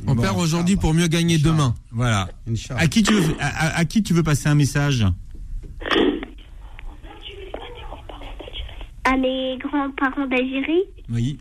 [0.07, 1.75] On Bon, perd aujourd'hui pour mieux gagner demain.
[1.91, 2.29] Voilà.
[2.49, 2.81] Inch'Allah.
[2.81, 5.05] À qui tu veux, à, à- à qui tu veux passer un message?
[9.03, 11.37] À mes grands-parents d'Algérie Oui.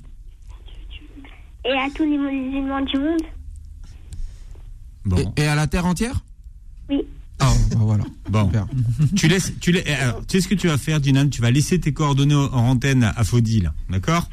[1.65, 3.20] et à tous les musulmans du monde.
[5.05, 5.33] Bon.
[5.37, 6.20] Et, et à la terre entière?
[6.89, 7.03] Oui.
[7.40, 8.05] Ah, bah voilà.
[8.31, 8.47] Bon.
[8.47, 8.66] Super.
[9.15, 11.28] tu laisses, tu laisses, alors, tu sais ce que tu vas faire, Jinan?
[11.28, 14.28] Tu vas laisser tes coordonnées en antenne à Faudil, d'accord?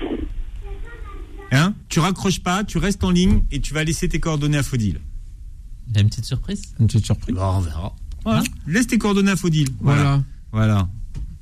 [1.52, 1.74] Hein?
[1.90, 5.00] Tu raccroches pas, tu restes en ligne et tu vas laisser tes coordonnées à Faudil.
[5.90, 6.74] Il y a une petite surprise?
[6.80, 7.36] Une petite surprise.
[7.36, 7.96] Bon, on verra.
[8.24, 8.44] Voilà.
[8.66, 9.68] Laisse tes coordonnées à Faudil.
[9.80, 10.02] Voilà.
[10.02, 10.24] Voilà.
[10.52, 10.90] Voilà.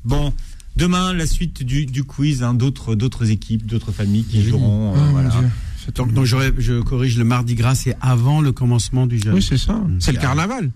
[0.03, 0.33] Bon.
[0.75, 4.95] Demain, la suite du, du quiz, hein, d'autres, d'autres équipes, d'autres familles qui joueront.
[4.95, 5.29] euh, mon voilà.
[5.29, 5.49] Dieu.
[5.95, 9.33] Donc, donc je corrige le mardi gras, c'est avant le commencement du jeûne.
[9.35, 9.73] Oui, c'est ça.
[9.73, 9.97] Mm.
[9.99, 10.71] C'est le carnaval.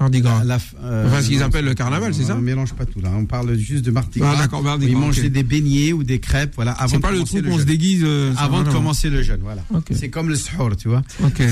[0.00, 0.42] Mardi gras.
[0.44, 3.00] La f- euh, Enfin, ce qu'ils appellent le carnaval, c'est ça On mélange pas tout
[3.00, 3.10] là.
[3.14, 4.36] On parle juste de mardi Ah, gras.
[4.38, 6.72] d'accord, mardi où Ils gras, mangent des beignets ou des crêpes, voilà.
[6.72, 8.00] Avant C'est pas le truc où on se déguise.
[8.04, 9.62] euh, Avant va, de commencer le jeûne, voilà.
[9.90, 11.02] C'est comme le sahur, tu vois.
[11.22, 11.42] Ok.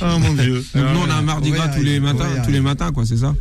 [0.00, 0.64] Oh mon Dieu.
[0.74, 3.18] Donc nous, on a un mardi gras tous les matins, tous les matins, quoi, c'est
[3.18, 3.34] ça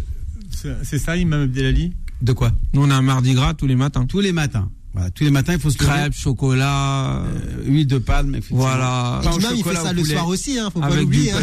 [0.51, 3.75] C'est c'est ça, Imam Abdelali De quoi Nous, on a un mardi gras tous les
[3.75, 4.05] matins.
[4.05, 4.69] Tous les matins.
[4.95, 5.89] Voilà, tous les matins, il faut se lever.
[5.91, 9.19] Crêpes, chocolat, Euh, huile de palme, voilà.
[9.21, 11.31] Pain au Imam, il fait ça le soir aussi, hein, faut pas Avec du, l'oublier.
[11.33, 11.39] hein.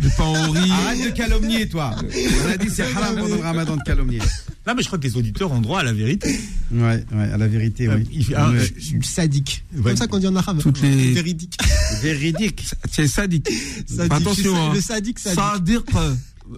[0.00, 0.70] du pain au riz.
[0.72, 1.94] Arrête de calomnier, toi.
[1.96, 4.18] On a dit c'est haram pendant le ramadan de calomnier.
[4.66, 6.36] Non, mais je crois que les auditeurs ont droit à la vérité.
[6.72, 8.08] Ouais, ouais, à la vérité, oui.
[8.12, 9.62] Il fait- ah, je- Je suis sadique.
[9.72, 9.84] C'est Ouais.
[9.84, 10.58] comme ça qu'on dit en arabe.
[10.60, 11.58] Toutes les- Véridique.
[12.02, 12.66] Véridique.
[12.90, 13.48] C'est sadique.
[13.86, 14.72] Sadique, Attention, hein.
[14.74, 15.40] Le sadique, sadique.
[15.40, 15.96] Sadique.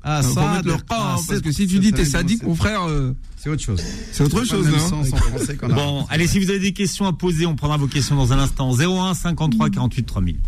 [0.02, 1.97] Ah, ça, mettre le de- pas, ah, hein, c'est- parce que si tu dis ça
[1.97, 3.82] t'es sadique, mon frère, euh, C'est autre chose.
[4.12, 4.78] c'est autre chose, hein.
[4.78, 5.85] sens en français qu'en arabe.
[5.85, 8.39] Bon, allez, si vous avez des questions à poser, on prendra vos questions dans un
[8.39, 8.73] instant.
[8.73, 10.39] 01 53 48 3000.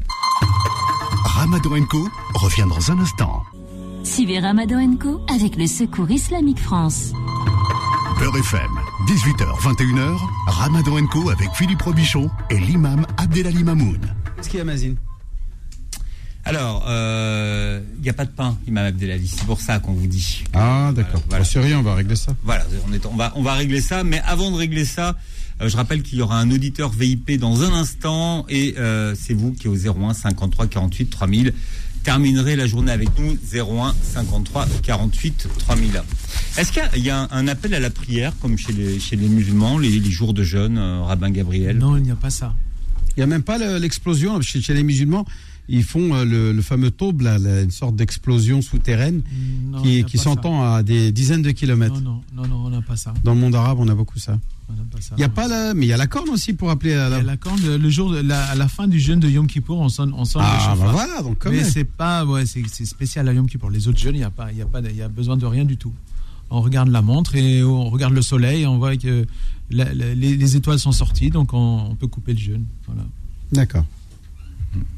[1.25, 3.43] Ramadan Co revient dans un instant.
[4.05, 7.13] Suivez Ramadan Co avec le Secours Islamique France.
[8.19, 8.71] Beurre FM,
[9.09, 13.99] 18h, 21h, Ramadan Co avec Philippe Robichon et l'imam Abdelali Mamoun.
[14.37, 14.97] Qu'est-ce qu'il y a, Mazine?
[16.45, 19.29] Alors, il n'y a pas de pain, Imam Abdelali.
[19.29, 20.45] C'est pour ça qu'on vous dit.
[20.53, 21.23] Ah, d'accord.
[21.29, 21.43] Voilà.
[21.45, 22.35] Bah, C'est rien, on va régler ça.
[22.45, 24.05] Voilà, on, est, on, va, on va régler ça.
[24.05, 25.17] Mais avant de régler ça,
[25.63, 28.45] euh, je rappelle qu'il y aura un auditeur VIP dans un instant.
[28.49, 31.55] Et euh, c'est vous qui, au 01 53 48 3000,
[32.03, 33.39] terminerez la journée avec nous.
[33.53, 36.03] 01 53 48 3000.
[36.59, 39.01] Est-ce qu'il y a, il y a un, appel à la prière, comme chez les,
[39.01, 41.79] chez les musulmans, les, les jours de jeûne, euh, Rabbin Gabriel?
[41.79, 42.55] Non, il n'y a pas ça.
[43.17, 45.25] Il n'y a même pas le- l'explosion chez, chez les musulmans.
[45.69, 49.23] Ils font euh, le, le fameux taube, là, une sorte d'explosion souterraine
[49.71, 52.01] Non, qui, s'entend à des dizaines de kilomètres.
[52.01, 53.15] Non, non, non, non, on n'a pas ça.
[53.25, 54.39] Dans le monde arabe, on a beaucoup ça.
[54.69, 55.15] On n'a pas ça.
[55.17, 57.09] Il y a pas la, mais il y a la corne aussi pour appeler à
[57.09, 57.17] la.
[57.17, 59.89] a la corne, le jour, la- à la fin du jeûne de Yom Kippour, on
[59.89, 63.33] sonne, on sonne Ah, bah voilà, donc quand Mais c'est pas, ouais, c'est spécial à
[63.33, 63.71] Yom Kippour.
[63.71, 65.37] Les autres jeûnes, il y a pas, il y a pas, il y a besoin
[65.37, 65.93] de rien du tout.
[66.51, 69.27] On regarde la montre et on regarde le soleil, et on voit que
[69.71, 72.65] la- la- les, les étoiles sont sorties, donc on, on peut couper le jeûne.
[72.87, 73.03] Voilà.
[73.53, 73.85] D'accord.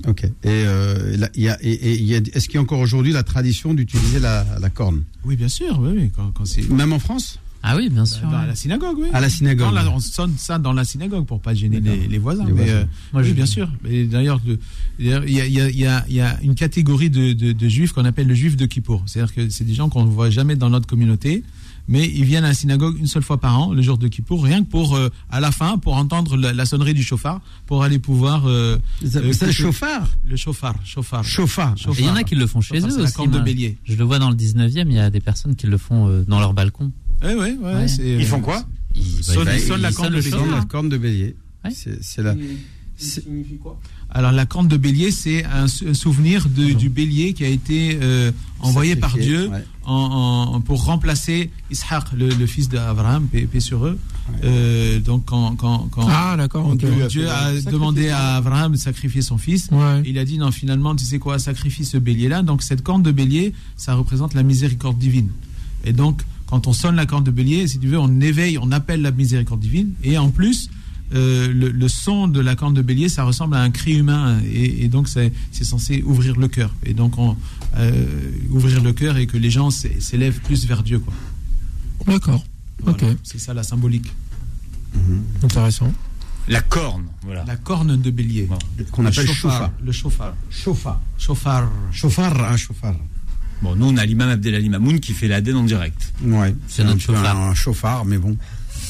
[0.06, 0.24] Ok.
[0.24, 2.80] Et, euh, là, y a, et, et il y a- est-ce qu'il y a encore
[2.80, 5.02] aujourd'hui la tradition d'utiliser la, la corne?
[5.24, 6.68] Oui, bien sûr, oui, oui, quand, quand c'est.
[6.70, 7.38] Même en France?
[7.68, 8.28] Ah oui, bien sûr.
[8.28, 8.46] Dans ouais.
[8.46, 9.08] la synagogue, oui.
[9.12, 9.66] À la synagogue.
[9.66, 12.44] Quand là, on sonne ça dans la synagogue pour pas gêner les, les voisins.
[12.44, 12.72] Les mais, voisins.
[12.78, 13.68] euh, Moi, oui, je- bien sûr.
[13.82, 14.40] D'ailleurs,
[15.00, 17.32] il y a, il y a- il y a- il y a une catégorie de,
[17.32, 19.02] de- de juifs qu'on appelle le juif de Kippour.
[19.06, 21.42] C'est-à-dire que c'est des gens qu'on ne voit jamais dans notre communauté,
[21.88, 24.42] mais ils viennent à la synagogue une seule fois par an, le jour de Kippour,
[24.44, 27.82] rien que pour, euh, à la fin, pour entendre la, la sonnerie du chauffard, pour
[27.84, 28.46] aller pouvoir.
[28.46, 31.24] euh, Ça- euh, C'est le chauffard Le chauffard, chauffard.
[31.24, 31.74] Chauffard.
[31.98, 33.14] Et il y en a qui le font chez Chauffard, eux c'est la aussi.
[33.14, 33.76] corne de bélier.
[33.84, 36.24] Je le vois dans le 19e, il y a des personnes qui le font euh,
[36.26, 36.92] dans leur balcon.
[37.22, 37.74] Ouais, ouais, ouais.
[37.74, 37.88] Ouais.
[37.88, 38.64] c'est, euh, Ils font quoi
[38.94, 40.30] Ils, Sonne- bah, ils- sonne la ils corne sonnent de bélier.
[40.38, 40.58] chauffard.
[40.58, 41.36] la corne de bélier.
[44.10, 47.48] Alors la corne de bélier, c'est un, sou- un souvenir de- du bélier qui a
[47.48, 48.30] été euh,
[48.60, 49.64] envoyé par Dieu ouais.
[49.84, 53.98] en, en- pour remplacer Ishaq, le, le fils d'Abraham, paix, paix sur eux.
[54.44, 56.36] Euh, donc quand, quand, quand Ah.
[56.76, 60.02] Dieu, Dieu a demandé à Abraham de sacrifier son fils, Ouais.
[60.06, 62.42] il a dit non finalement tu sais quoi sacrifie ce bélier là.
[62.42, 65.28] Donc cette corne de bélier, ça représente la miséricorde divine.
[65.84, 68.70] Et donc quand on sonne la corne de bélier, si tu veux, on éveille, on
[68.72, 69.90] appelle la miséricorde divine.
[70.04, 70.70] Et en plus,
[71.14, 74.40] euh, le, le son de la corne de bélier, ça ressemble à un cri humain,
[74.44, 75.32] et, et donc c'est
[75.64, 76.74] censé ouvrir le cœur.
[76.84, 77.36] Et donc on,
[77.76, 78.06] euh,
[78.50, 81.00] ouvrir le cœur et que les gens s'é- s'élèvent plus vers Dieu.
[82.06, 82.44] D'accord.
[82.82, 82.98] Voilà.
[83.10, 83.16] Ok.
[83.22, 84.12] C'est ça la symbolique.
[85.42, 85.92] Intéressant.
[86.48, 87.44] La corne, voilà.
[87.46, 88.42] La corne de bélier.
[88.44, 88.58] Bon.
[88.92, 89.34] Qu'on Le appelle chauffard.
[89.52, 89.72] chauffard.
[89.84, 90.34] Le chauffard.
[90.48, 91.00] Chauffard.
[91.18, 91.70] Chauffard.
[91.90, 92.94] Chauffard, un chauffard.
[93.62, 96.12] Bon, nous, on a l'imam Abdelali Mamoun qui fait l'Aden en direct.
[96.22, 97.36] Ouais, c'est un, notre peu chauffard.
[97.36, 98.36] un chauffard, mais bon.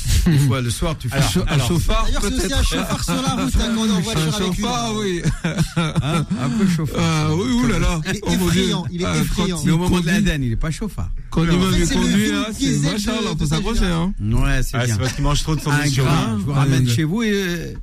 [0.26, 2.58] Des fois, le soir, tu fais Alors, Un alors, chauffard, D'ailleurs, c'est aussi peut-être.
[2.58, 4.62] un chauffard sur la route hein, quand on est en Un voiture avec lui.
[4.62, 5.22] chauffard, oui.
[5.76, 7.00] hein, un peu chauffard.
[7.04, 8.00] Ah oui, oulala.
[8.06, 9.60] Il est Oh effrayant, il est Ah, effrayant.
[9.64, 11.10] Mais au moment de l'Aden, il est pas chauffard.
[11.30, 11.50] Quand il
[11.86, 14.12] c'est le conduit, Vin là, c'est machin, là, faut sa s'approcher, hein.
[14.20, 14.96] Ouais, c'est ah, c'est bien.
[14.98, 17.30] parce qu'il mange trop de Un sandwich sur je vous ramène chez vous et.
[17.32, 17.74] euh,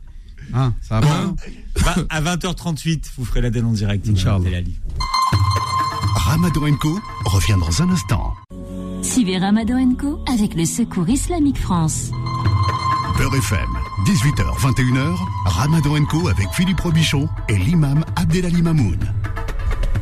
[0.54, 1.36] Hein, ça va Hein
[1.76, 4.06] pas Bah, à 20h38, vous ferez l'Aden en direct.
[4.06, 4.60] imam Inch'Allah.
[6.16, 8.34] Ramadan Co revient dans un instant.
[9.04, 12.12] Suivez Ramadan Co avec le Secours Islamique France.
[13.18, 13.68] Beurre FM,
[14.06, 18.98] 18h, 21h, Ramadan Co avec Philippe Robichon et l'imam Abdelali Mamoun.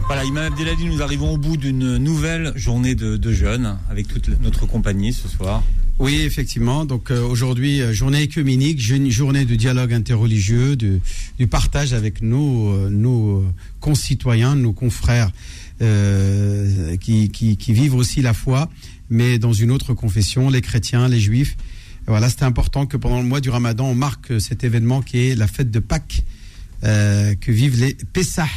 [0.06, 4.30] Voilà, Imam Abdelali, nous arrivons au bout d'une nouvelle journée de, de jeûne avec toute
[4.40, 5.64] notre compagnie ce soir.
[6.02, 6.86] Oui, effectivement.
[6.86, 10.99] Donc euh, aujourd'hui, euh, journée écuménique, journée de dialogue interreligieux, du
[11.48, 13.44] partage avec nos, euh, nos
[13.80, 15.32] concitoyens, nos confrères
[15.82, 18.70] euh, qui, qui, qui vivent aussi la foi,
[19.10, 21.58] mais dans une autre confession, les chrétiens, les juifs.
[22.08, 25.36] Voilà, c'était important que pendant le mois du Ramadan, on marque cet événement qui est
[25.36, 26.24] la fête de Pâques
[26.84, 28.48] euh, que vivent les Pessah,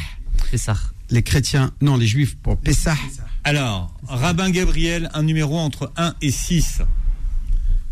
[0.49, 0.75] C'est ça.
[1.11, 2.97] les chrétiens, non, les juifs pour Pessah.
[3.43, 6.81] Alors, Rabbin Gabriel, un numéro entre 1 et 6.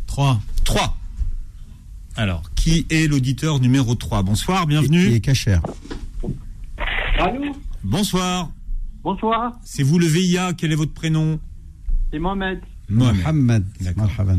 [0.08, 0.42] 3.
[0.64, 0.98] 3.
[2.16, 5.08] Alors, qui est l'auditeur numéro 3 Bonsoir, qui bienvenue.
[5.14, 5.62] est cachère.
[7.20, 7.56] Allô?
[7.84, 8.50] Bonsoir.
[9.04, 11.40] Bonsoir, C'est vous le VIA, quel est votre prénom
[12.12, 13.64] c'est Mohamed Mohamed.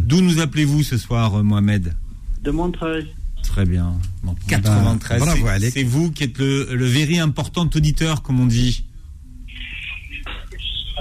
[0.07, 1.95] D'où nous appelez-vous ce soir, euh, Mohamed
[2.43, 3.13] de Montreuil.
[3.43, 3.95] Très bien.
[4.23, 5.19] Donc 93.
[5.21, 8.85] Ben, bravo, c'est- vous qui êtes le, le very important auditeur, comme on dit.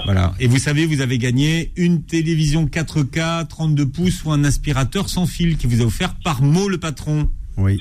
[0.04, 0.34] Voilà.
[0.40, 5.26] Et vous savez, vous avez gagné une télévision 4K 32 pouces ou un aspirateur sans
[5.26, 7.30] fil qui vous est offert par Mo le patron.
[7.56, 7.80] Oui.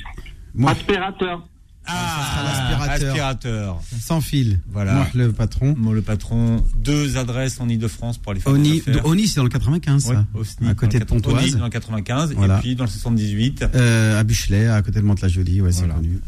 [0.53, 1.47] Moi, Aspirateur.
[1.85, 3.07] Ah, l'aspirateur.
[3.09, 3.81] aspirateur.
[3.99, 4.59] sans fil.
[4.71, 4.93] Voilà.
[4.93, 5.75] Moi, le patron.
[5.77, 6.63] Mo le patron.
[6.77, 8.81] Deux adresses en Ile-de-France pour aller faire des Oni.
[9.03, 10.25] Oni c'est dans le 95, Ouais, ça.
[10.33, 11.57] Osni, à côté de 80 Oni, Pontoise.
[11.57, 12.57] dans le 95 Voilà.
[12.57, 13.65] et puis dans le 78.
[13.75, 15.93] Euh, à Buchelet, à côté de Mantes-la-Jolie, ouais, Voilà.
[15.95, 16.19] c'est connu.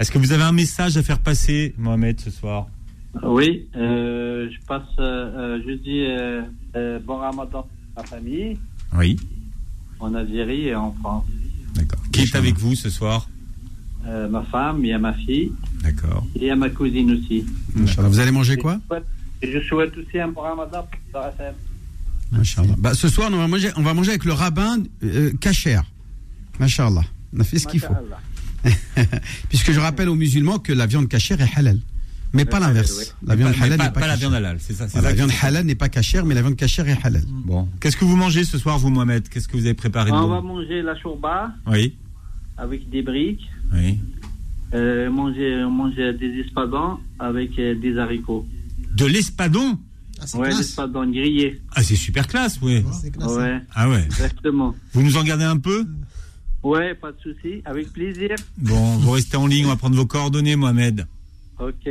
[0.00, 2.66] Est-ce que vous avez un message à faire passer, Mohamed, ce soir?
[3.22, 6.42] Oui, euh, je passe euh, euh, jeudi euh,
[6.74, 7.66] euh, bon ramadan
[7.96, 8.58] à ma famille
[8.96, 9.16] Oui.
[10.00, 11.24] en Algérie et en France.
[11.76, 12.00] D'accord.
[12.12, 13.28] Qui est avec vous ce soir?
[14.06, 15.50] Euh, ma femme, il y a ma fille
[15.82, 16.26] D'accord.
[16.36, 17.44] et il y a ma cousine aussi.
[17.78, 18.08] Inch'Allah.
[18.08, 18.78] Vous allez manger quoi
[19.40, 21.22] Et je souhaite aussi un bon ramadan pour.
[22.38, 22.74] Inch'Allah.
[22.78, 25.80] Bah, ce soir, on va manger, on va manger avec le rabbin euh, Kacher.
[26.58, 27.02] Masha'Allah.
[27.36, 27.94] On a fait ce qu'il faut.
[29.48, 31.80] Puisque je rappelle aux musulmans que la viande cachère est halal.
[32.32, 33.14] Mais pas l'inverse.
[33.24, 34.86] La viande halal n'est pas, pas la viande halal, c'est ça.
[35.00, 37.22] la viande halal n'est pas cachère, mais la viande cachère est halal.
[37.28, 37.68] Bon.
[37.80, 39.28] Qu'est-ce que vous mangez ce soir, vous, Mohamed?
[39.28, 41.94] Qu'est-ce que vous avez préparé On va manger la chourba Oui.
[42.56, 43.98] avec des briques, Oui.
[44.72, 48.46] Euh, manger, manger des espadons avec euh, des haricots.
[48.96, 49.78] De l'espadon?
[50.34, 51.60] Ouais, des espadons grillés.
[51.74, 52.84] Ah, c'est super classe, oui.
[53.20, 53.60] Ouais.
[53.74, 54.04] Ah ouais.
[54.04, 54.74] Exactement.
[54.92, 55.84] Vous nous en gardez un peu?
[56.62, 57.60] Ouais, pas de souci.
[57.64, 58.30] Avec plaisir.
[58.56, 61.06] Bon, vous restez en ligne, on va prendre vos coordonnées, Mohamed.
[61.58, 61.88] Ok.